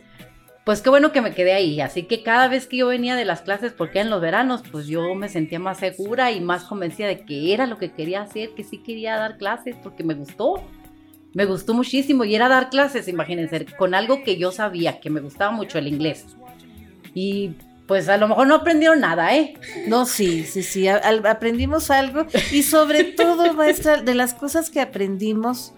pues 0.67 0.81
qué 0.81 0.89
bueno 0.89 1.13
que 1.13 1.21
me 1.21 1.33
quedé 1.33 1.53
ahí. 1.53 1.79
Así 1.79 2.03
que 2.03 2.23
cada 2.23 2.49
vez 2.49 2.67
que 2.67 2.75
yo 2.75 2.87
venía 2.87 3.15
de 3.15 3.23
las 3.23 3.39
clases, 3.39 3.71
porque 3.71 4.01
en 4.01 4.09
los 4.09 4.19
veranos, 4.19 4.63
pues 4.69 4.85
yo 4.85 5.15
me 5.15 5.29
sentía 5.29 5.59
más 5.59 5.77
segura 5.77 6.33
y 6.33 6.41
más 6.41 6.65
convencida 6.65 7.07
de 7.07 7.21
que 7.21 7.53
era 7.53 7.67
lo 7.67 7.77
que 7.77 7.93
quería 7.93 8.23
hacer, 8.23 8.49
que 8.49 8.65
sí 8.65 8.79
quería 8.79 9.15
dar 9.15 9.37
clases, 9.37 9.77
porque 9.81 10.03
me 10.03 10.13
gustó. 10.13 10.61
Me 11.33 11.45
gustó 11.45 11.73
muchísimo 11.73 12.25
y 12.25 12.35
era 12.35 12.49
dar 12.49 12.69
clases, 12.69 13.07
imagínense, 13.07 13.65
con 13.77 13.95
algo 13.95 14.25
que 14.25 14.35
yo 14.35 14.51
sabía, 14.51 14.99
que 14.99 15.09
me 15.09 15.21
gustaba 15.21 15.51
mucho 15.51 15.77
el 15.77 15.87
inglés. 15.87 16.25
Y 17.13 17.51
pues 17.87 18.09
a 18.09 18.17
lo 18.17 18.27
mejor 18.27 18.47
no 18.47 18.55
aprendieron 18.55 18.99
nada, 18.99 19.33
¿eh? 19.37 19.53
No, 19.87 20.05
sí, 20.05 20.43
sí, 20.43 20.63
sí, 20.63 20.89
aprendimos 20.89 21.89
algo 21.89 22.25
y 22.51 22.63
sobre 22.63 23.05
todo, 23.05 23.53
maestra, 23.53 24.01
de 24.01 24.15
las 24.15 24.33
cosas 24.33 24.69
que 24.69 24.81
aprendimos, 24.81 25.73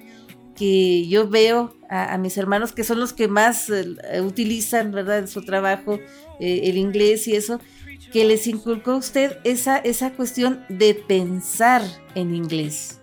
que 0.60 1.08
yo 1.08 1.30
veo 1.30 1.74
a, 1.89 2.17
mis 2.17 2.38
hermanos 2.38 2.74
que 2.74 2.84
son 2.84 3.00
los 3.00 3.13
que 3.13 3.30
más 3.30 3.69
eh, 3.69 4.22
utilizan, 4.22 4.91
¿verdad?, 4.91 5.19
en 5.19 5.28
su 5.30 5.41
trabajo 5.41 5.98
eh, 6.41 6.62
el 6.65 6.78
inglés 6.78 7.30
y 7.30 7.36
eso, 7.36 7.62
que 8.12 8.26
les 8.26 8.45
inculcó 8.45 8.91
a 8.91 8.98
usted 8.98 9.38
esa, 9.45 9.78
esa 9.78 10.12
cuestión 10.12 10.65
de 10.67 10.95
pensar 10.95 11.82
en 12.13 12.36
inglés, 12.36 13.00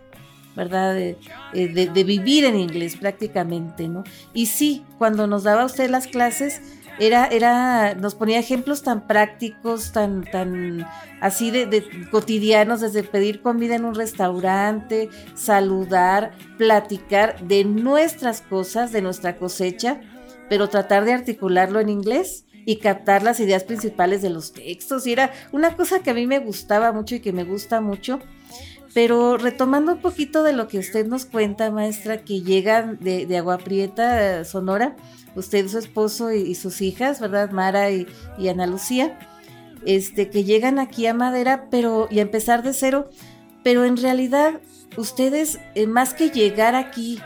¿verdad? 0.55 0.95
De, 0.95 1.17
eh, 1.55 1.69
de, 1.69 2.05
vivir 2.05 2.45
en 2.45 2.61
inglés 2.61 2.97
prácticamente, 2.97 3.89
¿no? 3.89 4.05
Y 4.35 4.47
sí, 4.47 4.85
cuando 4.99 5.27
nos 5.27 5.45
daba 5.45 5.65
usted 5.65 5.89
las 5.89 6.07
clases, 6.07 6.61
era, 6.99 7.27
era, 7.27 7.95
nos 7.95 8.15
ponía 8.15 8.39
ejemplos 8.39 8.83
tan 8.83 9.07
prácticos, 9.07 9.93
tan, 9.93 10.25
tan 10.25 10.87
así 11.21 11.51
de, 11.51 11.85
cotidianos, 12.11 12.81
desde 12.81 13.03
pedir 13.03 13.43
comida 13.43 13.75
en 13.75 13.85
un 13.85 13.95
restaurante, 13.95 15.11
saludar, 15.35 16.33
platicar 16.57 17.41
de 17.47 17.65
nuestras 17.65 18.41
cosas, 18.41 18.93
de 18.93 19.03
nuestra 19.03 19.37
cosecha, 19.37 20.01
pero 20.49 20.69
tratar 20.69 21.05
de 21.05 21.13
articularlo 21.13 21.81
en 21.81 21.89
inglés 21.89 22.45
y 22.65 22.77
captar 22.77 23.23
las 23.23 23.41
ideas 23.41 23.65
principales 23.65 24.23
de 24.23 24.31
los 24.31 24.53
textos. 24.53 25.07
Y 25.07 25.13
era 25.13 25.33
una 25.53 25.77
cosa 25.77 26.01
que 26.01 26.11
a 26.11 26.15
mí 26.15 26.27
me 26.27 26.39
gustaba 26.39 26.93
mucho 26.93 27.15
y 27.15 27.21
que 27.21 27.33
me 27.33 27.45
gusta 27.45 27.81
mucho. 27.81 28.21
Pero 28.97 29.37
retomando 29.37 29.93
un 29.93 29.99
poquito 29.99 30.43
de 30.43 30.55
lo 30.55 30.69
que 30.69 30.79
usted 30.79 31.07
nos 31.07 31.27
cuenta, 31.27 31.71
maestra, 31.71 32.25
que 32.25 32.41
llegan 32.41 32.97
de, 32.99 33.27
de 33.27 33.37
Agua 33.37 33.59
Prieta, 33.59 34.43
Sonora, 34.47 34.97
usted, 35.35 35.69
su 35.69 35.77
esposo 35.77 36.33
y, 36.33 36.55
sus 36.55 36.81
hijas, 36.81 37.21
¿verdad? 37.21 37.51
Mara 37.51 37.91
y, 37.91 38.07
Ana 38.49 38.67
Lucía, 38.67 39.19
este, 39.85 40.31
que 40.31 40.45
llegan 40.45 40.79
aquí 40.79 41.07
a 41.07 41.13
Madera, 41.13 41.67
pero, 41.71 42.09
y 42.11 42.21
a 42.21 42.23
empezar 42.23 42.63
de 42.63 42.73
cero, 42.73 43.11
pero 43.63 43.85
en 43.85 43.99
realidad 43.99 44.63
ustedes, 44.97 45.59
eh, 45.75 45.87
más 45.87 46.15
que 46.15 46.31
llegar 46.31 46.75
aquí 46.75 47.21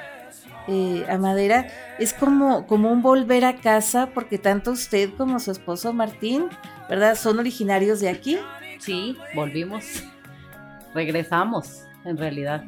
eh, 0.67 1.07
a 1.09 1.19
Madera, 1.19 1.69
es 2.01 2.13
como, 2.13 2.67
como 2.67 2.91
un 2.91 3.01
volver 3.01 3.45
a 3.45 3.59
casa, 3.59 4.11
porque 4.13 4.39
tanto 4.39 4.73
usted 4.73 5.11
como 5.17 5.39
su 5.39 5.53
esposo 5.53 5.93
Martín, 5.93 6.47
¿verdad? 6.89 7.15
Son 7.15 7.39
originarios 7.39 8.01
de 8.01 8.09
aquí. 8.09 8.39
Sí, 8.81 9.17
volvimos, 9.37 9.85
regresamos, 10.95 11.85
en 12.05 12.17
realidad. 12.17 12.65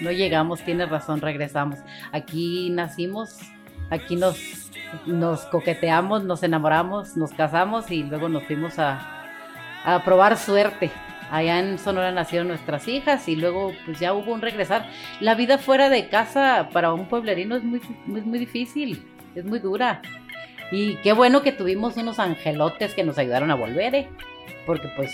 No 0.00 0.10
llegamos, 0.10 0.60
tiene 0.62 0.86
razón, 0.86 1.20
regresamos. 1.20 1.78
Aquí 2.12 2.70
nacimos, 2.70 3.38
aquí 3.90 4.16
nos 4.16 4.60
nos 5.06 5.42
coqueteamos, 5.42 6.24
nos 6.24 6.42
enamoramos, 6.42 7.16
nos 7.16 7.32
casamos 7.32 7.90
y 7.90 8.02
luego 8.02 8.28
nos 8.28 8.44
fuimos 8.44 8.78
a, 8.78 9.16
probar 10.04 10.36
suerte. 10.36 10.90
Allá 11.30 11.60
en 11.60 11.78
Sonora 11.78 12.10
nacieron 12.10 12.48
nuestras 12.48 12.88
hijas 12.88 13.28
y 13.28 13.36
luego 13.36 13.72
pues 13.86 14.00
ya 14.00 14.12
hubo 14.12 14.32
un 14.32 14.42
regresar. 14.42 14.88
La 15.20 15.34
vida 15.34 15.58
fuera 15.58 15.88
de 15.88 16.08
casa 16.08 16.68
para 16.72 16.92
un 16.92 17.06
pueblerino 17.06 17.56
es 17.56 17.62
muy, 17.62 17.80
muy, 18.04 18.20
muy 18.22 18.38
difícil, 18.38 19.06
es 19.34 19.44
muy 19.44 19.60
dura. 19.60 20.02
Y 20.72 20.96
qué 20.96 21.12
bueno 21.12 21.42
que 21.42 21.52
tuvimos 21.52 21.96
unos 21.96 22.18
angelotes 22.18 22.94
que 22.94 23.04
nos 23.04 23.16
ayudaron 23.16 23.50
a 23.50 23.54
volver, 23.54 23.94
¿eh? 23.94 24.08
porque 24.66 24.88
pues 24.96 25.12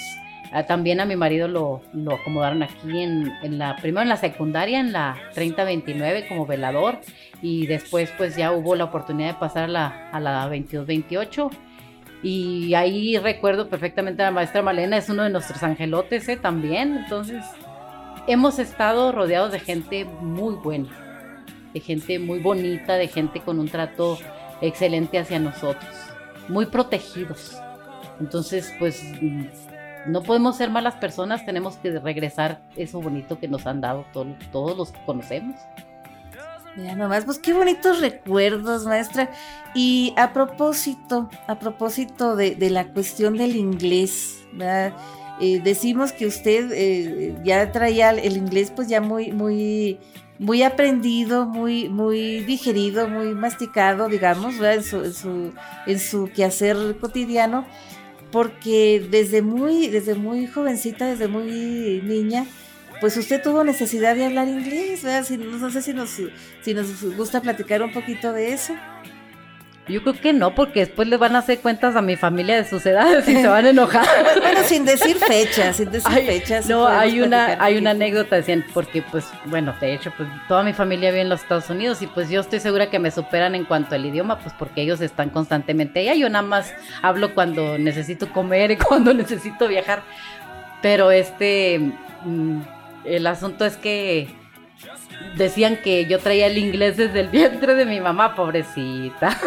también 0.67 1.01
a 1.01 1.05
mi 1.05 1.17
marido 1.17 1.49
lo, 1.49 1.83
acomodaron 2.15 2.63
aquí 2.63 3.01
en, 3.01 3.59
la, 3.59 3.77
primero 3.77 4.03
en 4.03 4.09
la 4.09 4.17
secundaria, 4.17 4.81
en 4.81 4.93
la 4.93 5.17
3029 5.35 6.27
como 6.29 6.47
velador 6.47 7.01
y 7.43 7.67
después 7.67 8.13
pues 8.17 8.37
ya 8.37 8.53
hubo 8.53 8.75
la 8.77 8.85
oportunidad 8.85 9.35
de 9.35 9.39
pasar 9.39 9.65
a 9.65 9.69
la, 9.69 10.11
a 10.13 10.21
la 10.21 10.43
2228 10.43 11.51
y 12.23 12.75
ahí 12.75 13.19
recuerdo 13.19 13.69
perfectamente 13.69 14.23
a 14.23 14.27
la 14.27 14.31
maestra 14.33 14.63
Malena, 14.63 14.97
es 14.97 15.09
uno 15.09 15.23
de 15.25 15.31
nuestros 15.31 15.63
angelotes 15.63 16.29
¿eh? 16.29 16.37
también, 16.37 16.97
entonces 16.97 17.45
hemos 18.27 18.59
estado 18.59 19.13
rodeados 19.13 19.53
de 19.53 19.61
gente 19.61 20.05
muy 20.05 20.55
buena, 20.55 20.89
de 21.73 21.81
gente 21.81 22.19
muy 22.19 22.41
bonita, 22.41 22.95
de 22.95 23.09
gente 23.09 23.41
con 23.41 23.59
un 23.59 23.69
trato 23.69 24.19
excelente 24.61 25.19
hacia 25.19 25.39
nosotros, 25.39 25.91
muy 26.49 26.67
protegidos. 26.67 27.59
Entonces, 28.19 28.73
pues 28.79 29.05
no 30.07 30.23
podemos 30.23 30.57
ser 30.57 30.71
malas 30.71 30.95
personas, 30.95 31.45
tenemos 31.45 31.77
que 31.77 31.99
regresar 31.99 32.61
eso 32.77 33.01
bonito 33.01 33.39
que 33.39 33.49
nos 33.49 33.67
han 33.67 33.81
dado 33.81 34.05
todos 34.13 34.77
los 34.77 34.93
que 34.93 35.05
conocemos. 35.05 35.57
Mira 36.77 36.95
nomás, 36.95 37.25
pues 37.25 37.39
qué 37.39 37.55
bonitos 37.55 38.01
recuerdos, 38.01 38.85
maestra. 38.85 39.31
Y 39.75 40.13
a 40.17 40.33
propósito, 40.33 41.31
a 41.47 41.59
propósito 41.59 42.37
de, 42.37 42.57
la 42.71 42.89
cuestión 42.89 43.37
del 43.37 43.57
inglés, 43.57 44.45
eh, 45.41 45.61
decimos 45.65 46.13
que 46.13 46.27
usted 46.27 46.71
eh, 46.73 47.35
ya 47.45 47.73
traía 47.73 48.11
el 48.11 48.37
inglés 48.37 48.73
pues 48.75 48.89
ya 48.89 49.01
muy, 49.01 49.33
muy, 49.33 49.99
muy 50.39 50.63
aprendido, 50.63 51.47
muy, 51.47 51.89
muy 51.89 52.41
digerido, 52.41 53.09
muy 53.09 53.35
masticado, 53.35 54.09
digamos, 54.09 54.57
en, 54.61 54.83
su, 54.83 55.53
en 55.87 55.99
su 55.99 56.31
quehacer 56.35 56.99
cotidiano, 57.01 57.65
porque 58.31 59.07
desde 59.11 59.43
muy, 59.43 59.89
desde 59.89 60.15
muy 60.15 60.47
jovencita, 60.47 61.07
desde 61.07 61.29
muy 61.29 62.01
niña, 62.05 62.47
pues 63.01 63.17
usted 63.17 63.43
tuvo 63.43 63.65
necesidad 63.65 64.15
de 64.17 64.25
hablar 64.25 64.49
inglés, 64.49 65.05
no 65.05 65.71
sé 65.71 65.83
si 65.83 65.93
nos, 65.93 66.11
si 66.63 66.75
nos 66.75 67.03
gusta 67.17 67.41
platicar 67.41 67.83
un 67.83 67.93
poquito 67.93 68.33
de 68.33 68.53
eso. 68.53 68.75
Yo 69.89 70.03
creo 70.03 70.15
que 70.15 70.33
no, 70.33 70.55
porque 70.55 70.81
después 70.81 71.07
le 71.07 71.17
van 71.17 71.37
a 71.37 71.41
hacer 71.41 71.61
cuentas 71.61 71.95
a 71.95 72.03
mi 72.03 72.17
familia 72.17 72.57
de 72.57 72.69
sus 72.69 72.85
edades 72.87 73.29
y 73.29 73.37
se 73.37 73.47
van 73.47 73.67
a 73.67 73.71
enojar. 73.71 74.07
bueno, 74.41 74.61
sin 74.65 74.85
decir 74.85 75.17
fechas, 75.17 75.77
sin 75.77 75.91
decir 75.91 76.13
fechas. 76.25 76.69
No, 76.69 76.89
hay 76.89 77.21
una, 77.21 77.63
hay 77.63 77.79
una 77.79 77.91
anécdota, 77.91 78.37
decían, 78.37 78.65
porque 78.75 79.03
pues, 79.03 79.31
bueno, 79.45 79.75
de 79.81 79.95
hecho, 79.95 80.13
pues 80.17 80.29
toda 80.49 80.65
mi 80.65 80.73
familia 80.73 81.11
vive 81.11 81.23
en 81.23 81.29
los 81.29 81.43
Estados 81.43 81.71
Unidos 81.71 82.03
y 82.03 82.09
pues 82.09 82.29
yo 82.29 82.41
estoy 82.41 82.59
segura 82.59 82.91
que 82.91 82.99
me 82.99 83.11
superan 83.11 83.55
en 83.55 83.65
cuanto 83.65 83.95
al 83.95 84.05
idioma, 84.05 84.41
pues 84.41 84.55
porque 84.59 84.83
ellos 84.83 85.01
están 85.01 85.31
constantemente 85.31 86.01
allá. 86.01 86.15
Yo 86.15 86.29
nada 86.29 86.43
más 86.43 86.75
hablo 87.03 87.33
cuando 87.35 87.79
necesito 87.79 88.33
comer 88.33 88.73
y 88.73 88.77
cuando 88.79 89.15
necesito 89.15 89.69
viajar. 89.69 90.03
Pero 90.83 91.11
este... 91.11 91.93
Mm, 92.25 92.61
el 93.07 93.27
asunto 93.27 93.65
es 93.65 93.77
que 93.77 94.29
decían 95.37 95.77
que 95.83 96.07
yo 96.07 96.19
traía 96.19 96.47
el 96.47 96.59
inglés 96.59 96.97
desde 96.97 97.21
el 97.21 97.29
vientre 97.29 97.75
de 97.75 97.85
mi 97.85 98.01
mamá, 98.01 98.35
pobrecita. 98.35 99.39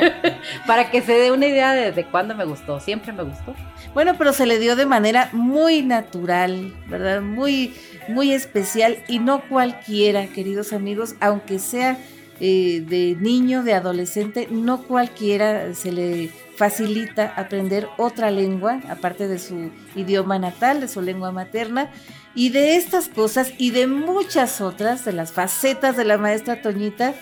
Para 0.66 0.90
que 0.90 1.02
se 1.02 1.12
dé 1.12 1.30
una 1.30 1.46
idea 1.46 1.74
de, 1.74 1.92
de 1.92 2.04
cuándo 2.04 2.34
me 2.34 2.44
gustó. 2.44 2.80
Siempre 2.80 3.12
me 3.12 3.22
gustó. 3.22 3.54
Bueno, 3.94 4.14
pero 4.18 4.32
se 4.32 4.46
le 4.46 4.58
dio 4.58 4.76
de 4.76 4.86
manera 4.86 5.28
muy 5.32 5.82
natural, 5.82 6.74
¿verdad? 6.88 7.22
Muy, 7.22 7.74
muy 8.08 8.32
especial 8.32 8.98
y 9.08 9.18
no 9.18 9.42
cualquiera, 9.48 10.26
queridos 10.26 10.72
amigos, 10.72 11.14
aunque 11.20 11.58
sea 11.58 11.98
eh, 12.38 12.84
de 12.86 13.16
niño, 13.18 13.62
de 13.62 13.72
adolescente, 13.72 14.46
no 14.50 14.82
cualquiera 14.82 15.72
se 15.72 15.90
le 15.90 16.28
facilita 16.56 17.32
aprender 17.34 17.88
otra 17.96 18.30
lengua, 18.30 18.80
aparte 18.90 19.26
de 19.26 19.38
su 19.38 19.70
idioma 19.94 20.38
natal, 20.38 20.80
de 20.80 20.88
su 20.88 21.00
lengua 21.00 21.32
materna. 21.32 21.90
Y 22.36 22.50
de 22.50 22.76
estas 22.76 23.08
cosas 23.08 23.52
y 23.56 23.70
de 23.70 23.86
muchas 23.86 24.60
otras, 24.60 25.06
de 25.06 25.14
las 25.14 25.32
facetas 25.32 25.96
de 25.96 26.04
la 26.04 26.18
maestra 26.18 26.60
Toñita, 26.60 27.14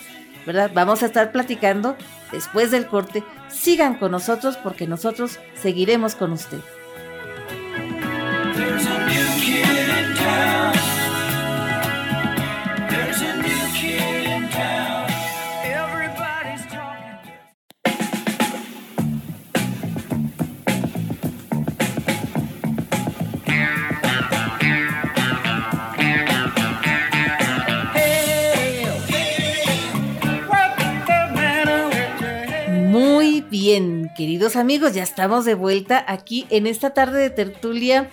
¿verdad? 0.44 0.72
Vamos 0.74 1.04
a 1.04 1.06
estar 1.06 1.30
platicando 1.30 1.96
después 2.32 2.72
del 2.72 2.86
corte. 2.88 3.22
Sigan 3.48 3.94
con 3.94 4.10
nosotros 4.10 4.56
porque 4.56 4.88
nosotros 4.88 5.38
seguiremos 5.54 6.16
con 6.16 6.32
usted. 6.32 6.58
Bien, 33.54 34.10
queridos 34.16 34.56
amigos, 34.56 34.94
ya 34.94 35.04
estamos 35.04 35.44
de 35.44 35.54
vuelta 35.54 36.04
aquí 36.08 36.44
en 36.50 36.66
esta 36.66 36.90
tarde 36.90 37.20
de 37.20 37.30
tertulia 37.30 38.10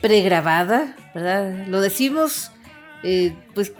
pregrabada, 0.00 0.96
¿verdad? 1.14 1.66
Lo 1.66 1.82
decimos, 1.82 2.52
eh, 3.02 3.34
pues 3.54 3.74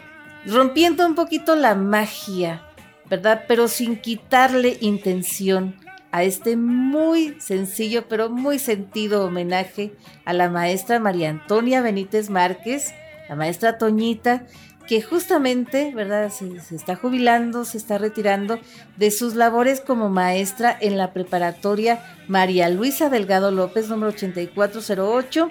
rompiendo 0.44 1.06
un 1.06 1.14
poquito 1.14 1.56
la 1.56 1.74
magia, 1.74 2.62
¿verdad? 3.08 3.44
Pero 3.48 3.68
sin 3.68 3.96
quitarle 3.96 4.76
intención 4.82 5.76
a 6.10 6.24
este 6.24 6.58
muy 6.58 7.40
sencillo, 7.40 8.06
pero 8.06 8.28
muy 8.28 8.58
sentido 8.58 9.24
homenaje 9.24 9.94
a 10.26 10.34
la 10.34 10.50
maestra 10.50 11.00
María 11.00 11.30
Antonia 11.30 11.80
Benítez 11.80 12.28
Márquez, 12.28 12.92
la 13.30 13.34
maestra 13.34 13.78
Toñita, 13.78 14.44
que 14.86 15.02
justamente, 15.02 15.92
¿verdad? 15.94 16.30
Se, 16.30 16.74
está 16.74 16.96
jubilando, 16.96 17.64
se 17.64 17.78
está 17.78 17.98
retirando 17.98 18.58
de 18.96 19.10
sus 19.10 19.34
labores 19.34 19.80
como 19.80 20.08
maestra 20.08 20.76
en 20.80 20.98
la 20.98 21.12
preparatoria 21.12 22.02
María 22.28 22.68
Luisa 22.68 23.08
Delgado 23.08 23.50
López, 23.50 23.88
número 23.88 24.10
8408, 24.10 25.50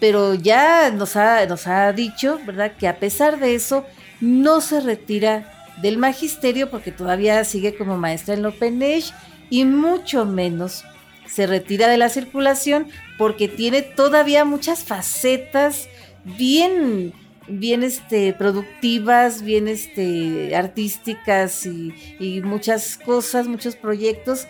pero 0.00 0.34
ya 0.34 0.90
nos 0.90 1.16
ha, 1.16 1.44
nos 1.46 1.66
ha 1.66 1.92
dicho, 1.92 2.40
¿verdad? 2.46 2.72
Que 2.76 2.88
a 2.88 2.98
pesar 2.98 3.38
de 3.38 3.54
eso, 3.54 3.84
no 4.20 4.60
se 4.60 4.80
retira 4.80 5.52
del 5.80 5.98
magisterio 5.98 6.70
porque 6.70 6.92
todavía 6.92 7.44
sigue 7.44 7.76
como 7.76 7.96
maestra 7.96 8.34
en 8.34 8.42
Lopenesh 8.42 9.12
y 9.50 9.64
mucho 9.64 10.24
menos 10.24 10.84
se 11.26 11.46
retira 11.46 11.88
de 11.88 11.98
la 11.98 12.08
circulación 12.08 12.88
porque 13.16 13.48
tiene 13.48 13.82
todavía 13.82 14.44
muchas 14.44 14.84
facetas 14.84 15.88
bien 16.24 17.12
bien 17.48 17.82
este, 17.82 18.32
productivas, 18.32 19.42
bien 19.42 19.68
este, 19.68 20.54
artísticas 20.54 21.66
y, 21.66 22.40
muchas 22.42 22.98
cosas, 22.98 23.48
muchos 23.48 23.76
proyectos 23.76 24.46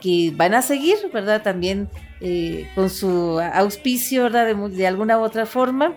que 0.00 0.32
van 0.34 0.54
a 0.54 0.62
seguir, 0.62 0.96
¿verdad? 1.12 1.42
También 1.42 1.88
eh, 2.20 2.68
con 2.74 2.90
su 2.90 3.38
auspicio, 3.40 4.24
¿verdad? 4.24 4.54
De, 4.54 4.86
alguna 4.86 5.18
u 5.18 5.22
otra 5.22 5.46
forma. 5.46 5.94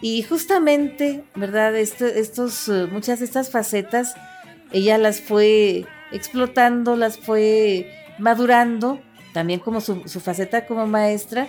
Y 0.00 0.22
justamente, 0.22 1.24
¿verdad? 1.34 1.74
estos, 1.76 2.68
eh, 2.68 2.86
muchas 2.90 3.20
de 3.20 3.24
estas 3.24 3.50
facetas, 3.50 4.14
ella 4.72 4.98
las 4.98 5.20
fue 5.20 5.86
explotando, 6.12 6.96
las 6.96 7.18
fue 7.18 7.90
madurando, 8.18 9.00
también 9.32 9.60
como 9.60 9.80
su, 9.80 10.02
faceta 10.20 10.66
como 10.66 10.86
maestra, 10.86 11.46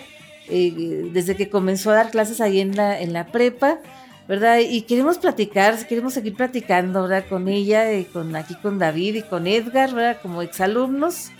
eh, 0.48 1.10
desde 1.12 1.36
que 1.36 1.50
comenzó 1.50 1.90
a 1.90 1.94
dar 1.94 2.10
clases 2.10 2.40
ahí 2.40 2.60
en 2.60 2.74
la, 2.74 3.00
en 3.00 3.12
la 3.12 3.26
prepa, 3.26 3.80
¿verdad? 4.28 4.58
Y 4.58 4.82
queremos 4.82 5.18
platicar, 5.18 5.86
queremos 5.86 6.12
seguir 6.12 6.34
platicando, 6.34 7.02
¿verdad? 7.02 7.24
Con 7.28 7.48
ella, 7.48 7.92
y 7.94 8.04
con 8.04 8.36
aquí 8.36 8.54
con 8.56 8.78
David 8.78 9.14
y 9.16 9.22
con 9.22 9.46
Edgar, 9.46 9.94
¿verdad? 9.94 10.18
Como 10.22 10.42
exalumnos 10.42 11.30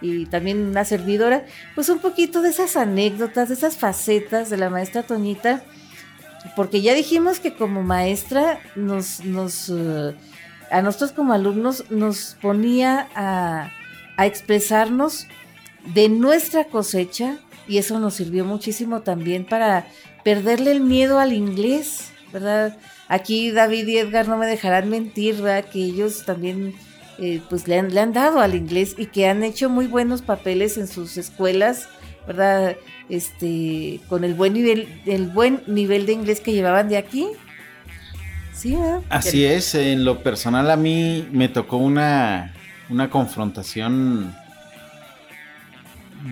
y 0.00 0.26
también 0.26 0.58
una 0.58 0.84
servidora, 0.84 1.46
pues 1.74 1.88
un 1.88 1.98
poquito 1.98 2.42
de 2.42 2.50
esas 2.50 2.76
anécdotas, 2.76 3.48
de 3.48 3.54
esas 3.54 3.78
facetas 3.78 4.50
de 4.50 4.58
la 4.58 4.68
maestra 4.68 5.02
Toñita, 5.02 5.62
porque 6.54 6.82
ya 6.82 6.92
dijimos 6.92 7.40
que 7.40 7.54
como 7.54 7.82
maestra 7.82 8.60
nos, 8.76 9.24
nos 9.24 9.70
eh, 9.70 10.14
a 10.70 10.82
nosotros 10.82 11.12
como 11.12 11.32
alumnos 11.32 11.84
nos 11.90 12.36
ponía 12.42 13.08
a, 13.14 13.70
a 14.18 14.26
expresarnos 14.26 15.26
de 15.94 16.10
nuestra 16.10 16.64
cosecha 16.64 17.38
y 17.66 17.78
eso 17.78 17.98
nos 17.98 18.14
sirvió 18.14 18.44
muchísimo 18.44 19.00
también 19.00 19.46
para 19.46 19.86
perderle 20.22 20.72
el 20.72 20.80
miedo 20.80 21.18
al 21.18 21.32
inglés, 21.32 22.10
¿verdad? 22.34 22.76
Aquí 23.08 23.52
David 23.52 23.86
y 23.86 23.98
Edgar 23.98 24.26
no 24.26 24.36
me 24.36 24.46
dejarán 24.46 24.90
mentir, 24.90 25.36
¿verdad? 25.36 25.70
Que 25.70 25.78
ellos 25.78 26.24
también 26.26 26.74
eh, 27.18 27.40
pues 27.48 27.68
le 27.68 27.78
han, 27.78 27.94
le 27.94 28.00
han 28.00 28.12
dado 28.12 28.40
al 28.40 28.56
inglés 28.56 28.96
y 28.98 29.06
que 29.06 29.28
han 29.28 29.44
hecho 29.44 29.70
muy 29.70 29.86
buenos 29.86 30.20
papeles 30.20 30.76
en 30.76 30.88
sus 30.88 31.16
escuelas, 31.16 31.88
¿verdad? 32.26 32.76
Este, 33.08 34.00
con 34.08 34.24
el 34.24 34.34
buen 34.34 34.52
nivel, 34.52 34.88
el 35.06 35.28
buen 35.28 35.62
nivel 35.68 36.06
de 36.06 36.12
inglés 36.12 36.40
que 36.40 36.52
llevaban 36.52 36.88
de 36.88 36.96
aquí. 36.96 37.28
Sí. 38.52 38.76
Así 39.10 39.44
es, 39.44 39.74
en 39.76 40.04
lo 40.04 40.22
personal 40.22 40.70
a 40.70 40.76
mí 40.76 41.28
me 41.30 41.48
tocó 41.48 41.76
una, 41.76 42.52
una 42.90 43.10
confrontación 43.10 44.34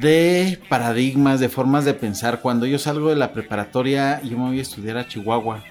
de 0.00 0.58
paradigmas, 0.68 1.38
de 1.38 1.48
formas 1.48 1.84
de 1.84 1.94
pensar. 1.94 2.40
Cuando 2.40 2.66
yo 2.66 2.78
salgo 2.78 3.10
de 3.10 3.16
la 3.16 3.32
preparatoria, 3.32 4.20
yo 4.22 4.36
me 4.36 4.48
voy 4.48 4.58
a 4.58 4.62
estudiar 4.62 4.96
a 4.96 5.06
Chihuahua 5.06 5.62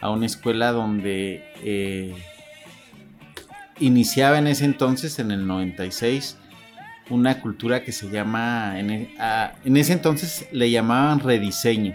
a 0.00 0.10
una 0.10 0.26
escuela 0.26 0.72
donde 0.72 1.44
eh, 1.62 2.14
iniciaba 3.78 4.38
en 4.38 4.46
ese 4.46 4.64
entonces, 4.64 5.18
en 5.18 5.30
el 5.30 5.46
96, 5.46 6.36
una 7.10 7.40
cultura 7.40 7.82
que 7.82 7.92
se 7.92 8.08
llama, 8.10 8.78
en, 8.78 8.90
e, 8.90 9.14
en 9.64 9.76
ese 9.76 9.92
entonces 9.92 10.48
le 10.52 10.70
llamaban 10.70 11.20
rediseño, 11.20 11.94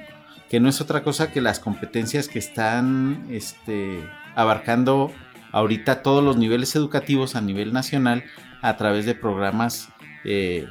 que 0.49 0.59
no 0.59 0.69
es 0.69 0.81
otra 0.81 1.03
cosa 1.03 1.31
que 1.31 1.41
las 1.41 1.59
competencias 1.59 2.27
que 2.27 2.39
están 2.39 3.25
este, 3.29 4.03
abarcando 4.35 5.11
ahorita 5.51 6.03
todos 6.03 6.23
los 6.23 6.37
niveles 6.37 6.75
educativos 6.75 7.35
a 7.35 7.41
nivel 7.41 7.71
nacional 7.71 8.23
a 8.61 8.77
través 8.77 9.05
de 9.05 9.15
programas 9.15 9.89
eh, 10.25 10.67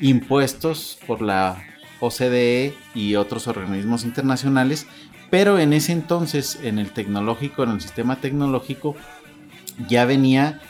impuestos 0.00 0.98
por 1.06 1.22
la 1.22 1.64
OCDE 2.00 2.74
y 2.94 3.14
otros 3.14 3.46
organismos 3.46 4.04
internacionales, 4.04 4.86
pero 5.32 5.58
en 5.58 5.72
ese 5.72 5.92
entonces 5.92 6.58
en 6.62 6.78
el 6.78 6.90
tecnológico, 6.90 7.62
en 7.62 7.70
el 7.70 7.80
sistema 7.80 8.16
tecnológico, 8.16 8.94
ya 9.88 10.04
venía 10.04 10.60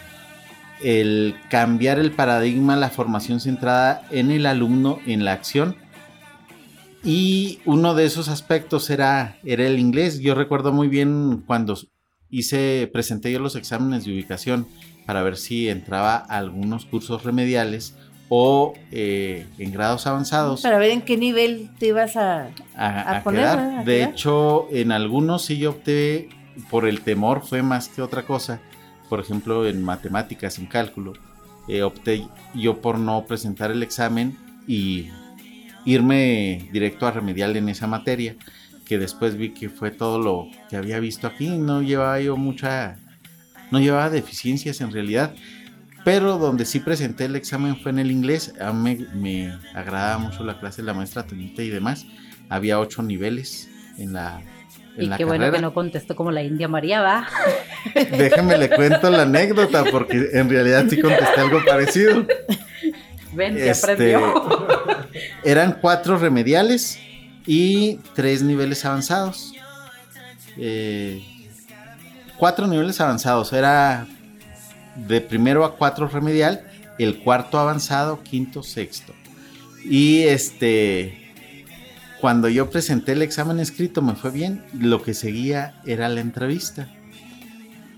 el 0.81 1.35
cambiar 1.51 1.99
el 1.99 2.13
paradigma, 2.13 2.77
la 2.77 2.89
formación 2.89 3.41
centrada 3.41 4.07
en 4.13 4.31
el 4.31 4.47
alumno, 4.47 5.01
en 5.05 5.25
la 5.25 5.33
acción. 5.33 5.75
Y 7.03 7.59
uno 7.65 7.97
de 7.97 8.05
esos 8.05 8.29
aspectos 8.29 8.89
era, 8.89 9.37
era 9.43 9.67
el 9.67 9.81
inglés. 9.81 10.21
Yo 10.21 10.37
recuerdo 10.37 10.73
muy 10.73 10.87
bien 10.87 11.43
cuando 11.45 11.77
hice, 12.31 12.89
presenté 12.93 13.33
yo 13.33 13.41
los 13.41 13.57
exámenes 13.57 14.05
de 14.05 14.13
ubicación 14.13 14.69
para 15.07 15.25
ver 15.25 15.39
si 15.39 15.71
entraba 15.71 16.15
a 16.29 16.39
algunos 16.39 16.87
cursos 16.87 17.25
remediales 17.25 17.97
o 18.35 18.73
eh, 18.91 19.47
en 19.59 19.73
grados 19.73 20.07
avanzados. 20.07 20.63
Para 20.63 20.79
ver 20.79 20.91
en 20.91 21.03
qué 21.03 21.19
nivel 21.19 21.69
te 21.79 21.89
ibas 21.89 22.17
a, 22.17 22.49
poner. 23.23 23.85
de 23.85 24.05
hecho, 24.05 24.69
en 24.73 24.91
algunos 24.91 25.45
sí 25.45 25.59
yo 25.59 25.73
opté 25.73 26.31
por 26.71 26.89
el 26.89 27.03
temor, 27.03 27.43
fue 27.45 27.63
más 27.63 27.91
que 27.91 28.01
otra 28.01 28.23
cosa. 28.25 28.63
Por 29.11 29.21
ejemplo, 29.21 29.67
en 29.67 29.85
matemáticas, 29.85 30.59
en 30.59 30.65
cálculo, 30.65 31.13
eh, 31.69 31.83
opté 31.83 32.27
yo 32.55 32.81
por 32.81 32.99
no 32.99 33.27
presentar 33.27 33.71
el 33.71 33.83
examen 33.83 34.39
y 34.67 35.09
irme 35.85 36.71
directo 36.73 37.07
a 37.07 37.11
remedial 37.11 37.55
en 37.59 37.69
esa 37.69 37.87
materia, 37.87 38.37
que 38.87 38.97
después 38.97 39.37
vi 39.37 39.51
que 39.51 39.69
fue 39.69 39.91
todo 39.91 40.19
lo 40.19 40.49
que 40.71 40.77
había 40.77 41.01
visto 41.01 41.27
aquí, 41.27 41.49
no 41.49 41.83
llevaba 41.83 42.19
yo 42.19 42.39
mucha, 42.39 42.97
no 43.71 43.79
llevaba 43.79 44.09
deficiencias 44.09 44.81
en 44.81 44.91
realidad 44.91 45.35
pero 46.05 46.39
donde 46.39 46.65
sí 46.65 46.81
presenté 46.81 47.27
el 47.27 47.37
examen 47.37 47.77
fue 47.77 47.93
en 47.93 48.01
el 48.01 48.11
inglés. 48.11 48.55
A 48.61 48.73
mí 48.73 49.07
me, 49.15 49.57
agradaba 49.75 50.19
mucho 50.19 50.45
la 50.45 50.59
clase 50.59 50.83
de 50.83 50.87
la 50.87 50.95
maestra 50.95 51.25
Tonita 51.25 51.63
y 51.63 51.71
demás. 51.71 52.07
Había 52.49 52.81
ocho 52.81 53.03
niveles 53.03 53.69
en 53.99 54.13
la 54.13 54.43
en 54.97 55.05
y 55.05 55.17
qué 55.17 55.25
bueno 55.25 55.51
que 55.51 55.61
no 55.61 55.73
contestó 55.73 56.15
como 56.15 56.31
la 56.31 56.43
India 56.43 56.69
María, 56.69 57.01
va. 57.01 57.27
Déjame 57.95 58.59
le 58.59 58.69
cuento 58.69 59.11
la 59.11 59.23
anécdota, 59.23 59.85
porque 59.91 60.31
en 60.33 60.51
realidad 60.51 60.87
sí 60.91 61.01
contesté 61.01 61.41
algo 61.41 61.65
parecido. 61.65 62.27
Ven, 63.33 63.55
se 63.55 63.71
este, 63.71 63.93
aprendió. 63.93 64.67
Eran 65.45 65.79
cuatro 65.81 66.19
remediales 66.19 66.99
y 67.47 68.01
tres 68.15 68.43
niveles 68.43 68.85
avanzados. 68.85 69.55
Eh, 70.59 71.23
cuatro 72.37 72.67
niveles 72.67 73.01
avanzados. 73.01 73.53
Era 73.55 74.07
de 74.97 75.21
primero 75.21 75.65
a 75.65 75.77
cuatro 75.77 76.09
remedial, 76.09 76.63
el 76.99 77.19
cuarto 77.19 77.59
avanzado, 77.59 78.23
quinto, 78.23 78.63
sexto. 78.63 79.13
Y 79.85 80.23
este, 80.23 81.35
cuando 82.21 82.49
yo 82.49 82.71
presenté 82.71 83.13
el 83.13 83.23
examen 83.23 83.59
escrito 83.59 84.03
me 84.03 84.15
fue 84.15 84.31
bien, 84.31 84.65
lo 84.79 85.03
que 85.03 85.15
seguía 85.15 85.81
era 85.87 86.09
la 86.09 86.21
entrevista. 86.21 86.89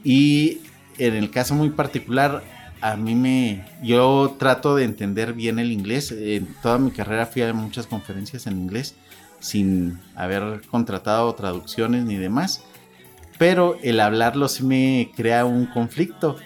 Y 0.02 0.60
en 0.98 1.14
el 1.14 1.30
caso 1.30 1.54
muy 1.54 1.70
particular, 1.70 2.42
a 2.80 2.96
mí 2.96 3.14
me, 3.14 3.64
yo 3.82 4.36
trato 4.38 4.76
de 4.76 4.84
entender 4.84 5.32
bien 5.32 5.58
el 5.58 5.72
inglés. 5.72 6.12
En 6.12 6.46
toda 6.62 6.78
mi 6.78 6.90
carrera 6.90 7.26
fui 7.26 7.42
a 7.42 7.52
muchas 7.52 7.86
conferencias 7.86 8.46
en 8.46 8.58
inglés 8.58 8.94
sin 9.40 9.98
haber 10.14 10.62
contratado 10.70 11.34
traducciones 11.34 12.04
ni 12.04 12.16
demás. 12.16 12.62
Pero 13.38 13.78
el 13.82 14.00
hablarlo 14.00 14.48
sí 14.48 14.62
me 14.62 15.10
crea 15.14 15.44
un 15.44 15.66
conflicto 15.66 16.36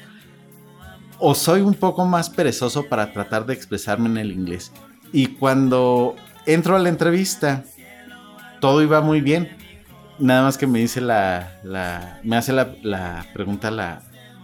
o 1.18 1.34
soy 1.34 1.60
un 1.60 1.74
poco 1.74 2.04
más 2.04 2.30
perezoso 2.30 2.88
para 2.88 3.12
tratar 3.12 3.46
de 3.46 3.54
expresarme 3.54 4.08
en 4.08 4.18
el 4.18 4.32
inglés. 4.32 4.72
Y 5.12 5.26
cuando 5.26 6.14
entro 6.46 6.76
a 6.76 6.78
la 6.78 6.88
entrevista, 6.88 7.64
todo 8.60 8.82
iba 8.82 9.00
muy 9.00 9.20
bien. 9.20 9.56
Nada 10.18 10.42
más 10.42 10.58
que 10.58 10.66
me 10.66 10.80
dice 10.80 11.00
la, 11.00 11.60
me 12.22 12.36
hace 12.36 12.52
la, 12.52 12.74
la 12.82 13.26
pregunta 13.32 13.70
la 13.70 14.02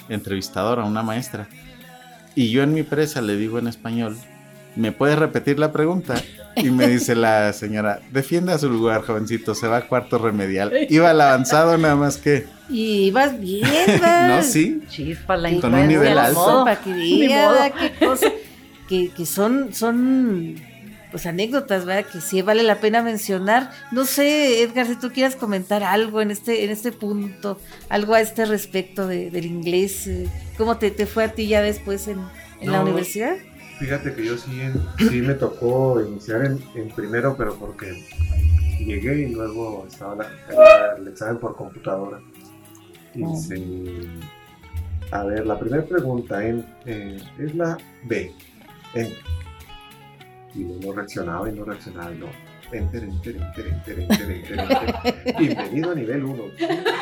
entrevistadora, 0.08 0.84
una 0.84 1.02
maestra. 1.02 1.48
Y 2.34 2.50
yo 2.50 2.62
en 2.62 2.74
mi 2.74 2.82
presa 2.82 3.20
le 3.20 3.36
digo 3.36 3.58
en 3.58 3.68
español, 3.68 4.16
¿me 4.76 4.92
puedes 4.92 5.18
repetir 5.18 5.58
la 5.58 5.72
pregunta? 5.72 6.14
Y 6.56 6.70
me 6.70 6.88
dice 6.88 7.14
la 7.14 7.52
señora, 7.52 8.00
defienda 8.12 8.58
su 8.58 8.70
lugar, 8.70 9.02
jovencito, 9.02 9.54
se 9.54 9.68
va 9.68 9.78
a 9.78 9.88
cuarto 9.88 10.18
remedial. 10.18 10.72
Iba 10.88 11.10
al 11.10 11.20
avanzado 11.20 11.76
nada 11.78 11.96
más 11.96 12.16
que... 12.16 12.46
Y 12.68 13.06
ibas 13.06 13.38
bien, 13.38 13.68
¿verdad? 13.86 14.28
no, 14.36 14.42
sí. 14.42 14.82
Chispa, 14.88 15.36
la 15.36 15.50
Con 15.60 15.74
un 15.74 15.88
nivel 15.88 16.18
alto. 16.18 16.64
Para 16.64 16.80
que 16.80 16.92
diga 16.94 17.70
qué 17.70 18.06
cosa, 18.06 18.32
que, 18.88 19.10
que 19.10 19.26
son, 19.26 19.74
son 19.74 20.56
pues 21.14 21.26
anécdotas, 21.26 21.84
¿verdad? 21.84 22.10
Que 22.10 22.20
sí 22.20 22.42
vale 22.42 22.64
la 22.64 22.80
pena 22.80 23.00
mencionar. 23.00 23.70
No 23.92 24.04
sé, 24.04 24.62
Edgar, 24.62 24.86
si 24.86 24.96
tú 24.96 25.12
quieras 25.12 25.36
comentar 25.36 25.84
algo 25.84 26.20
en 26.20 26.32
este, 26.32 26.64
en 26.64 26.70
este 26.70 26.90
punto, 26.90 27.60
algo 27.88 28.14
a 28.14 28.20
este 28.20 28.46
respecto 28.46 29.06
de, 29.06 29.30
del 29.30 29.46
inglés, 29.46 30.08
eh, 30.08 30.28
¿cómo 30.58 30.76
te, 30.76 30.90
te, 30.90 31.06
fue 31.06 31.22
a 31.22 31.32
ti 31.32 31.46
ya 31.46 31.62
después 31.62 32.08
en, 32.08 32.18
en 32.60 32.72
la 32.72 32.82
universidad? 32.82 33.36
Fíjate 33.78 34.12
que 34.12 34.24
yo 34.24 34.36
sí, 34.36 34.60
sí 35.08 35.20
me 35.20 35.34
tocó 35.34 36.00
iniciar 36.00 36.46
en, 36.46 36.58
primero, 36.96 37.36
pero 37.36 37.54
porque 37.56 38.04
llegué 38.78 39.28
y 39.28 39.32
luego 39.32 39.86
estaba 39.88 40.26
el 40.98 41.06
examen 41.06 41.38
por 41.38 41.54
computadora. 41.54 42.18
Hice, 43.14 43.62
a 45.12 45.24
ver, 45.24 45.46
la 45.46 45.58
primera 45.58 45.84
pregunta 45.84 46.44
en, 46.44 46.66
es 46.86 47.54
la 47.54 47.78
B. 48.04 48.32
En, 48.94 49.12
y 50.54 50.64
no 50.64 50.92
reaccionaba 50.92 51.48
y 51.48 51.52
no 51.52 51.64
reaccionaba 51.64 52.12
y 52.12 52.18
no. 52.18 52.26
Enter, 52.72 53.04
enter, 53.04 53.36
enter, 53.36 53.66
enter, 53.68 54.00
enter, 54.00 54.30
enter, 54.30 54.58
enter. 54.58 55.36
Bienvenido 55.38 55.92
a 55.92 55.94
nivel 55.94 56.24
1. 56.24 56.42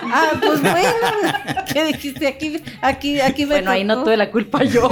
Ah, 0.05 0.33
pues 0.45 0.61
bueno. 0.61 1.65
¿Qué 1.73 1.85
dijiste? 1.87 2.27
Aquí, 2.27 2.63
aquí, 2.83 3.21
aquí 3.21 3.47
me 3.47 3.55
Bueno, 3.55 3.71
ahí 3.71 3.85
no 3.85 4.03
tuve 4.03 4.17
la 4.19 4.31
culpa 4.31 4.65
yo. 4.65 4.91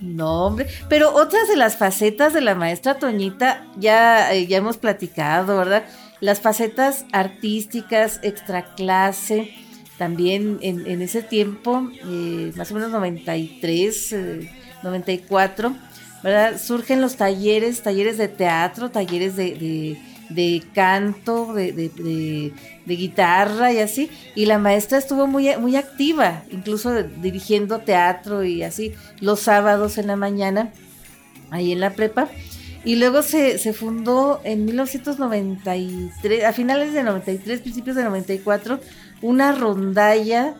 No, 0.00 0.46
hombre. 0.46 0.66
Pero 0.88 1.14
otras 1.14 1.48
de 1.48 1.56
las 1.56 1.76
facetas 1.76 2.32
de 2.32 2.40
la 2.40 2.54
maestra 2.54 2.98
Toñita 2.98 3.66
ya, 3.76 4.32
eh, 4.32 4.46
ya 4.46 4.56
hemos 4.56 4.78
platicado, 4.78 5.58
¿verdad? 5.58 5.84
Las 6.20 6.40
facetas 6.40 7.04
artísticas, 7.12 8.20
extra 8.22 8.74
clase, 8.74 9.54
también 9.98 10.58
en, 10.62 11.02
ese 11.02 11.22
tiempo, 11.22 11.90
eh, 12.04 12.52
más 12.56 12.70
o 12.70 12.74
menos 12.74 12.90
93, 12.90 14.14
94, 14.82 15.68
eh, 15.68 15.72
¿verdad? 16.22 16.60
Surgen 16.60 17.00
los 17.00 17.16
talleres, 17.16 17.82
talleres 17.82 18.18
de 18.18 18.28
teatro, 18.28 18.90
talleres 18.90 19.36
de 19.36 19.98
de 20.28 20.62
canto, 20.74 21.54
de, 21.54 21.72
de, 21.72 22.52
de, 22.84 22.96
guitarra 22.96 23.72
y 23.72 23.78
así. 23.78 24.10
Y 24.34 24.46
la 24.46 24.58
maestra 24.58 24.98
estuvo 24.98 25.26
muy, 25.26 25.56
muy 25.56 25.76
activa, 25.76 26.44
incluso 26.50 27.02
dirigiendo 27.02 27.80
teatro 27.80 28.44
y 28.44 28.62
así 28.62 28.94
los 29.20 29.40
sábados 29.40 29.98
en 29.98 30.06
la 30.06 30.16
mañana, 30.16 30.72
ahí 31.50 31.72
en 31.72 31.80
la 31.80 31.90
prepa. 31.90 32.28
Y 32.84 32.96
luego 32.96 33.22
se, 33.22 33.58
se 33.58 33.72
fundó 33.72 34.40
en 34.44 34.64
1993, 34.64 36.44
a 36.44 36.52
finales 36.52 36.92
de 36.92 37.02
93, 37.02 37.60
principios 37.60 37.96
de 37.96 38.04
94, 38.04 38.80
una 39.20 39.52
rondalla, 39.52 40.54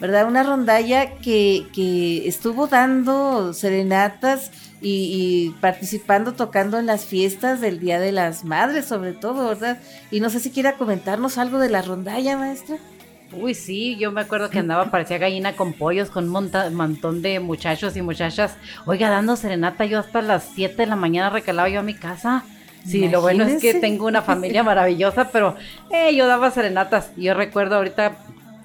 ¿verdad? 0.00 0.26
Una 0.26 0.42
rondalla 0.42 1.16
que, 1.16 1.66
que 1.74 2.28
estuvo 2.28 2.68
dando 2.68 3.52
serenatas 3.52 4.50
y, 4.84 5.54
participando, 5.60 6.34
tocando 6.34 6.78
en 6.78 6.86
las 6.86 7.04
fiestas 7.04 7.60
del 7.60 7.80
Día 7.80 7.98
de 7.98 8.12
las 8.12 8.44
Madres, 8.44 8.84
sobre 8.84 9.12
todo, 9.12 9.48
¿verdad? 9.48 9.78
Y 10.10 10.20
no 10.20 10.30
sé 10.30 10.40
si 10.40 10.50
quiera 10.50 10.76
comentarnos 10.76 11.38
algo 11.38 11.58
de 11.58 11.70
la 11.70 11.82
rondalla, 11.82 12.36
maestra. 12.36 12.76
Uy, 13.32 13.54
sí, 13.54 13.96
yo 13.96 14.12
me 14.12 14.20
acuerdo 14.20 14.50
que 14.50 14.60
andaba, 14.60 14.90
parecía 14.90 15.18
gallina 15.18 15.56
con 15.56 15.72
pollos, 15.72 16.10
con 16.10 16.34
un 16.34 16.48
montón 16.74 17.22
de 17.22 17.40
muchachos 17.40 17.96
y 17.96 18.02
muchachas. 18.02 18.56
Oiga, 18.86 19.10
dando 19.10 19.34
serenata, 19.36 19.84
yo 19.86 19.98
hasta 19.98 20.22
las 20.22 20.50
7 20.54 20.76
de 20.76 20.86
la 20.86 20.96
mañana 20.96 21.30
recalaba 21.30 21.68
yo 21.68 21.80
a 21.80 21.82
mi 21.82 21.94
casa. 21.94 22.44
Sí, 22.86 23.08
lo 23.08 23.22
bueno 23.22 23.44
es 23.44 23.62
que 23.62 23.74
tengo 23.74 24.06
una 24.06 24.20
familia 24.20 24.62
maravillosa, 24.62 25.30
pero 25.30 25.56
eh, 25.90 26.14
yo 26.14 26.26
daba 26.26 26.50
serenatas. 26.50 27.12
Yo 27.16 27.32
recuerdo 27.32 27.76
ahorita, 27.76 28.18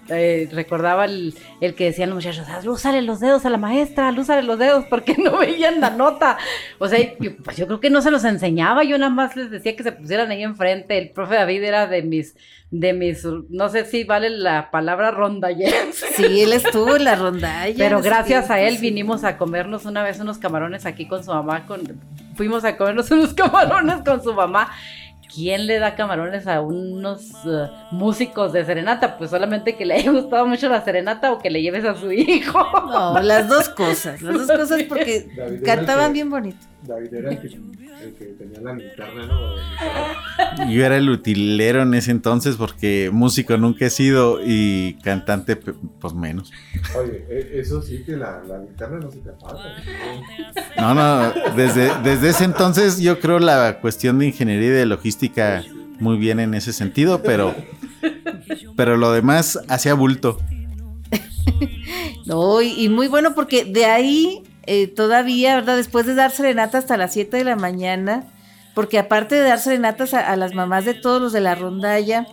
eh, 0.10 0.50
recordaba 0.52 1.06
el, 1.06 1.34
que 1.76 1.86
decían 1.86 2.10
los 2.10 2.18
muchachos, 2.18 2.46
ah, 2.50 2.62
lúzale 2.64 3.02
los 3.02 3.20
dedos 3.20 3.46
a 3.46 3.50
la 3.50 3.58
maestra, 3.58 4.12
lúzale 4.12 4.44
los 4.44 4.58
dedos 4.58 4.86
porque 4.90 5.16
no 5.24 5.38
veían 5.38 5.80
la 5.80 5.92
nota. 5.92 6.38
O 6.80 6.88
sea, 6.88 7.00
yo, 7.20 7.38
pues 7.38 7.58
yo 7.58 7.68
creo 7.68 7.80
que 7.80 7.90
no 7.90 8.02
se 8.02 8.12
los 8.12 8.24
enseñaba, 8.24 8.84
yo 8.84 8.98
nada 8.98 9.12
más 9.12 9.36
les 9.36 9.52
decía 9.52 9.76
que 9.76 9.84
se 9.84 9.92
pusieran 9.92 10.32
ahí 10.32 10.44
enfrente. 10.44 10.98
El 10.98 11.12
profe 11.12 11.36
David 11.36 11.64
era 11.64 11.88
de 11.88 12.02
mis, 12.02 12.36
de 12.72 12.94
mis, 12.94 13.24
no 13.50 13.70
sé 13.70 13.86
si 13.86 14.04
vale 14.04 14.30
la 14.30 14.72
palabra 14.72 15.12
rondalleros. 15.12 15.96
Sí, 16.16 16.42
él 16.42 16.54
estuvo 16.54 16.96
en 16.96 17.04
la 17.04 17.16
rondalla. 17.16 17.76
Pero 17.78 18.02
gracias 18.02 18.50
a 18.50 18.60
él 18.60 18.78
vinimos 18.80 19.24
a 19.24 19.38
comernos 19.38 19.86
una 19.86 20.04
vez 20.04 20.20
unos 20.20 20.38
camarones 20.38 20.86
aquí 20.86 21.08
con 21.08 21.24
su 21.24 21.32
mamá, 21.32 21.66
con 21.66 21.82
fuimos 22.36 22.64
a 22.64 22.78
comernos 22.78 23.12
unos 23.12 23.34
camarones 23.34 24.02
con 24.04 24.24
su 24.24 24.34
mamá. 24.34 24.72
¿Quién 25.34 25.68
le 25.68 25.78
da 25.78 25.96
camarones 25.96 26.48
a 26.48 26.62
unos 26.62 27.46
uh, 27.46 27.68
músicos 27.92 28.52
de 28.52 28.66
serenata? 28.66 29.18
Pues 29.18 29.30
solamente 29.30 29.76
que 29.76 29.86
le 29.86 29.94
haya 29.94 30.12
gustado 30.12 30.48
mucho 30.48 30.70
la 30.70 30.84
serenata 30.84 31.32
o 31.32 31.38
que 31.38 31.50
le 31.50 31.62
lleves 31.62 31.86
a 31.86 31.96
su 31.96 32.12
hijo. 32.12 32.60
No, 32.90 33.20
las 33.22 33.48
dos 33.48 33.70
cosas, 33.70 34.22
las 34.22 34.48
dos 34.48 34.58
cosas 34.58 34.84
porque 34.84 35.30
David 35.36 35.64
cantaban 35.64 36.14
bien 36.14 36.30
bonito. 36.30 36.69
David 36.90 37.14
era 37.14 37.30
el 37.32 37.40
que, 37.40 37.48
el 37.48 38.14
que 38.18 38.26
tenía 38.38 38.60
la 38.62 38.74
linterna, 38.74 39.26
¿no? 39.28 40.70
Yo 40.72 40.86
era 40.86 40.98
el 40.98 41.10
utilero 41.10 41.84
en 41.84 41.94
ese 41.94 42.12
entonces 42.12 42.56
porque 42.56 43.10
músico 43.14 43.56
nunca 43.58 43.86
he 43.86 43.90
sido 43.90 44.40
y 44.44 44.96
cantante 45.04 45.56
pues 45.56 46.14
menos. 46.14 46.52
Oye, 46.98 47.26
e- 47.30 47.60
eso 47.60 47.82
sí 47.82 48.04
que 48.04 48.18
la, 48.18 48.42
la 48.48 48.58
linterna 48.58 48.98
no 49.00 49.12
se 49.12 49.20
te 49.20 49.30
apaga. 49.30 49.60
No, 50.78 50.94
¿no? 50.96 51.34
no, 51.34 51.56
desde, 51.56 51.92
desde 52.04 52.30
ese 52.30 52.44
entonces 52.46 53.00
yo 53.00 53.20
creo 53.20 53.40
la 53.40 53.80
cuestión 53.80 54.18
de 54.20 54.28
ingeniería 54.28 54.70
y 54.70 54.72
de 54.72 54.86
logística 54.86 55.64
muy 56.00 56.18
bien 56.18 56.40
en 56.40 56.54
ese 56.56 56.74
sentido, 56.74 57.22
pero, 57.22 57.54
pero 58.76 58.98
lo 58.98 59.12
demás 59.12 59.60
hacía 59.68 59.94
bulto. 59.94 60.40
No, 62.26 62.62
y, 62.62 62.86
y 62.86 62.90
muy 62.90 63.08
bueno 63.08 63.34
porque 63.34 63.66
de 63.66 63.86
ahí 63.86 64.44
eh, 64.64 64.88
todavía, 64.88 65.56
¿verdad? 65.56 65.78
Después 65.78 66.06
de 66.06 66.16
dar 66.16 66.32
serenata 66.32 66.78
hasta 66.78 66.98
las 66.98 67.14
7 67.14 67.38
de 67.38 67.44
la 67.44 67.56
mañana, 67.56 68.26
porque 68.76 69.00
aparte 69.00 69.36
de 69.36 69.42
dar 69.42 69.60
serenatas 69.60 70.14
a, 70.14 70.32
a 70.32 70.36
las 70.36 70.54
mamás 70.54 70.86
de 70.86 70.94
todos 70.94 71.22
los 71.22 71.34
de 71.34 71.42
la 71.42 71.56
rondalla, 71.56 72.28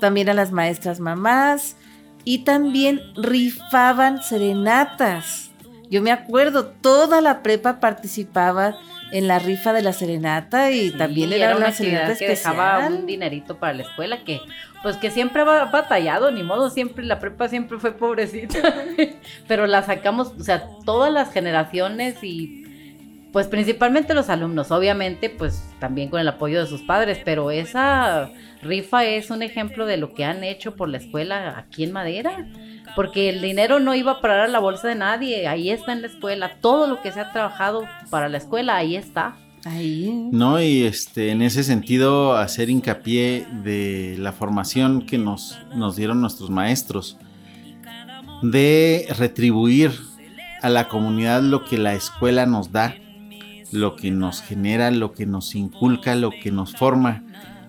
también 0.00 0.28
a 0.28 0.34
las 0.34 0.52
maestras 0.52 1.00
mamás, 1.00 1.76
y 2.24 2.38
también 2.38 3.00
rifaban 3.16 4.22
serenatas. 4.22 5.50
Yo 5.88 6.02
me 6.02 6.10
acuerdo, 6.10 6.66
toda 6.66 7.20
la 7.20 7.42
prepa 7.42 7.78
participaba 7.78 8.76
en 9.12 9.28
la 9.28 9.38
rifa 9.38 9.72
de 9.72 9.82
la 9.82 9.92
serenata 9.92 10.72
y 10.72 10.90
Sí, 10.90 10.98
también 10.98 11.32
era 11.32 11.46
era 11.46 11.56
una 11.56 11.66
una 11.66 11.74
serenata 11.74 12.16
que 12.16 12.28
dejaba 12.28 12.88
un 12.88 13.06
dinerito 13.06 13.58
para 13.58 13.74
la 13.74 13.82
escuela 13.84 14.24
que 14.24 14.40
pues 14.86 14.98
que 14.98 15.10
siempre 15.10 15.42
ha 15.42 15.64
batallado, 15.64 16.30
ni 16.30 16.44
modo, 16.44 16.70
siempre 16.70 17.04
la 17.04 17.18
prepa 17.18 17.48
siempre 17.48 17.76
fue 17.80 17.90
pobrecita, 17.90 18.84
pero 19.48 19.66
la 19.66 19.82
sacamos, 19.82 20.32
o 20.38 20.44
sea, 20.44 20.68
todas 20.84 21.12
las 21.12 21.32
generaciones 21.32 22.22
y 22.22 22.64
pues 23.32 23.48
principalmente 23.48 24.14
los 24.14 24.28
alumnos, 24.28 24.70
obviamente 24.70 25.28
pues 25.28 25.74
también 25.80 26.08
con 26.08 26.20
el 26.20 26.28
apoyo 26.28 26.60
de 26.60 26.68
sus 26.68 26.82
padres, 26.82 27.18
pero 27.24 27.50
esa 27.50 28.30
rifa 28.62 29.04
es 29.04 29.32
un 29.32 29.42
ejemplo 29.42 29.86
de 29.86 29.96
lo 29.96 30.14
que 30.14 30.24
han 30.24 30.44
hecho 30.44 30.76
por 30.76 30.88
la 30.88 30.98
escuela 30.98 31.58
aquí 31.58 31.82
en 31.82 31.90
Madera, 31.90 32.46
porque 32.94 33.28
el 33.28 33.42
dinero 33.42 33.80
no 33.80 33.92
iba 33.92 34.12
a 34.12 34.20
parar 34.20 34.42
a 34.42 34.46
la 34.46 34.60
bolsa 34.60 34.86
de 34.86 34.94
nadie, 34.94 35.48
ahí 35.48 35.70
está 35.70 35.94
en 35.94 36.02
la 36.02 36.06
escuela, 36.06 36.58
todo 36.60 36.86
lo 36.86 37.02
que 37.02 37.10
se 37.10 37.18
ha 37.18 37.32
trabajado 37.32 37.88
para 38.08 38.28
la 38.28 38.38
escuela, 38.38 38.76
ahí 38.76 38.94
está. 38.94 39.34
No, 40.32 40.60
y 40.62 40.82
este, 40.84 41.30
en 41.30 41.42
ese 41.42 41.64
sentido, 41.64 42.36
hacer 42.36 42.70
hincapié 42.70 43.46
de 43.64 44.16
la 44.18 44.32
formación 44.32 45.04
que 45.06 45.18
nos, 45.18 45.58
nos 45.74 45.96
dieron 45.96 46.20
nuestros 46.20 46.50
maestros, 46.50 47.16
de 48.42 49.06
retribuir 49.18 49.92
a 50.62 50.68
la 50.68 50.88
comunidad 50.88 51.42
lo 51.42 51.64
que 51.64 51.78
la 51.78 51.94
escuela 51.94 52.46
nos 52.46 52.72
da, 52.72 52.94
lo 53.72 53.96
que 53.96 54.10
nos 54.10 54.42
genera, 54.42 54.90
lo 54.90 55.12
que 55.12 55.26
nos 55.26 55.54
inculca, 55.54 56.14
lo 56.14 56.30
que 56.30 56.50
nos 56.52 56.72
forma, 56.76 57.24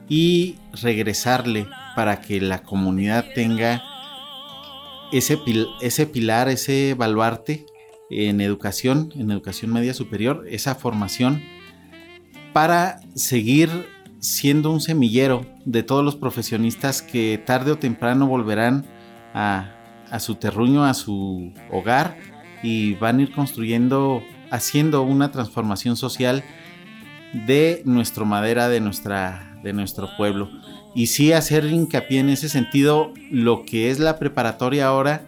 y 0.09 0.55
regresarle 0.81 1.67
para 1.95 2.21
que 2.21 2.39
la 2.39 2.63
comunidad 2.63 3.25
tenga 3.33 3.83
ese, 5.11 5.37
pil- 5.37 5.67
ese 5.81 6.05
pilar, 6.05 6.49
ese 6.49 6.93
baluarte 6.93 7.65
en 8.09 8.39
educación, 8.41 9.11
en 9.15 9.31
educación 9.31 9.73
media 9.73 9.93
superior, 9.93 10.45
esa 10.49 10.75
formación 10.75 11.41
para 12.53 12.99
seguir 13.15 13.69
siendo 14.19 14.71
un 14.71 14.81
semillero 14.81 15.45
de 15.65 15.83
todos 15.83 16.03
los 16.03 16.15
profesionistas 16.15 17.01
que 17.01 17.41
tarde 17.45 17.71
o 17.71 17.77
temprano 17.77 18.27
volverán 18.27 18.85
a, 19.33 20.19
su 20.19 20.35
terruño, 20.35 20.83
a 20.83 20.93
su 20.93 21.53
hogar 21.71 22.17
y 22.63 22.95
van 22.95 23.19
a 23.19 23.21
ir 23.23 23.31
construyendo, 23.31 24.23
haciendo 24.49 25.03
una 25.03 25.31
transformación 25.31 25.95
social 25.95 26.43
de 27.45 27.81
nuestra 27.85 28.25
madera, 28.25 28.69
de, 28.69 28.79
nuestra, 28.79 29.59
de 29.63 29.73
nuestro 29.73 30.09
pueblo. 30.17 30.49
Y 30.95 31.07
sí 31.07 31.33
hacer 31.33 31.65
hincapié 31.65 32.19
en 32.19 32.29
ese 32.29 32.49
sentido, 32.49 33.13
lo 33.29 33.63
que 33.65 33.91
es 33.91 33.99
la 33.99 34.17
preparatoria 34.17 34.87
ahora, 34.87 35.21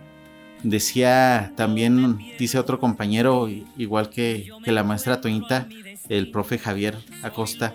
decía 0.63 1.53
también, 1.55 2.19
dice 2.37 2.59
otro 2.59 2.79
compañero, 2.79 3.49
igual 3.77 4.09
que, 4.09 4.49
la 4.65 4.83
maestra 4.83 5.21
Toñita, 5.21 5.67
el 6.09 6.31
profe 6.31 6.57
Javier 6.57 6.97
Acosta, 7.23 7.73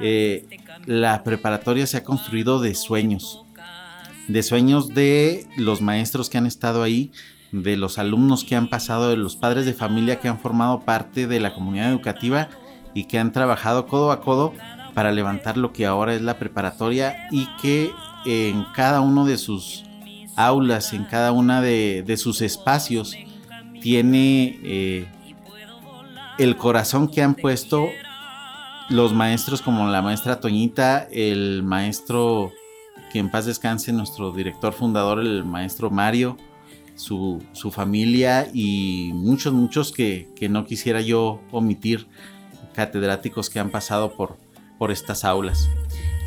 eh, 0.00 0.46
la 0.84 1.24
preparatoria 1.24 1.86
se 1.86 1.98
ha 1.98 2.04
construido 2.04 2.60
de 2.60 2.74
sueños, 2.74 3.44
de 4.28 4.42
sueños 4.42 4.88
de 4.88 5.46
los 5.56 5.80
maestros 5.80 6.28
que 6.28 6.38
han 6.38 6.46
estado 6.46 6.82
ahí, 6.82 7.12
de 7.52 7.76
los 7.76 7.98
alumnos 7.98 8.44
que 8.44 8.56
han 8.56 8.68
pasado, 8.68 9.08
de 9.08 9.16
los 9.16 9.36
padres 9.36 9.66
de 9.66 9.72
familia 9.72 10.20
que 10.20 10.28
han 10.28 10.38
formado 10.38 10.80
parte 10.80 11.26
de 11.26 11.40
la 11.40 11.54
comunidad 11.54 11.90
educativa 11.90 12.48
y 12.94 13.04
que 13.04 13.18
han 13.18 13.32
trabajado 13.32 13.86
codo 13.86 14.10
a 14.10 14.20
codo 14.20 14.52
para 14.94 15.12
levantar 15.12 15.56
lo 15.56 15.72
que 15.72 15.86
ahora 15.86 16.14
es 16.14 16.22
la 16.22 16.38
preparatoria 16.38 17.28
y 17.30 17.46
que 17.60 17.90
en 18.24 18.64
cada 18.74 19.00
uno 19.00 19.24
de 19.24 19.38
sus 19.38 19.85
aulas, 20.36 20.92
en 20.92 21.04
cada 21.04 21.32
una 21.32 21.60
de, 21.60 22.16
sus 22.16 22.42
espacios, 22.42 23.16
tiene 23.80 24.58
eh, 24.62 25.06
el 26.38 26.56
corazón 26.56 27.08
que 27.08 27.22
han 27.22 27.34
puesto 27.34 27.88
los 28.88 29.12
maestros 29.12 29.62
como 29.62 29.88
la 29.88 30.02
maestra 30.02 30.40
Toñita, 30.40 31.08
el 31.10 31.62
maestro 31.62 32.52
que 33.12 33.18
en 33.18 33.30
paz 33.30 33.46
descanse, 33.46 33.92
nuestro 33.92 34.32
director 34.32 34.72
fundador, 34.72 35.20
el 35.20 35.44
maestro 35.44 35.90
Mario, 35.90 36.36
su, 36.94 37.42
su 37.52 37.70
familia 37.70 38.48
y 38.52 39.10
muchos, 39.14 39.52
muchos 39.52 39.92
que, 39.92 40.28
que, 40.36 40.48
no 40.48 40.66
quisiera 40.66 41.00
yo 41.00 41.40
omitir, 41.50 42.06
catedráticos 42.74 43.50
que 43.50 43.58
han 43.58 43.70
pasado 43.70 44.12
por, 44.12 44.36
por 44.78 44.90
estas 44.90 45.24
aulas. 45.24 45.68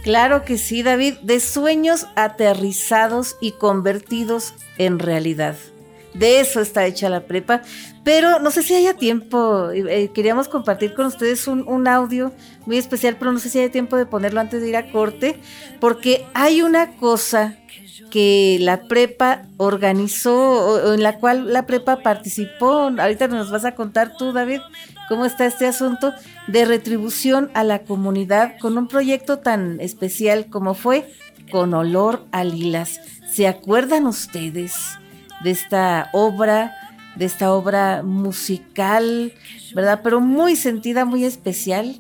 Claro 0.04 0.46
que 0.46 0.58
sí, 0.58 0.82
David, 0.82 1.16
de 1.22 1.40
sueños 1.40 2.08
aterrizados 2.16 3.36
y 3.42 3.52
convertidos 3.52 4.54
en 4.78 4.98
realidad. 4.98 5.56
De 6.14 6.40
eso 6.40 6.62
está 6.62 6.86
hecha 6.86 7.10
la 7.10 7.26
prepa. 7.26 7.62
Pero 8.04 8.40
no 8.40 8.50
sé 8.50 8.64
si 8.64 8.74
haya 8.74 8.96
tiempo. 8.96 9.70
Eh, 9.72 10.10
queríamos 10.14 10.48
compartir 10.48 10.94
con 10.94 11.06
ustedes 11.06 11.48
un, 11.48 11.68
un, 11.68 11.88
audio 11.88 12.32
muy 12.66 12.78
especial, 12.78 13.18
pero 13.20 13.32
no 13.32 13.40
sé 13.40 13.50
si 13.50 13.60
haya 13.60 13.72
tiempo 13.72 13.98
de 13.98 14.06
ponerlo 14.06 14.40
antes 14.40 14.62
de 14.62 14.70
ir 14.70 14.78
a 14.78 14.92
corte, 14.92 15.38
porque 15.80 16.26
hay 16.34 16.62
una 16.62 16.96
cosa 16.98 17.58
que 18.10 18.58
la 18.62 18.88
prepa 18.88 19.44
organizó, 19.58 20.36
o, 20.36 20.90
o 20.90 20.94
en 20.94 21.04
la 21.04 21.20
cual 21.20 21.54
la 21.54 21.68
prepa 21.68 22.02
participó. 22.02 22.90
Ahorita 22.98 23.28
nos 23.28 23.52
vas 23.52 23.66
a 23.66 23.76
contar 23.76 24.18
tú, 24.18 24.34
David, 24.34 24.62
cómo 25.10 25.26
está 25.26 25.46
este 25.46 25.66
asunto 25.66 26.14
de 26.48 26.64
retribución 26.64 27.52
a 27.54 27.66
la 27.66 27.80
comunidad 27.80 28.58
con 28.60 28.78
un 28.78 28.88
proyecto 28.88 29.40
tan 29.40 29.82
especial 29.82 30.48
como 30.50 30.76
fue 30.76 31.12
Con 31.52 31.74
olor 31.74 32.26
a 32.32 32.44
lilas. 32.44 33.02
¿Se 33.30 33.48
acuerdan 33.48 34.06
ustedes 34.06 34.76
de 35.44 35.52
esta 35.52 36.10
obra? 36.14 36.76
de 37.16 37.26
esta 37.26 37.52
obra 37.52 38.02
musical, 38.02 39.34
¿verdad? 39.76 40.00
Pero 40.04 40.22
muy 40.22 40.56
sentida, 40.56 41.04
muy 41.04 41.26
especial. 41.26 42.00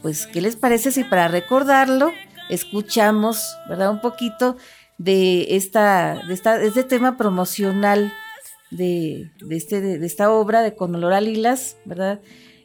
Pues, 0.00 0.28
¿qué 0.28 0.40
les 0.40 0.54
parece 0.54 0.92
si 0.92 1.02
para 1.02 1.26
recordarlo 1.26 2.12
escuchamos, 2.48 3.56
¿verdad? 3.68 3.90
Un 3.90 4.00
poquito 4.00 4.56
de 4.96 5.56
esta, 5.56 6.22
de 6.28 6.34
esta, 6.34 6.58
de 6.58 6.68
este 6.68 6.84
tema 6.84 7.16
promocional 7.16 8.12
de, 8.70 9.30
de, 9.40 9.56
este, 9.56 9.80
de, 9.80 9.98
de 9.98 10.06
esta 10.06 10.30
obra 10.30 10.62
de 10.62 10.74
Con 10.74 10.94
olor 10.94 11.12
a 11.12 11.20
lilas, 11.20 11.76
¿verdad? 11.84 12.20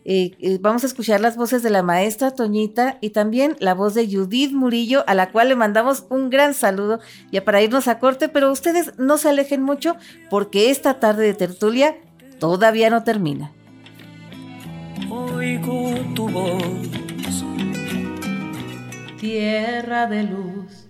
Eh, 0.06 0.32
eh, 0.40 0.58
vamos 0.60 0.84
a 0.84 0.88
escuchar 0.88 1.20
las 1.20 1.36
voces 1.36 1.62
de 1.62 1.70
la 1.70 1.84
maestra 1.84 2.32
Toñita 2.32 2.98
y 3.00 3.12
también 3.12 3.56
la 3.60 3.74
voz 3.76 3.94
de 3.94 4.08
Judith 4.08 4.52
Murillo, 4.54 5.04
a 5.08 5.14
la 5.14 5.32
cual 5.32 5.50
le 5.50 5.56
mandamos 5.56 6.06
un 6.10 6.30
gran 6.30 6.54
saludo 6.54 7.00
ya 7.32 7.44
para 7.44 7.62
irnos 7.62 7.88
a 7.88 8.00
corte, 8.00 8.30
pero 8.30 8.52
ustedes 8.52 8.98
no 8.98 9.18
se 9.18 9.30
alejen 9.30 9.62
mucho 9.62 9.98
porque 10.32 10.72
esta 10.72 11.00
tarde 11.00 11.26
de 11.26 11.34
tertulia 11.34 11.98
todavía 12.40 12.90
no 12.90 13.04
termina. 13.04 13.52
Oigo 15.12 15.94
tu 16.16 16.30
voz, 16.30 16.64
tierra 19.20 20.08
de 20.08 20.24
luz, 20.24 20.88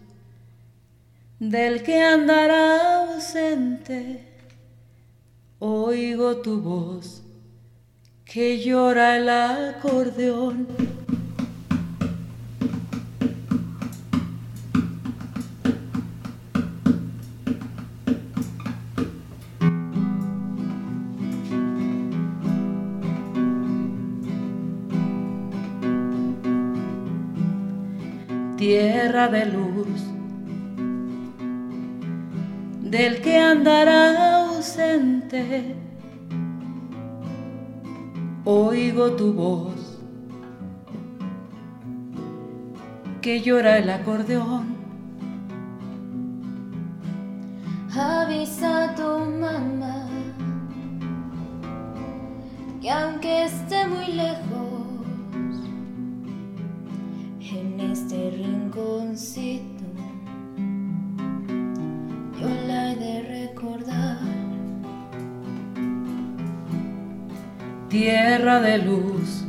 del 1.39 1.83
que 1.83 2.01
andará 2.01 3.01
ausente, 3.01 4.28
oigo 5.59 6.37
tu 6.37 6.61
voz 6.61 7.21
que 8.23 8.59
llora 8.59 9.17
el 9.17 9.27
acordeón. 9.27 10.67
Tierra 28.57 29.29
de 29.29 29.45
luz, 29.45 30.01
del 32.81 33.21
que 33.21 33.37
andará 33.37 34.28
Oigo 38.45 39.11
tu 39.11 39.33
voz, 39.33 39.99
que 43.21 43.41
llora 43.41 43.77
el 43.77 43.89
acordeón. 43.89 44.77
Avisa 47.95 48.85
a 48.85 48.95
tu 48.95 49.19
mamá 49.39 50.07
que 52.81 52.89
aunque 52.89 53.45
esté 53.45 53.87
muy 53.87 54.07
lejos, 54.13 54.79
en 57.41 57.79
este 57.79 58.31
rinconcito, 58.31 59.78
Tierra 67.89 68.59
de 68.61 68.77
luz, 68.77 69.43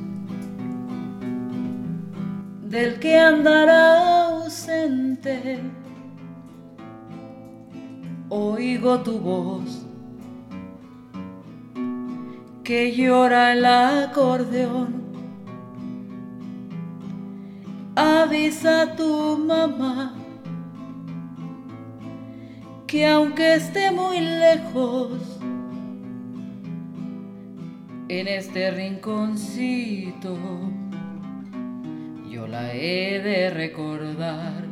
del 2.62 2.98
que 2.98 3.18
andará 3.18 4.28
ausente. 4.28 5.60
Oigo 8.30 9.00
tu 9.00 9.18
voz 9.18 9.84
que 12.64 12.92
llora 12.92 13.52
el 13.52 13.64
acordeón. 13.64 15.02
Avisa 17.96 18.82
a 18.82 18.96
tu 18.96 19.36
mamá 19.36 20.14
que 22.86 23.06
aunque 23.06 23.54
esté 23.54 23.90
muy 23.90 24.20
lejos, 24.20 25.40
en 28.10 28.26
este 28.26 28.72
rinconcito 28.72 30.36
yo 32.28 32.48
la 32.48 32.74
he 32.74 33.20
de 33.20 33.50
recordar. 33.50 34.64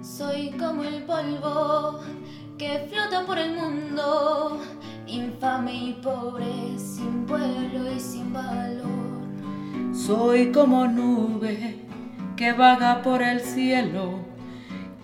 Soy 0.00 0.52
como 0.52 0.84
el 0.84 1.02
polvo 1.02 2.00
que 2.56 2.88
flota 2.90 3.26
por 3.26 3.38
el 3.38 3.56
mundo, 3.56 4.62
infame 5.06 5.74
y 5.74 5.92
pobre, 6.02 6.78
sin 6.78 7.26
vuelo 7.26 7.92
y 7.94 8.00
sin 8.00 8.32
valor. 8.32 8.86
Soy 9.92 10.50
como 10.50 10.86
nube 10.86 11.76
que 12.36 12.54
vaga 12.54 13.02
por 13.02 13.20
el 13.20 13.40
cielo, 13.40 14.20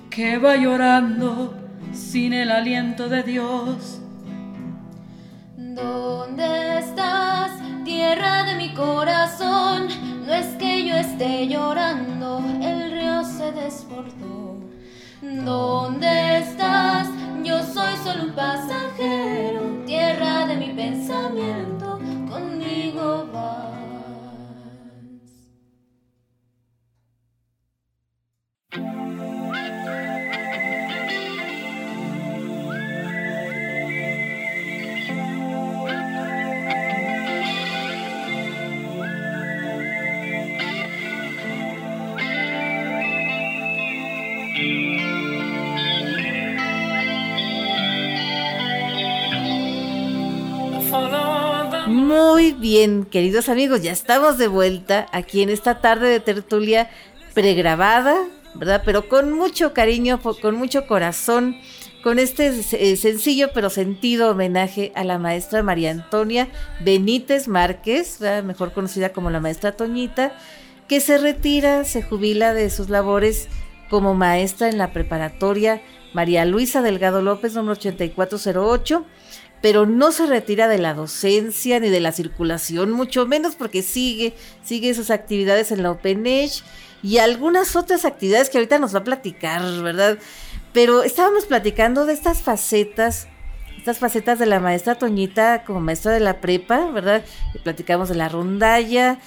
que 0.09 0.39
va 0.39 0.57
llorando 0.57 1.55
sin 1.93 2.33
el 2.33 2.51
aliento 2.51 3.11
de 3.11 3.23
Dios. 3.23 4.02
Mi 8.63 8.75
corazón? 8.75 9.89
No 10.25 10.33
es 10.33 10.47
que 10.57 10.87
yo 10.87 10.95
esté 10.95 11.49
llorando, 11.49 12.41
el 12.63 12.93
río 12.93 13.25
se 13.25 13.51
desbordó. 13.51 14.57
¿Dónde 15.21 16.39
estás? 16.39 17.09
Yo 17.43 17.61
soy 17.65 17.95
solo 18.05 18.25
un 18.25 18.33
pasajero, 18.33 19.63
tierra 19.85 20.47
de 20.47 20.57
mi 20.57 20.71
pensamiento, 20.75 21.82
Muy 52.43 52.51
bien, 52.51 53.05
queridos 53.05 53.49
amigos, 53.49 53.83
ya 53.83 53.93
estamos 53.93 54.37
de 54.37 54.49
vuelta 54.49 55.07
aquí 55.13 55.43
en 55.43 55.49
esta 55.49 55.81
tarde 55.81 56.09
de 56.09 56.19
tertulia 56.19 56.91
pregrabada, 57.35 58.17
¿verdad? 58.57 58.83
Pero 58.85 59.09
con 59.09 59.33
mucho 59.33 59.73
cariño, 59.73 60.21
con 60.21 60.57
mucho 60.57 60.89
corazón, 60.89 61.57
con 62.03 62.19
este 62.19 62.49
eh, 62.49 62.97
sencillo 62.97 63.51
pero 63.55 63.71
sentido 63.71 64.33
homenaje 64.33 64.91
a 64.97 65.05
la 65.05 65.21
maestra 65.21 65.63
María 65.63 65.93
Antonia 65.93 66.49
Benítez 66.81 67.47
Márquez, 67.47 68.19
mejor 68.43 68.73
conocida 68.73 69.13
como 69.13 69.31
la 69.31 69.39
maestra 69.39 69.77
Toñita, 69.77 70.33
que 70.89 70.99
se 70.99 71.19
retira, 71.19 71.85
se 71.85 72.03
jubila 72.03 72.55
de 72.55 72.71
sus 72.71 72.89
labores 72.89 73.47
como 73.89 74.15
maestra 74.15 74.69
en 74.69 74.79
la 74.79 74.93
preparatoria 74.93 75.81
María 76.13 76.45
Luisa 76.45 76.83
Delgado 76.83 77.23
López, 77.23 77.55
número 77.55 77.75
8408 77.75 79.07
pero 79.63 79.87
no 79.87 80.13
se 80.13 80.27
retira 80.27 80.69
de 80.69 80.79
la 80.79 80.93
docencia 80.93 81.81
ni 81.81 81.89
de 81.89 82.01
la 82.01 82.13
circulación, 82.13 82.91
mucho 82.91 83.27
menos 83.27 83.55
porque 83.55 83.83
sigue, 83.83 84.35
sigue 84.63 84.93
sus 84.93 85.11
actividades 85.11 85.71
en 85.73 85.83
la 85.83 85.93
Open 85.93 86.27
Age 86.27 86.63
y 87.03 87.19
algunas 87.19 87.77
otras 87.77 88.05
actividades 88.05 88.51
que 88.51 88.59
ahorita 88.59 88.79
nos 88.79 88.95
va 88.95 88.99
a 88.99 89.05
platicar, 89.05 89.63
¿verdad? 89.81 90.19
Pero 90.73 91.05
estábamos 91.05 91.47
platicando 91.47 92.07
de 92.07 92.13
estas 92.13 92.43
facetas, 92.43 93.29
estas 93.79 93.99
facetas 93.99 94.39
de 94.39 94.47
la 94.47 94.61
maestra 94.61 94.97
Toñita 94.97 95.65
como 95.65 95.81
maestra 95.81 96.13
de 96.13 96.21
la 96.21 96.41
prepa, 96.41 96.91
¿verdad? 96.91 97.25
Platicamos 97.63 98.09
de 98.09 98.17
la 98.17 98.29
rondalla 98.29 99.19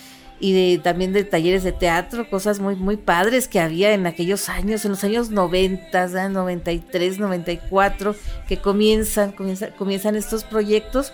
y 0.45 0.53
de, 0.53 0.77
también 0.77 1.11
de 1.11 1.23
talleres 1.23 1.63
de 1.63 1.71
teatro, 1.71 2.29
cosas 2.29 2.59
muy, 2.59 2.75
muy 2.75 2.97
padres 2.97 3.47
que 3.47 3.59
había 3.59 3.93
en 3.93 4.05
aquellos 4.05 4.47
años, 4.47 4.85
en 4.85 4.91
los 4.91 5.03
años 5.03 5.31
90, 5.31 5.89
¿verdad? 5.91 6.29
93, 6.29 7.17
94, 7.17 8.15
que 8.47 8.57
comienzan, 8.57 9.31
comienzan, 9.31 9.71
comienzan 9.71 10.15
estos 10.15 10.43
proyectos. 10.43 11.13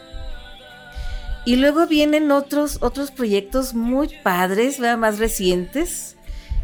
Y 1.46 1.56
luego 1.56 1.88
vienen 1.88 2.30
otros, 2.30 2.80
otros 2.82 3.10
proyectos 3.10 3.74
muy 3.74 4.10
padres, 4.22 4.82
¿verdad? 4.82 4.98
más 4.98 5.18
recientes, 5.18 6.18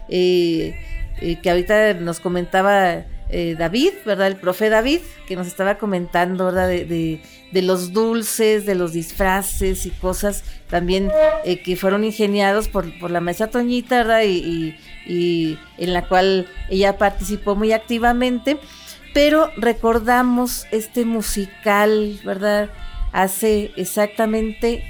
eh, 0.10 0.76
eh, 1.22 1.40
que 1.42 1.50
ahorita 1.50 1.94
nos 1.94 2.20
comentaba 2.20 3.06
eh, 3.30 3.56
David, 3.58 3.92
¿verdad? 4.06 4.28
El 4.28 4.38
profe 4.38 4.70
David, 4.70 5.02
que 5.28 5.36
nos 5.36 5.48
estaba 5.48 5.78
comentando, 5.78 6.46
¿verdad? 6.46 6.70
De, 6.70 7.22
los 7.52 7.92
dulces, 7.92 8.66
de 8.66 8.76
los 8.76 8.94
disfraces 8.94 9.86
y 9.86 9.90
cosas 9.90 10.44
también 10.70 11.12
eh, 11.44 11.62
que 11.62 11.76
fueron 11.76 12.04
ingeniados 12.04 12.70
por, 12.70 12.86
la 13.10 13.20
maestra 13.20 13.48
Toñita, 13.48 13.98
¿verdad? 13.98 14.22
Y, 14.24 14.38
y, 14.38 14.76
y 15.06 15.60
en 15.78 15.94
la 15.94 16.08
cual 16.08 16.48
ella 16.70 16.98
participó 16.98 17.56
muy 17.56 17.74
activamente. 17.74 18.58
Pero 19.14 19.52
recordamos 19.58 20.66
este 20.72 21.04
musical, 21.04 22.20
¿verdad? 22.24 22.70
Hace 23.12 23.72
exactamente 23.76 24.84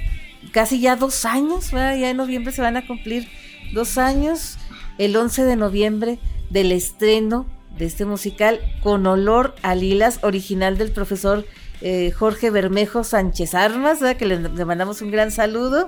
casi 0.52 0.80
ya 0.80 0.96
dos 0.96 1.24
años, 1.24 1.72
¿verdad? 1.72 1.96
Ya 1.96 2.10
en 2.10 2.18
noviembre 2.18 2.52
se 2.52 2.62
van 2.62 2.76
a 2.76 2.86
cumplir 2.86 3.28
dos 3.72 3.98
años, 3.98 4.58
el 4.98 5.16
11 5.16 5.44
de 5.44 5.56
noviembre 5.56 6.18
del 6.50 6.72
estreno 6.72 7.46
de 7.78 7.86
este 7.86 8.04
musical 8.04 8.60
con 8.82 9.06
olor 9.06 9.54
a 9.62 9.74
lilas, 9.74 10.18
original 10.22 10.76
del 10.76 10.90
profesor 10.90 11.44
eh, 11.80 12.10
Jorge 12.10 12.50
Bermejo 12.50 13.04
Sánchez 13.04 13.54
Armas, 13.54 14.00
¿verdad? 14.00 14.16
que 14.16 14.26
le, 14.26 14.38
mandamos 14.64 15.00
un 15.00 15.12
gran 15.12 15.30
saludo, 15.30 15.86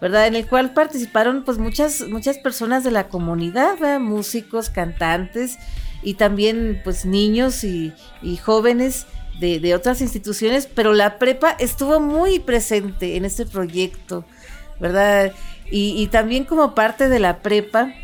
¿verdad? 0.00 0.26
En 0.26 0.34
el 0.34 0.46
cual 0.46 0.74
participaron 0.74 1.44
pues 1.44 1.58
muchas, 1.58 2.06
muchas 2.08 2.38
personas 2.38 2.84
de 2.84 2.90
la 2.90 3.08
comunidad, 3.08 3.98
músicos, 3.98 4.68
cantantes 4.68 5.58
y 6.02 6.14
también 6.14 6.82
pues 6.84 7.06
niños 7.06 7.64
y, 7.64 7.94
jóvenes 8.42 9.06
de, 9.40 9.74
otras 9.74 10.02
instituciones, 10.02 10.68
pero 10.72 10.92
la 10.92 11.18
prepa 11.18 11.50
estuvo 11.58 11.98
muy 11.98 12.38
presente 12.38 13.16
en 13.16 13.24
este 13.24 13.46
proyecto, 13.46 14.24
¿verdad? 14.80 15.32
Y 15.70 16.06
también 16.08 16.44
como 16.44 16.74
parte 16.74 17.08
de 17.08 17.18
la 17.18 17.38
prepa, 17.40 17.94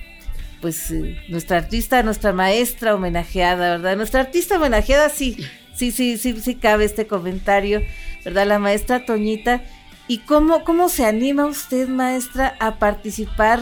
pues 0.61 0.91
eh, 0.91 1.17
nuestra 1.29 1.59
artista, 1.59 2.03
nuestra 2.03 2.33
maestra 2.33 2.95
homenajeada, 2.95 3.77
¿verdad? 3.77 3.97
Nuestra 3.97 4.21
artista 4.21 4.57
homenajeada, 4.57 5.09
sí, 5.09 5.37
sí, 5.75 5.91
sí, 5.91 6.17
sí, 6.19 6.41
sí 6.41 6.55
cabe 6.57 6.85
este 6.85 7.07
comentario, 7.07 7.83
¿verdad? 8.25 8.47
La 8.47 8.59
maestra 8.59 9.05
Toñita. 9.05 9.63
¿Y 10.07 10.19
cómo, 10.19 10.65
cómo 10.65 10.89
se 10.89 11.05
anima 11.05 11.47
usted, 11.47 11.87
maestra, 11.89 12.57
a 12.61 12.79
participar 12.79 13.61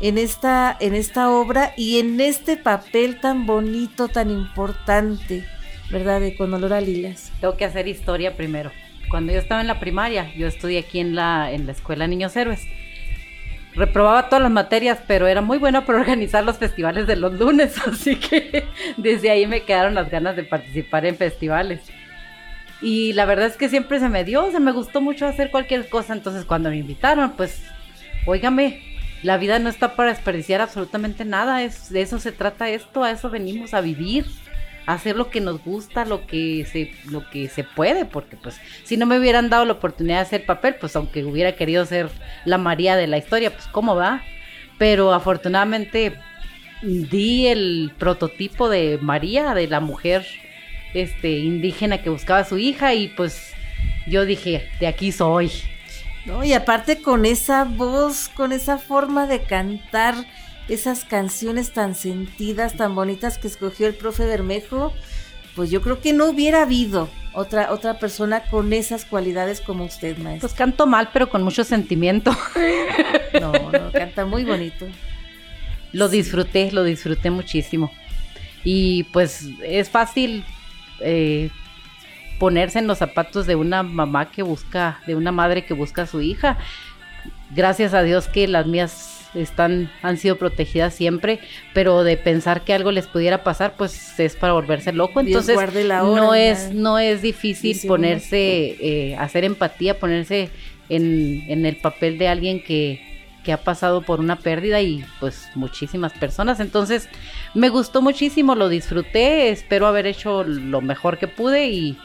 en 0.00 0.18
esta, 0.18 0.76
en 0.80 0.94
esta 0.94 1.30
obra 1.30 1.74
y 1.76 1.98
en 1.98 2.20
este 2.20 2.56
papel 2.56 3.20
tan 3.20 3.46
bonito, 3.46 4.08
tan 4.08 4.30
importante, 4.30 5.44
¿verdad? 5.90 6.20
De 6.20 6.34
Con 6.34 6.52
olor 6.54 6.72
a 6.72 6.80
lilas. 6.80 7.30
Tengo 7.40 7.56
que 7.56 7.64
hacer 7.64 7.86
historia 7.88 8.36
primero. 8.36 8.72
Cuando 9.10 9.32
yo 9.32 9.38
estaba 9.38 9.60
en 9.60 9.66
la 9.66 9.78
primaria, 9.78 10.32
yo 10.34 10.46
estudié 10.46 10.78
aquí 10.78 10.98
en 10.98 11.14
la, 11.14 11.52
en 11.52 11.66
la 11.66 11.72
escuela 11.72 12.06
Niños 12.06 12.34
Héroes. 12.34 12.66
Reprobaba 13.74 14.28
todas 14.28 14.42
las 14.42 14.50
materias, 14.50 14.98
pero 15.06 15.26
era 15.26 15.40
muy 15.40 15.58
buena 15.58 15.84
para 15.84 16.00
organizar 16.00 16.44
los 16.44 16.58
festivales 16.58 17.06
de 17.06 17.16
los 17.16 17.32
lunes, 17.32 17.76
así 17.86 18.16
que 18.16 18.64
desde 18.96 19.30
ahí 19.30 19.46
me 19.46 19.62
quedaron 19.62 19.94
las 19.94 20.10
ganas 20.10 20.36
de 20.36 20.44
participar 20.44 21.06
en 21.06 21.16
festivales. 21.16 21.80
Y 22.80 23.12
la 23.12 23.26
verdad 23.26 23.46
es 23.46 23.56
que 23.56 23.68
siempre 23.68 24.00
se 24.00 24.08
me 24.08 24.24
dio, 24.24 24.50
se 24.50 24.58
me 24.58 24.72
gustó 24.72 25.00
mucho 25.00 25.26
hacer 25.26 25.50
cualquier 25.50 25.88
cosa, 25.88 26.14
entonces 26.14 26.44
cuando 26.44 26.68
me 26.68 26.78
invitaron, 26.78 27.32
pues, 27.32 27.62
óigame, 28.26 28.82
la 29.22 29.36
vida 29.36 29.60
no 29.60 29.68
está 29.68 29.94
para 29.94 30.10
desperdiciar 30.10 30.60
absolutamente 30.60 31.24
nada, 31.24 31.62
es, 31.62 31.90
de 31.90 32.02
eso 32.02 32.18
se 32.18 32.32
trata 32.32 32.70
esto, 32.70 33.04
a 33.04 33.12
eso 33.12 33.30
venimos 33.30 33.72
a 33.72 33.80
vivir 33.80 34.26
hacer 34.86 35.16
lo 35.16 35.30
que 35.30 35.40
nos 35.40 35.62
gusta, 35.62 36.04
lo 36.04 36.26
que 36.26 36.66
se, 36.70 36.92
lo 37.10 37.28
que 37.30 37.48
se 37.48 37.64
puede, 37.64 38.04
porque 38.04 38.36
pues 38.36 38.60
si 38.84 38.96
no 38.96 39.06
me 39.06 39.18
hubieran 39.18 39.48
dado 39.48 39.64
la 39.64 39.74
oportunidad 39.74 40.16
de 40.16 40.22
hacer 40.22 40.46
papel, 40.46 40.76
pues 40.80 40.96
aunque 40.96 41.24
hubiera 41.24 41.52
querido 41.52 41.84
ser 41.86 42.10
la 42.44 42.58
María 42.58 42.96
de 42.96 43.06
la 43.06 43.18
historia, 43.18 43.52
pues 43.52 43.66
cómo 43.66 43.94
va. 43.94 44.22
Pero 44.78 45.12
afortunadamente 45.12 46.18
di 46.82 47.46
el 47.46 47.92
prototipo 47.98 48.68
de 48.68 48.98
María, 49.00 49.54
de 49.54 49.68
la 49.68 49.80
mujer 49.80 50.26
este, 50.94 51.38
indígena 51.38 52.02
que 52.02 52.10
buscaba 52.10 52.40
a 52.40 52.44
su 52.44 52.58
hija, 52.58 52.94
y 52.94 53.08
pues 53.08 53.52
yo 54.06 54.24
dije, 54.24 54.68
de 54.80 54.86
aquí 54.86 55.12
soy. 55.12 55.50
No, 56.24 56.44
y 56.44 56.52
aparte 56.52 57.02
con 57.02 57.26
esa 57.26 57.64
voz, 57.64 58.28
con 58.28 58.52
esa 58.52 58.78
forma 58.78 59.26
de 59.26 59.42
cantar, 59.42 60.14
esas 60.68 61.04
canciones 61.04 61.72
tan 61.72 61.94
sentidas, 61.94 62.76
tan 62.76 62.94
bonitas 62.94 63.38
que 63.38 63.48
escogió 63.48 63.86
el 63.86 63.94
profe 63.94 64.26
Bermejo, 64.26 64.92
pues 65.54 65.70
yo 65.70 65.82
creo 65.82 66.00
que 66.00 66.12
no 66.12 66.26
hubiera 66.26 66.62
habido 66.62 67.08
otra, 67.34 67.72
otra 67.72 67.98
persona 67.98 68.42
con 68.50 68.72
esas 68.72 69.04
cualidades 69.04 69.60
como 69.60 69.84
usted, 69.84 70.16
maestro. 70.18 70.48
Pues 70.48 70.54
canto 70.54 70.86
mal, 70.86 71.10
pero 71.12 71.28
con 71.28 71.42
mucho 71.42 71.64
sentimiento. 71.64 72.32
No, 73.40 73.50
no, 73.50 73.90
canta 73.90 74.26
muy 74.26 74.44
bonito. 74.44 74.86
Lo 75.92 76.10
disfruté, 76.10 76.70
lo 76.70 76.84
disfruté 76.84 77.30
muchísimo. 77.30 77.90
Y 78.62 79.04
pues 79.04 79.48
es 79.62 79.88
fácil 79.88 80.44
eh, 81.00 81.48
ponerse 82.38 82.78
en 82.78 82.86
los 82.86 82.98
zapatos 82.98 83.46
de 83.46 83.56
una 83.56 83.82
mamá 83.82 84.30
que 84.30 84.42
busca, 84.42 85.00
de 85.06 85.16
una 85.16 85.32
madre 85.32 85.64
que 85.64 85.72
busca 85.72 86.02
a 86.02 86.06
su 86.06 86.20
hija. 86.20 86.58
Gracias 87.50 87.94
a 87.94 88.02
Dios 88.02 88.28
que 88.28 88.46
las 88.46 88.66
mías 88.66 89.11
están, 89.34 89.90
han 90.02 90.18
sido 90.18 90.36
protegidas 90.36 90.94
siempre, 90.94 91.40
pero 91.74 92.04
de 92.04 92.16
pensar 92.16 92.62
que 92.62 92.74
algo 92.74 92.92
les 92.92 93.06
pudiera 93.06 93.44
pasar, 93.44 93.74
pues 93.76 94.18
es 94.18 94.36
para 94.36 94.52
volverse 94.52 94.92
loco. 94.92 95.20
Entonces, 95.20 95.56
no 95.84 96.34
es, 96.34 96.72
no 96.72 96.98
es 96.98 97.22
difícil 97.22 97.78
ponerse, 97.86 98.76
eh, 98.80 99.16
hacer 99.16 99.44
empatía, 99.44 99.98
ponerse 99.98 100.50
en, 100.88 101.44
en 101.48 101.66
el 101.66 101.76
papel 101.76 102.18
de 102.18 102.28
alguien 102.28 102.62
que, 102.62 103.00
que 103.42 103.52
ha 103.52 103.58
pasado 103.58 104.02
por 104.02 104.20
una 104.20 104.36
pérdida 104.36 104.80
y 104.80 105.04
pues 105.20 105.48
muchísimas 105.54 106.12
personas. 106.12 106.60
Entonces 106.60 107.08
me 107.54 107.68
gustó 107.68 108.02
muchísimo, 108.02 108.54
lo 108.54 108.68
disfruté, 108.68 109.50
espero 109.50 109.86
haber 109.86 110.06
hecho 110.06 110.44
lo 110.44 110.80
mejor 110.80 111.18
que 111.18 111.28
pude 111.28 111.68
y 111.68 111.98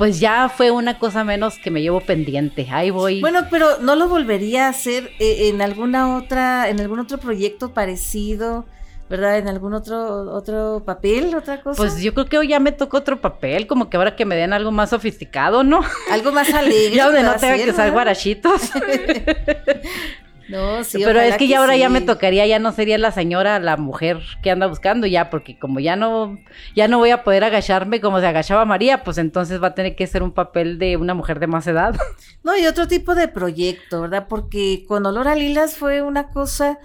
pues 0.00 0.18
ya 0.18 0.48
fue 0.48 0.70
una 0.70 0.98
cosa 0.98 1.24
menos 1.24 1.58
que 1.58 1.70
me 1.70 1.82
llevo 1.82 2.00
pendiente. 2.00 2.66
Ahí 2.70 2.88
voy. 2.88 3.20
Bueno, 3.20 3.48
pero 3.50 3.80
no 3.82 3.96
lo 3.96 4.08
volvería 4.08 4.64
a 4.64 4.70
hacer 4.70 5.10
eh, 5.18 5.50
en 5.50 5.60
alguna 5.60 6.16
otra, 6.16 6.70
en 6.70 6.80
algún 6.80 7.00
otro 7.00 7.18
proyecto 7.18 7.74
parecido. 7.74 8.64
¿verdad? 9.10 9.36
En 9.38 9.48
algún 9.48 9.74
otro 9.74 10.32
otro 10.32 10.84
papel, 10.86 11.34
otra 11.34 11.60
cosa. 11.60 11.76
Pues 11.76 12.00
yo 12.00 12.14
creo 12.14 12.26
que 12.26 12.38
hoy 12.38 12.48
ya 12.48 12.60
me 12.60 12.72
tocó 12.72 12.96
otro 12.96 13.20
papel, 13.20 13.66
como 13.66 13.90
que 13.90 13.98
ahora 13.98 14.16
que 14.16 14.24
me 14.24 14.36
den 14.36 14.54
algo 14.54 14.70
más 14.70 14.90
sofisticado, 14.90 15.64
¿no? 15.64 15.82
Algo 16.10 16.32
más 16.32 16.54
alegre. 16.54 16.90
ya 16.96 17.06
donde 17.06 17.22
no 17.22 17.34
tenga 17.34 17.56
que 17.56 17.70
usar 17.70 17.90
guarachitos. 17.90 18.62
No, 20.50 20.82
sí, 20.82 21.00
Pero 21.04 21.20
es 21.20 21.36
que, 21.36 21.46
ya 21.46 21.60
ahora 21.60 21.76
ya 21.76 21.88
me 21.88 22.00
tocaría, 22.00 22.44
ya 22.44 22.58
no 22.58 22.72
sería 22.72 22.98
la 22.98 23.12
señora, 23.12 23.60
la 23.60 23.76
mujer 23.76 24.18
que 24.42 24.50
anda 24.50 24.66
buscando 24.66 25.06
ya, 25.06 25.30
porque 25.30 25.56
como 25.56 25.78
ya 25.78 25.94
no, 25.94 26.38
ya 26.74 26.88
no 26.88 26.98
voy 26.98 27.10
a 27.10 27.22
poder 27.22 27.44
agacharme 27.44 28.00
como 28.00 28.18
se 28.18 28.26
agachaba 28.26 28.64
María, 28.64 29.04
pues 29.04 29.18
entonces 29.18 29.62
va 29.62 29.68
a 29.68 29.74
tener 29.74 29.94
que 29.94 30.08
ser 30.08 30.24
un 30.24 30.32
papel 30.32 30.78
de 30.80 30.96
una 30.96 31.14
mujer 31.14 31.38
de 31.38 31.46
más 31.46 31.66
edad. 31.66 31.94
No, 32.42 32.56
y 32.56 32.64
otro 32.66 32.88
tipo 32.88 33.14
de 33.14 33.28
proyecto, 33.28 34.00
¿verdad? 34.00 34.26
Porque 34.26 34.86
con 34.88 35.04
Olor 35.04 35.28
a 35.28 35.34
Lilas 35.34 35.76
fue 35.76 36.00
una 36.00 36.28
cosa 36.28 36.78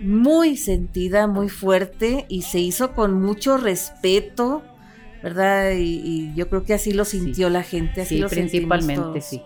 muy 0.00 0.56
sentida, 0.56 1.28
muy 1.28 1.48
fuerte, 1.48 2.26
y 2.28 2.42
se 2.42 2.58
hizo 2.58 2.92
con 2.92 3.22
mucho 3.22 3.56
respeto, 3.56 4.64
¿verdad? 5.22 5.74
Y, 5.76 6.32
yo 6.34 6.48
creo 6.48 6.64
que 6.64 6.74
así 6.74 6.92
lo 6.92 7.04
sintió 7.04 7.50
la 7.50 7.62
gente, 7.62 8.00
así 8.00 8.16
sí, 8.16 8.20
lo 8.20 8.28
principalmente, 8.28 9.20
sí. 9.20 9.42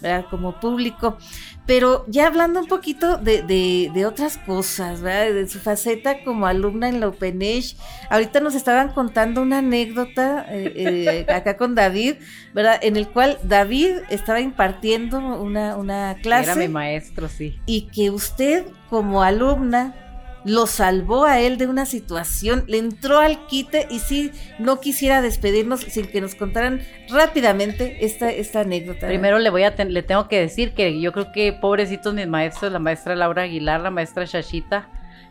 ¿verdad? 0.00 0.26
Como 0.30 0.60
público. 0.60 1.18
Pero 1.66 2.04
ya 2.08 2.26
hablando 2.26 2.60
un 2.60 2.66
poquito 2.66 3.16
de, 3.16 3.42
de, 3.42 4.06
otras 4.06 4.36
cosas, 4.36 5.00
¿verdad? 5.00 5.32
De 5.32 5.48
su 5.48 5.58
faceta 5.58 6.22
como 6.22 6.46
alumna 6.46 6.88
en 6.88 7.00
la 7.00 7.08
Open 7.08 7.40
Age. 7.42 7.76
Ahorita 8.10 8.40
nos 8.40 8.54
estaban 8.54 8.90
contando 8.90 9.40
una 9.40 9.58
anécdota 9.58 10.44
eh, 10.50 11.24
eh, 11.26 11.32
acá 11.32 11.56
con 11.56 11.74
David, 11.74 12.16
¿verdad? 12.52 12.78
En 12.82 12.96
el 12.96 13.08
cual 13.08 13.38
David 13.42 13.96
estaba 14.10 14.40
impartiendo 14.40 15.18
una, 15.18 15.76
una 15.76 16.16
clase. 16.22 16.50
Era 16.50 16.56
mi 16.56 16.68
maestro, 16.68 17.28
sí. 17.28 17.58
Y 17.64 17.88
que 17.88 18.10
usted 18.10 18.66
como 18.90 19.22
alumna 19.22 19.94
lo 20.44 20.66
salvó 20.66 21.24
a 21.24 21.40
él 21.40 21.56
de 21.56 21.66
una 21.66 21.86
situación, 21.86 22.64
le 22.66 22.78
entró 22.78 23.18
al 23.18 23.46
quite 23.46 23.86
y 23.90 23.98
sí, 23.98 24.30
no 24.58 24.80
quisiera 24.80 25.22
despedirnos 25.22 25.80
sin 25.80 26.06
que 26.06 26.20
nos 26.20 26.34
contaran 26.34 26.82
rápidamente 27.08 28.04
esta, 28.04 28.30
esta 28.30 28.60
anécdota. 28.60 29.06
Primero 29.06 29.38
le 29.38 29.50
voy 29.50 29.62
a 29.62 29.70
le 29.70 30.02
tengo 30.02 30.28
que 30.28 30.40
decir 30.40 30.74
que 30.74 31.00
yo 31.00 31.12
creo 31.12 31.32
que 31.32 31.52
pobrecitos 31.52 32.14
mis 32.14 32.28
maestros, 32.28 32.72
la 32.72 32.78
maestra 32.78 33.16
Laura 33.16 33.42
Aguilar, 33.42 33.80
la 33.80 33.90
maestra 33.90 34.26
Shashita, 34.26 34.88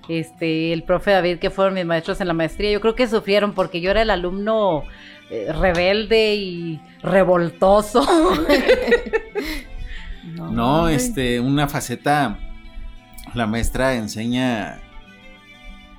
este, 0.10 0.74
el 0.74 0.84
profe 0.84 1.12
David, 1.12 1.40
que 1.40 1.50
fueron 1.50 1.76
mis 1.76 1.86
maestros 1.86 2.20
en 2.20 2.28
la 2.28 2.34
maestría, 2.34 2.72
yo 2.72 2.82
creo 2.82 2.96
que 2.96 3.08
sufrieron 3.08 3.54
porque 3.54 3.82
yo 3.82 3.92
era 3.92 4.02
el 4.02 4.10
alumno 4.10 4.84
eh, 5.30 5.52
rebelde 5.54 6.36
y 6.36 6.82
revoltoso. 7.02 8.04
no, 10.24 10.48
no, 10.52 10.90
este, 10.90 11.40
una 11.40 11.68
faceta, 11.68 12.38
la 13.34 13.48
maestra 13.48 13.96
enseña 13.96 14.83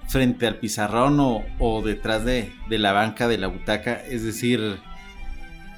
frente 0.09 0.47
al 0.47 0.57
pizarrón 0.57 1.19
o, 1.21 1.83
detrás 1.83 2.25
de, 2.25 2.53
la 2.69 2.93
banca 2.93 3.29
de 3.29 3.39
la 3.39 3.49
butaca. 3.49 3.95
Es 3.95 4.23
decir, 4.23 4.79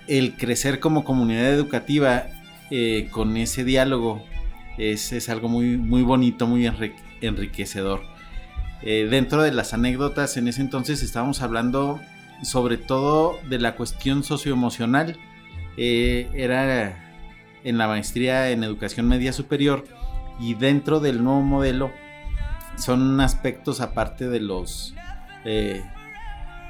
el 0.07 0.37
crecer 0.37 0.81
como 0.81 1.05
comunidad 1.05 1.53
educativa 1.53 2.27
eh, 2.71 3.09
con 3.11 3.37
ese 3.37 3.65
diálogo 3.65 4.25
es, 4.79 5.29
algo 5.29 5.49
muy, 5.49 5.77
muy 5.77 6.03
bonito, 6.03 6.47
muy 6.47 6.71
enriquecedor. 7.21 8.03
Eh, 8.83 9.09
dentro 9.11 9.43
de 9.43 9.53
las 9.53 9.73
anécdotas, 9.73 10.37
en 10.37 10.49
ese 10.49 10.61
entonces 10.61 11.03
estábamos 11.03 11.43
hablando 11.43 12.01
sobre 12.43 12.77
todo 12.77 13.39
de 13.49 13.59
la 13.59 13.75
cuestión 13.75 14.23
socioemocional. 14.23 15.19
Eh, 15.77 16.29
era 16.35 17.03
en 17.65 17.79
la 17.79 17.89
maestría 17.89 18.51
en 18.51 18.65
educación 18.65 19.09
media 19.09 19.33
superior 19.33 19.85
y 20.39 20.55
dentro 20.55 21.01
del 21.01 21.23
nuevo 21.23 21.43
modelo 21.43 21.91
son 22.77 23.21
aspectos 23.21 23.81
aparte 23.81 24.29
de 24.29 24.41
los 24.41 24.95
eh, 25.45 25.83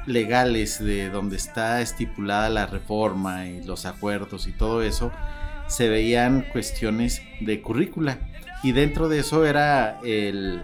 legales, 0.07 0.83
de 0.83 1.11
donde 1.11 1.37
está 1.37 1.81
estipulada 1.81 2.49
la 2.49 2.67
reforma 2.67 3.47
y 3.47 3.63
los 3.65 3.87
acuerdos 3.87 4.47
y 4.47 4.53
todo 4.53 4.83
eso, 4.83 5.13
se 5.67 5.89
veían 5.89 6.43
cuestiones 6.53 7.23
de 7.41 7.61
currícula. 7.61 8.19
Y 8.63 8.73
dentro 8.73 9.09
de 9.09 9.21
eso 9.21 9.45
era 9.45 9.99
el, 10.05 10.63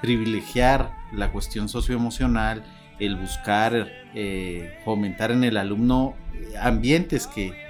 privilegiar 0.00 0.92
la 1.12 1.30
cuestión 1.30 1.68
socioemocional, 1.68 2.64
el 2.98 3.16
buscar 3.16 3.88
eh, 4.14 4.78
fomentar 4.84 5.30
en 5.30 5.44
el 5.44 5.56
alumno 5.56 6.16
ambientes 6.60 7.26
que, 7.26 7.60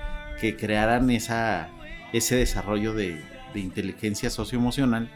crearan 0.58 1.08
esa, 1.10 1.68
ese 2.12 2.34
desarrollo 2.34 2.94
de, 2.94 3.22
de 3.54 3.60
inteligencia 3.60 4.28
socioemocional 4.28 5.08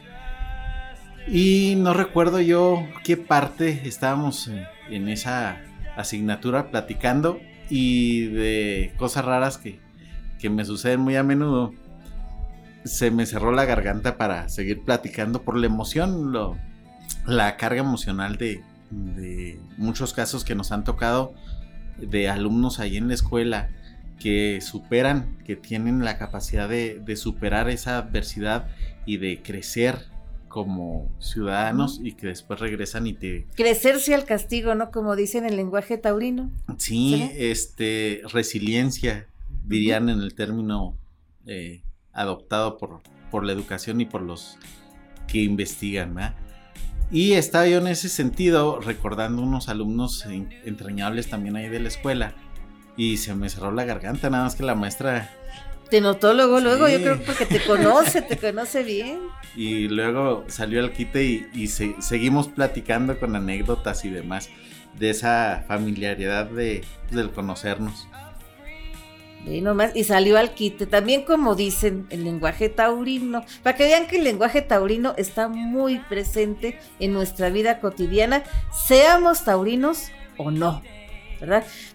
y 1.28 1.74
no 1.76 1.92
recuerdo 1.92 2.40
yo 2.40 2.86
qué 3.02 3.16
parte 3.16 3.82
estábamos 3.84 4.48
en, 4.88 5.08
esa 5.08 5.60
asignatura 5.96 6.70
platicando 6.70 7.40
y 7.68 8.26
de 8.26 8.94
cosas 8.96 9.24
raras 9.24 9.58
que, 9.58 9.84
me 10.48 10.64
suceden 10.64 11.00
muy 11.00 11.16
a 11.16 11.24
menudo. 11.24 11.74
Se 12.84 13.10
me 13.10 13.26
cerró 13.26 13.50
la 13.50 13.64
garganta 13.64 14.16
para 14.16 14.48
seguir 14.48 14.84
platicando 14.84 15.42
por 15.42 15.56
la 15.56 15.66
emoción, 15.66 16.30
lo, 16.30 16.56
la 17.26 17.56
carga 17.56 17.80
emocional 17.80 18.36
de, 18.36 18.62
muchos 19.76 20.12
casos 20.12 20.44
que 20.44 20.54
nos 20.54 20.70
han 20.70 20.84
tocado 20.84 21.34
de 21.98 22.28
alumnos 22.28 22.78
ahí 22.78 22.96
en 22.96 23.08
la 23.08 23.14
escuela 23.14 23.70
que 24.20 24.60
superan, 24.60 25.36
que 25.44 25.56
tienen 25.56 26.04
la 26.04 26.16
capacidad 26.16 26.68
de 26.68 27.16
superar 27.16 27.68
esa 27.68 27.98
adversidad 27.98 28.68
y 29.04 29.16
de 29.16 29.42
crecer 29.42 30.15
como 30.49 31.11
ciudadanos 31.18 32.01
y 32.03 32.12
que 32.12 32.28
después 32.28 32.61
regresan 32.61 33.07
y 33.07 33.14
te... 33.14 33.47
Crecerse 33.55 34.14
al 34.14 34.24
castigo, 34.24 34.74
¿no? 34.74 34.90
Como 34.90 35.16
dicen 35.16 35.44
en 35.44 35.51
el 35.51 35.57
lenguaje 35.57 35.99
taurino. 35.99 36.51
Sí, 36.78 37.30
este, 37.36 38.22
resiliencia, 38.32 39.26
dirían 39.64 40.09
en 40.09 40.20
el 40.20 40.34
término 40.34 40.97
eh, 41.47 41.82
adoptado 42.12 42.78
por, 42.78 43.01
por 43.30 43.44
la 43.44 43.53
educación 43.53 44.01
y 44.01 44.07
por 44.07 44.22
los 44.22 44.57
que 45.26 45.42
investigan, 45.42 46.14
¿verdad? 46.14 46.36
Y 47.11 47.34
estaba 47.34 47.68
yo 47.68 47.78
en 47.78 47.86
ese 47.86 48.09
sentido 48.09 48.80
recordando 48.80 49.42
unos 49.42 49.68
alumnos 49.68 50.26
entrañables 50.64 51.28
también 51.28 51.57
ahí 51.57 51.68
de 51.68 51.78
la 51.78 51.88
escuela 51.88 52.34
y 52.97 53.18
se 53.18 53.34
me 53.34 53.49
cerró 53.49 53.70
la 53.70 53.84
garganta, 53.84 54.30
nada 54.30 54.44
más 54.44 54.55
que 54.55 54.62
la 54.62 54.74
maestra... 54.74 55.30
Te 55.91 56.01
notó 56.01 56.34
luego, 56.34 56.59
luego, 56.61 56.89
yo 56.89 56.99
creo 56.99 57.22
porque 57.22 57.47
te 57.47 57.64
conoce, 57.64 58.22
te 58.22 58.37
conoce 58.37 58.82
bien. 58.82 59.20
Y 59.57 59.89
luego 59.89 60.45
salió 60.49 60.80
al 60.80 60.93
quite 60.93 61.24
y, 61.24 61.66
seguimos 61.68 62.49
platicando 62.49 63.18
con 63.18 63.34
anécdotas 63.37 64.05
y 64.05 64.11
demás 64.11 64.51
de 64.99 65.09
esa 65.09 65.64
familiaridad 65.66 66.45
de, 66.45 66.84
del 67.11 67.30
conocernos. 67.30 68.07
Y, 69.47 69.62
nomás, 69.62 69.93
y 69.95 70.05
salió 70.05 70.37
al 70.37 70.53
quite. 70.53 70.87
También 70.87 71.22
como 71.22 71.55
dicen, 71.55 72.07
el 72.11 72.24
lenguaje 72.24 72.68
taurino. 72.68 73.47
Para 73.62 73.78
que 73.78 73.84
vean 73.84 74.07
que 74.07 74.18
el 74.18 74.24
lenguaje 74.24 74.61
taurino 74.61 75.14
está 75.16 75.49
muy 75.49 76.01
presente 76.01 76.78
en 76.99 77.14
nuestra 77.14 77.49
vida 77.49 77.80
cotidiana, 77.80 78.43
seamos 78.87 79.45
taurinos 79.45 80.09
o 80.37 80.51
no. 80.51 80.82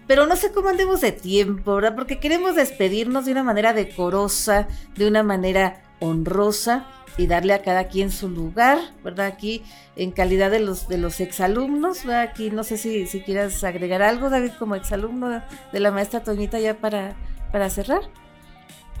Pero 0.06 0.26
no 0.26 0.36
sé 0.36 0.52
cómo 0.52 0.68
andemos 0.68 1.00
de 1.00 1.12
tiempo, 1.12 1.74
¿verdad? 1.76 1.94
Porque 1.94 2.18
queremos 2.18 2.54
despedirnos 2.54 3.24
de 3.24 3.32
una 3.32 3.42
manera 3.42 3.72
decorosa, 3.72 4.68
de 4.96 5.08
una 5.08 5.22
manera 5.22 5.82
honrosa 6.00 6.86
y 7.18 7.26
darle 7.26 7.52
a 7.52 7.62
cada 7.62 7.88
quien 7.88 8.10
su 8.10 8.28
lugar, 8.28 8.78
¿verdad? 9.04 9.26
Aquí 9.26 9.62
en 9.96 10.12
calidad 10.12 10.50
de 10.50 10.60
los 10.60 10.88
de 10.88 10.98
los 10.98 11.20
exalumnos, 11.20 12.04
¿verdad? 12.04 12.22
Aquí 12.22 12.50
no 12.50 12.64
sé 12.64 12.78
si, 12.78 13.06
si 13.06 13.20
quieras 13.20 13.62
agregar 13.64 14.02
algo, 14.02 14.30
David, 14.30 14.52
como 14.58 14.74
exalumno 14.74 15.42
de 15.72 15.80
la 15.80 15.90
maestra 15.90 16.22
Toñita 16.22 16.58
ya 16.58 16.78
para 16.78 17.16
para 17.50 17.68
cerrar. 17.68 18.02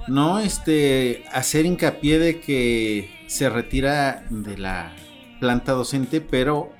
No, 0.08 0.40
este, 0.40 1.24
hacer 1.32 1.64
hincapié 1.64 2.18
de 2.18 2.40
que 2.40 3.24
se 3.28 3.48
retira 3.48 4.24
de 4.30 4.58
la 4.58 4.92
planta 5.40 5.72
docente, 5.72 6.20
pero 6.20 6.72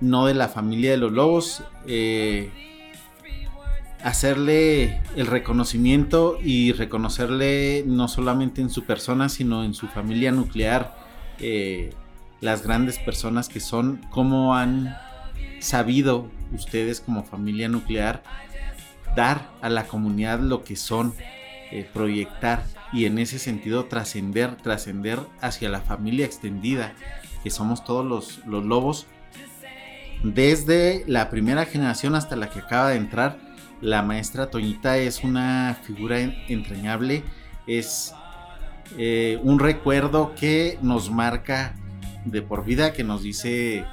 no 0.00 0.26
de 0.26 0.34
la 0.34 0.48
familia 0.48 0.92
de 0.92 0.96
los 0.96 1.12
lobos. 1.12 1.64
Eh, 1.86 2.69
hacerle 4.02 5.00
el 5.16 5.26
reconocimiento 5.26 6.38
y 6.42 6.72
reconocerle 6.72 7.84
no 7.86 8.08
solamente 8.08 8.60
en 8.60 8.70
su 8.70 8.84
persona, 8.84 9.28
sino 9.28 9.64
en 9.64 9.74
su 9.74 9.88
familia 9.88 10.32
nuclear, 10.32 10.96
eh, 11.38 11.92
las 12.40 12.62
grandes 12.62 12.98
personas 12.98 13.48
que 13.48 13.60
son, 13.60 14.00
cómo 14.10 14.56
han 14.56 14.96
sabido 15.60 16.30
ustedes 16.52 17.00
como 17.00 17.22
familia 17.22 17.68
nuclear 17.68 18.22
dar 19.14 19.50
a 19.60 19.68
la 19.68 19.86
comunidad 19.86 20.40
lo 20.40 20.64
que 20.64 20.76
son, 20.76 21.14
eh, 21.70 21.88
proyectar 21.92 22.64
y 22.92 23.04
en 23.04 23.18
ese 23.18 23.38
sentido 23.38 23.84
trascender, 23.84 24.56
trascender 24.56 25.20
hacia 25.40 25.68
la 25.68 25.80
familia 25.80 26.26
extendida, 26.26 26.94
que 27.42 27.50
somos 27.50 27.84
todos 27.84 28.04
los, 28.04 28.44
los 28.46 28.64
lobos, 28.64 29.06
desde 30.22 31.04
la 31.06 31.30
primera 31.30 31.64
generación 31.64 32.14
hasta 32.14 32.36
la 32.36 32.50
que 32.50 32.60
acaba 32.60 32.90
de 32.90 32.96
entrar. 32.96 33.38
La 33.80 34.02
maestra 34.02 34.50
Toñita 34.50 34.98
es 34.98 35.24
una 35.24 35.78
figura 35.82 36.20
entrañable, 36.20 37.22
es 37.66 38.14
eh, 38.98 39.38
un 39.42 39.58
recuerdo 39.58 40.34
que 40.34 40.78
nos 40.82 41.10
marca 41.10 41.74
de 42.24 42.42
por 42.42 42.64
vida, 42.64 42.92
que 42.92 43.04
nos 43.04 43.22
dice 43.22 43.84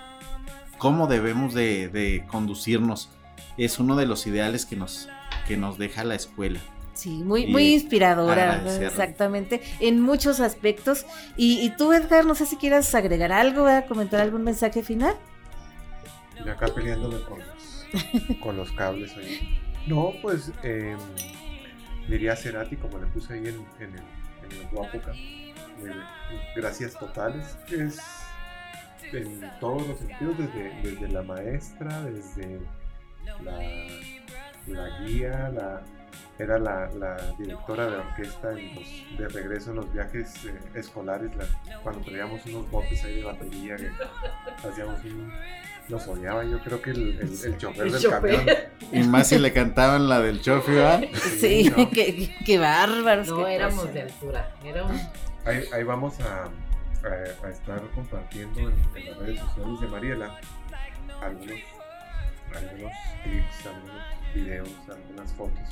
cómo 0.77 1.07
debemos 1.07 1.53
de 1.53 2.25
conducirnos 2.29 3.09
es 3.57 3.79
uno 3.79 3.95
de 3.95 4.05
los 4.05 4.25
ideales 4.27 4.65
que 4.65 4.75
nos, 4.75 5.09
que 5.47 5.57
nos 5.57 5.77
deja 5.77 6.03
la 6.03 6.15
escuela. 6.15 6.59
Sí, 6.93 7.09
muy, 7.23 7.45
muy 7.45 7.73
inspiradora, 7.73 8.63
exactamente, 8.81 9.61
en 9.79 10.01
muchos 10.01 10.39
aspectos. 10.39 11.05
Y, 11.35 11.69
tú, 11.77 11.93
Edgar, 11.93 12.25
no 12.25 12.33
sé 12.33 12.47
si 12.47 12.55
quieras 12.55 12.93
agregar 12.95 13.31
algo, 13.31 13.67
comentar 13.87 14.19
algún 14.19 14.43
mensaje 14.43 14.81
final. 14.81 15.15
Y 16.43 16.49
acá 16.49 16.67
peleándome 16.73 17.19
con 17.21 17.39
los, 17.39 18.37
con 18.39 18.57
los 18.57 18.71
cables 18.71 19.15
ahí. 19.15 19.59
No, 19.87 20.13
pues 20.21 20.51
eh, 20.63 20.97
diría 22.07 22.35
Cerati, 22.35 22.75
como 22.75 22.99
le 22.99 23.07
puse 23.07 23.33
ahí 23.33 23.39
en, 23.39 23.65
en 23.79 23.93
el, 23.93 24.03
en 24.45 24.61
el 24.61 24.67
Guapoca. 24.71 25.13
Eh, 25.13 25.53
gracias 26.55 26.93
totales. 26.99 27.57
Es 27.71 27.99
en 29.13 29.51
todos 29.59 29.87
los 29.87 29.99
sentidos, 29.99 30.37
desde, 30.37 30.81
desde 30.81 31.07
la 31.07 31.21
maestra, 31.21 32.01
desde 32.03 32.59
la, 33.43 34.99
guía, 35.05 35.49
la, 35.49 35.81
era 36.37 36.59
la, 36.59 37.17
directora 37.37 37.89
de 37.89 37.97
orquesta 37.97 38.49
de 38.49 39.29
regreso 39.29 39.71
en 39.71 39.77
los 39.77 39.93
viajes 39.93 40.45
eh, 40.45 40.59
escolares, 40.75 41.31
cuando 41.83 42.01
traíamos 42.01 42.45
unos 42.45 42.69
botes 42.69 43.03
ahí 43.03 43.17
de 43.17 43.23
batería 43.23 43.75
que 43.75 43.91
hacíamos 44.67 45.03
un... 45.05 45.31
Nos 45.89 46.07
odiaba, 46.07 46.43
yo 46.43 46.59
creo 46.59 46.81
que 46.81 46.91
el, 46.91 47.19
el, 47.19 47.57
chofer 47.57 47.91
del 47.91 48.09
camión. 48.09 48.45
Y 48.91 49.03
más 49.03 49.29
si 49.29 49.39
le 49.39 49.53
cantaban 49.53 50.09
la 50.09 50.21
del 50.21 50.41
chofer, 50.41 50.75
¿verdad? 50.75 51.03
Sí, 51.39 51.71
qué, 51.93 52.35
qué, 52.45 52.57
bárbaros. 52.57 53.27
No 53.29 53.47
éramos 53.47 53.93
de 53.93 54.01
altura, 54.01 54.53
ahí, 55.45 55.63
ahí, 55.71 55.83
vamos 55.83 56.19
a, 56.19 56.49
a, 57.45 57.49
estar 57.49 57.81
compartiendo 57.95 58.59
en, 58.59 58.75
en, 58.95 59.05
las 59.05 59.17
redes 59.17 59.39
sociales 59.39 59.79
de 59.79 59.87
Mariela 59.87 60.39
algunos 61.21 61.59
algunos 62.55 62.91
clips, 63.23 63.65
algunos 63.65 64.01
videos, 64.33 64.69
algunas 64.89 65.33
fotos 65.33 65.69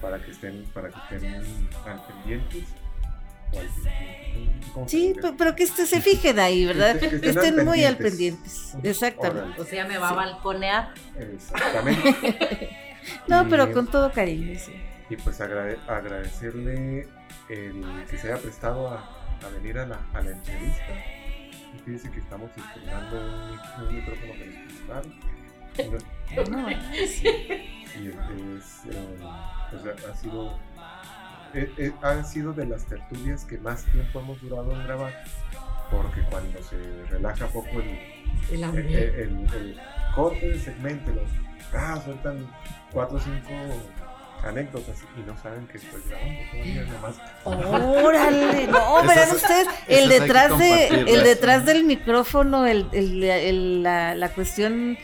para 0.00 0.18
que 0.22 0.30
estén, 0.30 0.64
para 0.72 0.88
que 0.88 1.16
estén 1.16 1.34
al 1.86 2.02
pendientes. 2.06 2.64
Sí, 4.86 5.14
pero 5.36 5.56
que 5.56 5.64
este 5.64 5.84
se 5.84 6.00
fijen 6.00 6.38
ahí, 6.38 6.64
¿verdad? 6.64 6.98
Que, 6.98 7.06
estén, 7.28 7.64
muy 7.64 7.84
al 7.84 7.96
pendientes. 7.96 8.74
Exactamente. 8.82 9.60
O 9.60 9.64
sea, 9.64 9.86
me 9.86 9.98
va 9.98 10.10
a 10.10 10.14
balconear. 10.14 10.94
Exactamente. 11.18 12.70
no, 13.28 13.48
pero 13.48 13.72
con 13.72 13.88
todo 13.88 14.12
cariño, 14.12 14.58
sí. 14.58 14.72
Y 15.10 15.16
pues 15.16 15.40
agradecerle 15.40 17.08
el 17.48 18.04
que 18.08 18.16
se 18.16 18.32
haya 18.32 18.40
prestado 18.40 18.88
a, 18.88 18.98
a 19.44 19.48
venir 19.54 19.78
a 19.78 19.86
la, 19.86 20.00
a 20.14 20.20
la 20.20 20.30
entrevista. 20.30 20.92
Y 21.74 21.78
fíjense 21.84 22.10
que 22.10 22.20
estamos 22.20 22.50
estrenando 22.56 23.16
un, 23.16 23.86
un 23.86 23.94
micrófono 23.96 24.32
que 24.34 24.46
nos 24.46 24.72
prestaron 24.72 25.30
no, 26.50 26.68
es, 26.68 27.22
ha 30.08 30.16
sido 30.16 30.58
eh, 31.54 31.72
eh, 31.78 31.92
han 32.02 32.24
sido 32.24 32.52
de 32.52 32.66
las 32.66 32.84
tertulias 32.86 33.44
que 33.44 33.58
más 33.58 33.84
tiempo 33.84 34.20
hemos 34.20 34.40
durado 34.40 34.72
en 34.72 34.84
grabar 34.84 35.12
porque 35.90 36.22
cuando 36.30 36.62
se 36.62 36.76
relaja 37.10 37.46
poco 37.48 37.68
el, 37.80 37.98
el, 38.52 38.64
el, 38.64 39.54
el 39.54 39.80
corte 40.14 40.48
de 40.48 40.58
segmento 40.60 41.10
los 41.12 41.28
ah, 41.74 42.00
sueltan 42.04 42.46
cuatro 42.92 43.16
o 43.16 43.20
cinco 43.20 43.50
anécdotas 44.42 44.96
y 45.16 45.26
no 45.26 45.36
saben 45.38 45.66
que 45.66 45.78
estoy 45.78 46.00
grabando 46.08 47.20
todavía 47.44 48.06
Órale, 48.06 48.66
no, 48.68 49.02
verán 49.02 49.30
ustedes, 49.30 49.68
el 49.88 50.08
detrás 50.08 50.58
de, 50.58 50.86
el 50.88 51.24
detrás 51.24 51.66
del 51.66 51.84
micrófono, 51.84 52.66
el, 52.66 52.86
el 52.92 53.82
la, 53.82 54.14
la, 54.14 54.28
cuestión 54.30 54.96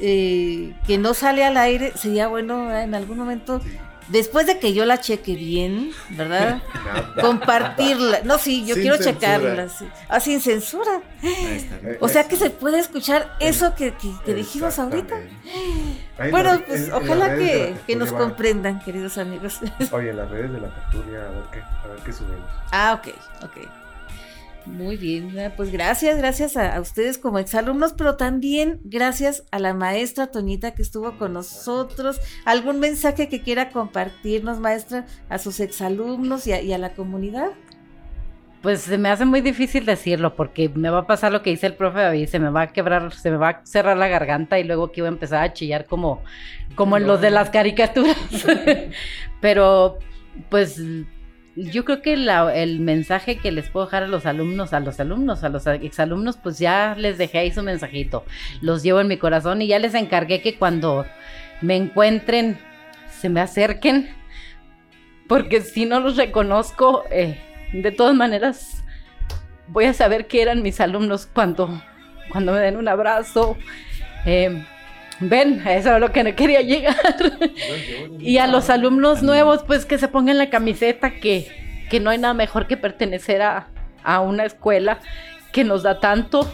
eh, 0.00 0.74
que 0.86 0.98
no 0.98 1.14
sale 1.14 1.44
al 1.44 1.56
aire, 1.56 1.92
sería 1.96 2.28
bueno 2.28 2.72
en 2.76 2.94
algún 2.94 3.18
momento, 3.18 3.60
después 4.08 4.46
de 4.46 4.58
que 4.58 4.72
yo 4.72 4.84
la 4.84 5.00
cheque 5.00 5.34
bien, 5.34 5.92
¿verdad? 6.10 6.62
Compartirla. 7.20 8.20
No, 8.24 8.38
sí, 8.38 8.64
yo 8.66 8.74
quiero 8.74 8.96
checarla. 8.96 9.68
Ah, 10.08 10.20
sin 10.20 10.40
censura. 10.40 11.02
O 12.00 12.08
sea 12.08 12.28
que 12.28 12.36
se 12.36 12.50
puede 12.50 12.78
escuchar 12.78 13.36
eso 13.40 13.74
que, 13.74 13.94
que, 14.24 14.34
dijimos 14.34 14.78
ahorita. 14.78 15.16
Bueno, 16.30 16.60
pues 16.66 16.90
ojalá 16.92 17.36
que, 17.36 17.74
que 17.86 17.96
nos 17.96 18.12
comprendan, 18.12 18.80
queridos 18.80 19.18
amigos. 19.18 19.60
Oye, 19.92 20.10
en 20.10 20.16
las 20.16 20.30
redes 20.30 20.52
de 20.52 20.60
la 20.60 20.74
tertulia, 20.74 21.20
a 21.20 21.30
ver 21.30 21.44
qué, 21.52 21.60
a 21.60 21.86
ver 21.88 21.98
qué 22.04 22.12
subimos. 22.12 22.50
Ah, 22.72 23.00
ok, 23.00 23.14
ok. 23.42 23.85
Muy 24.66 24.96
bien, 24.96 25.30
pues 25.56 25.70
gracias, 25.70 26.18
gracias 26.18 26.56
a, 26.56 26.80
ustedes 26.80 27.18
como 27.18 27.38
exalumnos, 27.38 27.92
pero 27.92 28.16
también 28.16 28.80
gracias 28.84 29.44
a 29.52 29.58
la 29.58 29.74
maestra 29.74 30.26
Toñita 30.26 30.74
que 30.74 30.82
estuvo 30.82 31.16
con 31.18 31.32
nosotros. 31.32 32.20
¿Algún 32.44 32.80
mensaje 32.80 33.28
que 33.28 33.42
quiera 33.42 33.70
compartirnos, 33.70 34.58
maestra, 34.58 35.06
a 35.28 35.38
sus 35.38 35.60
exalumnos 35.60 36.46
y 36.46 36.52
a, 36.52 36.60
y 36.60 36.72
a 36.72 36.78
la 36.78 36.94
comunidad? 36.94 37.52
Pues 38.60 38.80
se 38.80 38.98
me 38.98 39.08
hace 39.08 39.24
muy 39.24 39.40
difícil 39.40 39.86
decirlo 39.86 40.34
porque 40.34 40.68
me 40.68 40.90
va 40.90 41.00
a 41.00 41.06
pasar 41.06 41.30
lo 41.30 41.42
que 41.42 41.50
dice 41.50 41.68
el 41.68 41.74
profe 41.74 42.00
David, 42.00 42.26
se 42.26 42.40
me 42.40 42.50
va 42.50 42.62
a 42.62 42.66
quebrar, 42.72 43.14
se 43.14 43.30
me 43.30 43.36
va 43.36 43.48
a 43.50 43.60
cerrar 43.64 43.96
la 43.96 44.08
garganta 44.08 44.58
y 44.58 44.64
luego 44.64 44.90
que 44.90 45.00
iba 45.00 45.08
a 45.08 45.12
empezar 45.12 45.44
a 45.44 45.52
chillar 45.52 45.84
como, 45.84 46.24
como 46.74 46.96
en 46.96 47.06
los 47.06 47.20
de 47.20 47.30
las 47.30 47.50
caricaturas. 47.50 48.16
pero 49.40 49.98
pues 50.50 50.80
yo 51.56 51.86
creo 51.86 52.02
que 52.02 52.12
el 52.12 52.80
mensaje 52.80 53.38
que 53.38 53.50
les 53.50 53.70
puedo 53.70 53.86
dejar 53.86 54.02
a 54.02 54.08
los 54.08 54.26
alumnos, 54.26 54.74
a 54.74 54.80
los 54.80 55.00
alumnos, 55.00 55.42
a 55.42 55.48
los 55.48 55.66
exalumnos, 55.66 56.36
pues 56.36 56.58
ya 56.58 56.94
les 56.96 57.16
dejé 57.16 57.38
ahí 57.38 57.50
su 57.50 57.62
mensajito. 57.62 58.24
Los 58.60 58.82
llevo 58.82 59.00
en 59.00 59.08
mi 59.08 59.16
corazón 59.16 59.62
y 59.62 59.66
ya 59.66 59.78
les 59.78 59.94
encargué 59.94 60.42
que 60.42 60.56
cuando 60.56 61.06
me 61.62 61.76
encuentren, 61.76 62.58
se 63.10 63.30
me 63.30 63.40
acerquen, 63.40 64.10
porque 65.26 65.62
si 65.62 65.86
no 65.86 66.00
los 66.00 66.16
reconozco, 66.16 67.04
eh, 67.10 67.40
de 67.72 67.90
todas 67.90 68.14
maneras, 68.14 68.84
voy 69.68 69.86
a 69.86 69.94
saber 69.94 70.26
qué 70.26 70.42
eran 70.42 70.62
mis 70.62 70.78
alumnos 70.80 71.26
cuando, 71.26 71.82
cuando 72.30 72.52
me 72.52 72.60
den 72.60 72.76
un 72.76 72.88
abrazo. 72.88 73.56
Eh, 74.26 74.62
ven, 75.20 75.62
eso 75.66 75.94
es 75.94 76.00
lo 76.00 76.12
que 76.12 76.24
no 76.24 76.34
quería 76.34 76.60
llegar. 76.60 76.96
y 78.18 78.38
a 78.38 78.46
los 78.46 78.70
alumnos 78.70 79.22
nuevos, 79.22 79.62
pues 79.64 79.86
que 79.86 79.98
se 79.98 80.08
pongan 80.08 80.38
la 80.38 80.50
camiseta, 80.50 81.12
que, 81.12 81.48
que 81.90 82.00
no 82.00 82.10
hay 82.10 82.18
nada 82.18 82.34
mejor 82.34 82.66
que 82.66 82.76
pertenecer 82.76 83.42
a, 83.42 83.68
a 84.02 84.20
una 84.20 84.44
escuela 84.44 85.00
que 85.52 85.64
nos 85.64 85.82
da 85.82 86.00
tanto, 86.00 86.50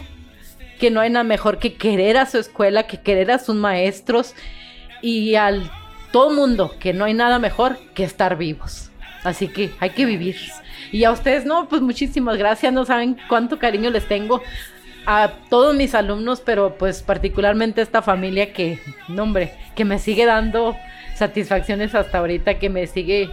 que 0.79 0.89
no 0.91 1.01
hay 1.01 1.09
nada 1.09 1.23
mejor 1.23 1.59
que 1.59 1.75
querer 1.75 2.17
a 2.17 2.25
su 2.25 2.37
escuela, 2.37 2.87
que 2.87 2.99
querer 3.01 3.31
a 3.31 3.39
sus 3.39 3.55
maestros 3.55 4.35
y 5.01 5.35
al 5.35 5.69
todo 6.11 6.29
mundo, 6.31 6.75
que 6.79 6.93
no 6.93 7.05
hay 7.05 7.13
nada 7.13 7.39
mejor 7.39 7.77
que 7.93 8.03
estar 8.03 8.37
vivos. 8.37 8.91
Así 9.23 9.47
que 9.47 9.71
hay 9.79 9.91
que 9.91 10.05
vivir. 10.05 10.35
Y 10.91 11.05
a 11.05 11.11
ustedes, 11.11 11.45
no, 11.45 11.67
pues 11.67 11.81
muchísimas 11.81 12.37
gracias, 12.37 12.71
no 12.71 12.85
saben 12.85 13.17
cuánto 13.27 13.57
cariño 13.57 13.89
les 13.89 14.07
tengo 14.07 14.41
a 15.05 15.31
todos 15.49 15.75
mis 15.75 15.95
alumnos, 15.95 16.41
pero 16.41 16.77
pues 16.77 17.03
particularmente 17.03 17.81
a 17.81 17.83
esta 17.83 18.01
familia 18.01 18.53
que, 18.53 18.79
no 19.07 19.23
hombre, 19.23 19.53
que 19.75 19.85
me 19.85 19.99
sigue 19.99 20.25
dando 20.25 20.75
satisfacciones 21.15 21.95
hasta 21.95 22.19
ahorita, 22.19 22.59
que 22.59 22.69
me 22.69 22.87
sigue 22.87 23.29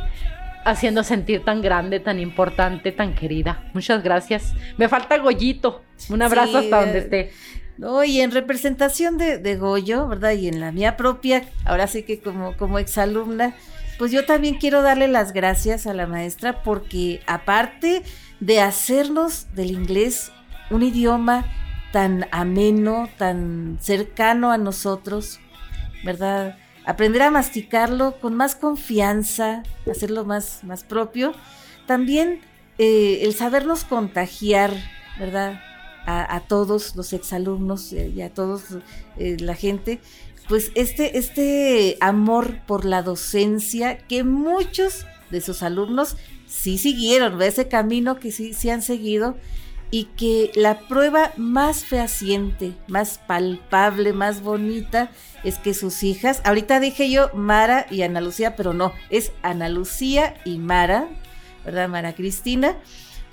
haciendo 0.65 1.03
sentir 1.05 1.45
tan 1.45 1.63
grande, 1.63 2.01
tan 2.01 2.19
importante, 2.19 2.93
tan 2.93 3.15
querida. 3.15 3.65
Muchas 3.73 4.03
gracias. 4.03 4.53
Me 4.77 4.89
falta 4.89 5.19
Goyito. 5.19 5.83
Un 6.09 6.23
abrazo 6.23 6.59
hasta 6.59 6.81
donde 6.81 6.99
esté. 6.99 7.33
No, 7.79 8.05
y 8.05 8.21
en 8.21 8.31
representación 8.31 9.17
de, 9.17 9.39
de, 9.39 9.57
Goyo, 9.57 10.07
¿verdad? 10.07 10.33
Y 10.33 10.49
en 10.49 10.61
la 10.61 10.71
mía 10.71 10.99
propia, 10.99 11.45
ahora 11.65 11.87
sí 11.87 12.03
que 12.03 12.21
como, 12.21 12.55
como 12.59 12.79
exalumna, 12.79 13.55
pues 13.99 14.13
yo 14.13 14.27
también 14.27 14.57
quiero 14.57 14.83
darle 14.83 15.09
las 15.09 15.33
gracias 15.33 15.87
a 15.87 15.95
la 15.95 16.07
maestra 16.07 16.63
porque 16.63 17.21
aparte 17.27 18.03
de 18.41 18.61
hacernos 18.61 19.55
del 19.55 19.71
inglés 19.71 20.31
un 20.71 20.83
idioma 20.83 21.45
tan 21.93 22.27
ameno, 22.31 23.09
tan 23.19 23.79
cercano 23.81 24.53
a 24.53 24.59
nosotros, 24.59 25.41
¿verdad? 26.05 26.57
Aprender 26.87 27.23
a 27.23 27.31
masticarlo 27.31 28.19
con 28.21 28.35
más 28.35 28.55
confianza, 28.55 29.63
hacerlo 29.91 30.25
más, 30.25 30.65
más 30.65 30.85
propio. 30.85 31.33
También 31.87 32.41
eh, 32.79 33.21
el 33.23 33.35
sabernos 33.35 33.85
contagiar, 33.85 34.73
¿verdad? 35.19 35.61
A, 36.07 36.41
todos 36.49 36.97
los 36.97 37.13
exalumnos 37.13 37.93
eh, 37.93 38.11
y 38.17 38.23
a 38.23 38.31
todos 38.31 38.65
eh, 39.17 39.37
la 39.39 39.55
gente, 39.55 40.01
pues 40.49 40.73
este, 40.75 41.19
este 41.19 41.99
amor 42.01 42.59
por 42.67 42.85
la 42.85 43.03
docencia 43.03 43.99
que 43.99 44.25
muchos 44.25 45.07
de 45.31 45.41
sus 45.41 45.63
alumnos 45.63 46.17
sí 46.49 46.79
siguieron, 46.79 47.41
ese 47.43 47.69
camino 47.69 48.19
que 48.19 48.33
sí, 48.33 48.55
sí 48.55 48.71
han 48.71 48.83
seguido 48.83 49.37
y 49.91 50.05
que 50.05 50.53
la 50.55 50.81
prueba 50.81 51.33
más 51.37 51.85
fehaciente, 51.85 52.75
más 52.87 53.19
palpable, 53.27 54.13
más 54.13 54.43
bonita 54.43 55.11
es 55.43 55.59
que 55.59 55.75
sus 55.75 56.03
hijas, 56.03 56.41
ahorita 56.45 56.81
dije 56.81 57.11
yo 57.11 57.31
Mara 57.35 57.87
y 57.91 58.03
Ana 58.03 58.21
Lucía, 58.21 58.55
pero 58.57 58.73
no, 58.73 58.93
es 59.11 59.33
Ana 59.43 59.69
Lucía 59.69 60.37
y 60.45 60.59
Mara, 60.59 61.09
¿verdad? 61.65 61.89
Mara 61.89 62.15
Cristina. 62.15 62.77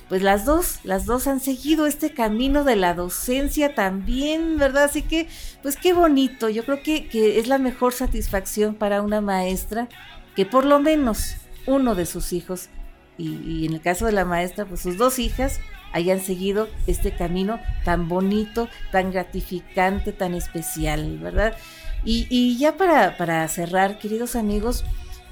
Pues 0.08 0.22
las 0.22 0.46
dos, 0.46 0.78
las 0.84 1.04
dos 1.04 1.26
han 1.26 1.38
seguido 1.38 1.86
este 1.86 2.14
camino 2.14 2.64
de 2.64 2.76
la 2.76 2.94
docencia 2.94 3.74
también, 3.74 4.56
¿verdad? 4.56 4.84
Así 4.84 5.02
que, 5.02 5.28
pues 5.62 5.76
qué 5.76 5.92
bonito. 5.92 6.48
Yo 6.48 6.64
creo 6.64 6.82
que, 6.82 7.08
que 7.08 7.38
es 7.38 7.46
la 7.46 7.58
mejor 7.58 7.92
satisfacción 7.92 8.74
para 8.74 9.02
una 9.02 9.20
maestra 9.20 9.86
que 10.34 10.46
por 10.46 10.64
lo 10.64 10.80
menos 10.80 11.36
uno 11.66 11.94
de 11.94 12.06
sus 12.06 12.32
hijos, 12.32 12.70
y, 13.18 13.34
y 13.42 13.66
en 13.66 13.74
el 13.74 13.82
caso 13.82 14.06
de 14.06 14.12
la 14.12 14.24
maestra, 14.24 14.64
pues 14.64 14.80
sus 14.80 14.96
dos 14.96 15.18
hijas, 15.18 15.60
hayan 15.98 16.20
seguido 16.20 16.68
este 16.86 17.12
camino 17.12 17.60
tan 17.84 18.08
bonito, 18.08 18.68
tan 18.90 19.10
gratificante, 19.12 20.12
tan 20.12 20.34
especial, 20.34 21.18
¿verdad? 21.18 21.56
Y, 22.04 22.56
ya 22.58 22.76
para, 22.76 23.48
cerrar, 23.48 23.98
queridos 23.98 24.36
amigos, 24.36 24.84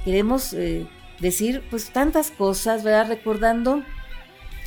queremos 0.04 0.52
eh, 0.52 0.86
decir 1.20 1.62
pues 1.70 1.90
tantas 1.90 2.30
cosas, 2.30 2.82
¿verdad? 2.82 3.08
Recordando 3.08 3.82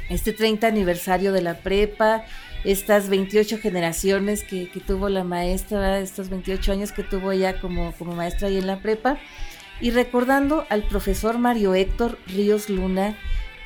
este 0.09 0.33
30 0.33 0.65
aniversario 0.67 1.33
de 1.33 1.41
la 1.41 1.59
prepa, 1.59 2.23
estas 2.63 3.09
28 3.09 3.59
generaciones 3.59 4.43
que, 4.43 4.69
tuvo 4.85 5.09
la 5.09 5.23
maestra, 5.23 5.99
estos 5.99 6.29
28 6.29 6.71
años 6.71 6.91
que 6.91 7.03
tuvo 7.03 7.31
ella 7.31 7.59
como, 7.59 7.91
como 7.93 8.15
maestra 8.15 8.47
ahí 8.47 8.57
en 8.57 8.67
la 8.67 8.81
prepa, 8.81 9.19
y 9.81 9.91
recordando 9.91 10.65
al 10.69 10.83
profesor 10.83 11.37
Mario 11.37 11.75
Héctor 11.75 12.17
Ríos 12.27 12.69
Luna, 12.69 13.17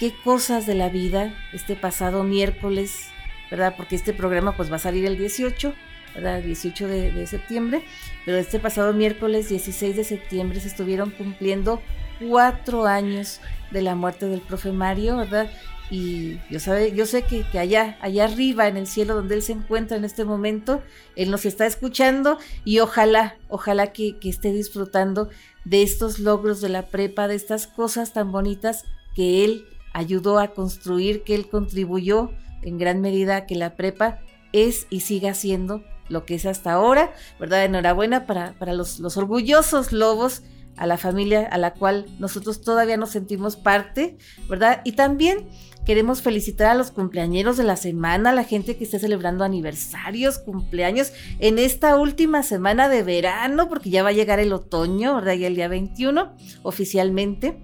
qué 0.04 0.14
cosas 0.22 0.66
de 0.66 0.76
la 0.76 0.90
vida 0.90 1.34
este 1.54 1.78
pasado 1.78 2.26
miércoles, 2.26 3.08
¿verdad? 3.50 3.76
Porque 3.78 3.96
este 3.96 4.12
programa 4.12 4.58
pues 4.58 4.70
va 4.70 4.76
a 4.76 4.80
salir 4.80 5.06
el 5.06 5.18
18, 5.18 5.74
¿verdad? 6.14 6.40
El 6.40 6.48
18 6.48 6.88
de, 6.90 7.26
septiembre, 7.26 7.86
pero 8.26 8.38
este 8.38 8.60
pasado 8.60 8.92
miércoles 8.92 9.48
16 9.48 9.96
de 9.96 10.04
septiembre 10.04 10.60
se 10.60 10.68
estuvieron 10.68 11.10
cumpliendo 11.12 11.82
cuatro 12.20 12.86
años 12.86 13.40
de 13.72 13.82
la 13.82 13.96
muerte 13.96 14.26
del 14.26 14.42
profe 14.42 14.74
Mario, 14.74 15.16
¿verdad? 15.16 15.50
Y 15.90 16.38
yo, 16.50 16.60
sabe, 16.60 16.92
yo 16.92 17.06
sé 17.06 17.22
que, 17.22 17.46
allá, 17.58 17.98
allá 18.02 18.26
arriba 18.26 18.68
en 18.68 18.76
el 18.76 18.88
cielo 18.88 19.16
donde 19.16 19.36
él 19.36 19.42
se 19.42 19.54
encuentra 19.54 19.96
en 19.96 20.04
este 20.04 20.26
momento, 20.26 20.84
él 21.16 21.32
nos 21.32 21.46
está 21.46 21.66
escuchando 21.66 22.40
y 22.66 22.80
ojalá, 22.80 23.38
ojalá 23.48 23.94
que, 23.94 24.18
que 24.20 24.28
esté 24.28 24.52
disfrutando 24.52 25.30
de 25.64 25.82
estos 25.82 26.20
logros 26.20 26.60
de 26.60 26.68
la 26.68 26.88
prepa, 26.88 27.30
de 27.30 27.36
estas 27.36 27.68
cosas 27.68 28.12
tan 28.12 28.34
bonitas 28.34 28.84
que 29.16 29.46
él 29.46 29.66
ayudó 29.94 30.40
a 30.40 30.50
construir, 30.50 31.24
que 31.24 31.36
él 31.36 31.48
contribuyó 31.48 32.32
en 32.62 32.78
gran 32.78 33.02
medida 33.02 33.36
a 33.38 33.46
que 33.46 33.56
la 33.56 33.76
prepa 33.76 34.20
es 34.52 34.88
y 34.90 35.02
siga 35.02 35.34
siendo 35.34 35.84
lo 36.10 36.26
que 36.26 36.36
es 36.36 36.46
hasta 36.46 36.74
ahora, 36.74 37.14
¿verdad? 37.40 37.66
Enhorabuena 37.66 38.26
para, 38.26 38.54
para 38.54 38.74
los, 38.74 39.00
los 39.00 39.18
orgullosos 39.18 39.92
lobos, 39.92 40.44
a 40.76 40.88
la 40.88 40.98
familia 40.98 41.48
a 41.52 41.58
la 41.58 41.74
cual 41.74 42.06
nosotros 42.20 42.62
todavía 42.62 42.98
nos 42.98 43.12
sentimos 43.12 43.56
parte, 43.56 44.18
¿verdad? 44.50 44.82
Y 44.84 44.94
también 44.94 45.48
queremos 45.86 46.22
felicitar 46.22 46.68
a 46.68 46.76
los 46.76 46.92
cumpleañeros 46.92 47.58
de 47.58 47.64
la 47.64 47.76
semana, 47.76 48.32
a 48.32 48.34
la 48.34 48.44
gente 48.44 48.78
que 48.78 48.86
esté 48.86 49.00
celebrando 49.00 49.44
aniversarios, 49.44 50.40
cumpleaños 50.40 51.12
en 51.40 51.60
esta 51.60 51.98
última 51.98 52.42
semana 52.42 52.90
de 52.90 53.04
verano, 53.04 53.70
porque 53.70 53.90
ya 53.90 54.04
va 54.04 54.10
a 54.10 54.14
llegar 54.14 54.40
el 54.40 54.54
otoño, 54.54 55.16
¿verdad? 55.16 55.34
Ya 55.34 55.48
el 55.48 55.56
día 55.56 55.68
21 55.68 56.34
oficialmente. 56.64 57.60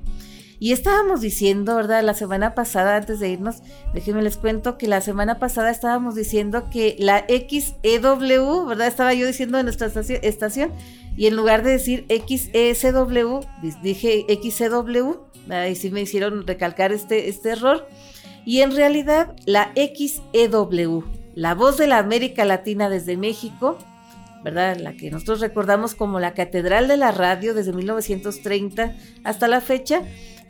Y 0.60 0.74
estábamos 0.74 1.22
diciendo, 1.22 1.76
¿verdad? 1.76 2.04
La 2.04 2.14
semana 2.14 2.54
pasada, 2.54 2.98
antes 2.98 3.20
de 3.20 3.30
irnos, 3.30 3.64
déjenme 3.94 4.22
les 4.22 4.38
cuento 4.38 4.78
que 4.78 4.88
la 4.88 5.00
semana 5.00 5.40
pasada 5.40 5.72
estábamos 5.72 6.16
diciendo 6.16 6.70
que 6.70 6.98
la 7.00 7.26
XEW, 7.30 8.66
¿verdad? 8.66 8.88
Estaba 8.88 9.14
yo 9.14 9.26
diciendo 9.26 9.58
en 9.58 9.66
nuestra 9.66 9.88
estación, 9.88 10.74
y 11.16 11.28
en 11.28 11.36
lugar 11.36 11.64
de 11.64 11.72
decir 11.72 12.06
XESW, 12.10 13.40
dije 13.82 14.26
XEW, 14.28 15.18
y 15.70 15.76
sí 15.76 15.92
me 15.92 16.02
hicieron 16.02 16.46
recalcar 16.46 16.92
este, 16.92 17.30
este 17.30 17.52
error. 17.52 17.88
Y 18.46 18.62
en 18.62 18.76
realidad, 18.76 19.36
la 19.46 19.72
XEW, 19.76 21.04
la 21.36 21.56
voz 21.56 21.78
de 21.78 21.88
la 21.88 22.00
América 22.00 22.44
Latina 22.44 22.90
desde 22.90 23.16
México, 23.16 23.78
¿verdad? 24.44 24.78
La 24.78 24.94
que 24.94 25.12
nosotros 25.12 25.42
recordamos 25.42 25.96
como 25.96 26.20
la 26.20 26.34
Catedral 26.34 26.88
de 26.88 26.98
la 26.98 27.12
Radio 27.12 27.54
desde 27.54 27.74
1930 27.74 28.96
hasta 29.24 29.48
la 29.48 29.62
fecha, 29.62 30.02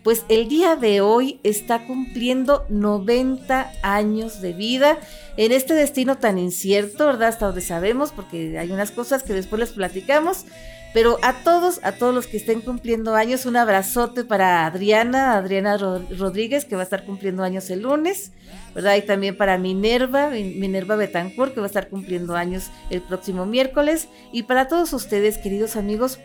pues 0.04 0.26
el 0.30 0.48
día 0.48 0.76
de 0.76 1.02
hoy 1.02 1.40
está 1.44 1.86
cumpliendo 1.86 2.66
90 2.70 3.72
años 3.82 4.42
de 4.42 4.54
vida 4.54 4.98
en 5.38 5.52
este 5.52 5.74
destino 5.74 6.18
tan 6.18 6.38
incierto, 6.38 7.06
¿verdad? 7.06 7.30
Hasta 7.30 7.48
donde 7.48 7.62
sabemos, 7.62 8.12
porque 8.12 8.58
hay 8.58 8.72
unas 8.72 8.92
cosas 8.92 9.24
que 9.24 9.34
después 9.34 9.60
les 9.60 9.72
platicamos. 9.72 10.46
Pero 10.92 11.20
a 11.22 11.44
todos, 11.44 11.80
a 11.84 11.92
todos 11.92 12.16
los 12.16 12.26
que 12.26 12.38
estén 12.38 12.62
cumpliendo 12.62 13.14
años, 13.14 13.46
un 13.46 13.56
abrazote 13.58 14.24
para 14.24 14.66
Adriana, 14.66 15.38
Adriana 15.38 15.78
Rodríguez, 15.78 16.66
que 16.66 16.76
va 16.76 16.82
a 16.82 16.84
estar 16.84 17.06
cumpliendo 17.06 17.44
años 17.44 17.70
el 17.70 17.82
lunes, 17.82 18.32
¿verdad? 18.74 18.96
Y 18.96 19.04
también 19.04 19.38
para 19.38 19.60
Minerva, 19.60 20.30
Minerva 20.32 20.96
Betancourt, 20.96 21.54
que 21.54 21.60
va 21.60 21.68
a 21.68 21.68
estar 21.68 21.90
cumpliendo 21.90 22.36
años 22.36 22.72
el 22.90 23.02
próximo 23.02 23.46
miércoles. 23.46 24.08
Y 24.32 24.44
para 24.44 24.68
todos 24.68 24.92
ustedes, 24.94 25.38
queridos 25.38 25.76
amigos, 25.76 26.20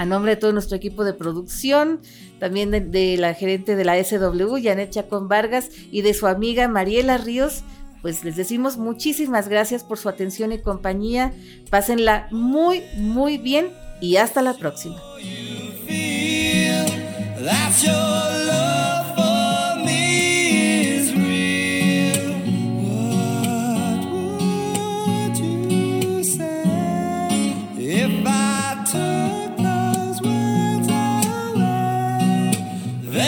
a 0.00 0.06
nombre 0.06 0.34
de 0.34 0.40
todo 0.40 0.54
nuestro 0.54 0.78
equipo 0.78 1.04
de 1.04 1.12
producción, 1.12 2.00
también 2.38 2.70
de, 2.70 3.16
la 3.18 3.34
gerente 3.34 3.76
de 3.76 3.84
la 3.84 4.02
SW, 4.02 4.56
Janet 4.62 4.88
Chacón 4.88 5.28
Vargas, 5.28 5.68
y 5.92 6.00
de 6.00 6.14
su 6.14 6.26
amiga 6.26 6.68
Mariela 6.68 7.18
Ríos, 7.18 7.64
pues 8.00 8.24
les 8.24 8.34
decimos 8.34 8.78
muchísimas 8.78 9.46
gracias 9.48 9.84
por 9.84 9.98
su 9.98 10.08
atención 10.08 10.52
y 10.52 10.58
compañía. 10.58 11.34
Pásenla 11.68 12.28
muy, 12.30 12.82
muy 12.96 13.36
bien 13.36 13.68
y 14.00 14.16
hasta 14.16 14.40
la 14.40 14.54
próxima. 14.54 14.96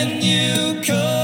when 0.04 0.20
you 0.20 0.80
come. 0.82 1.21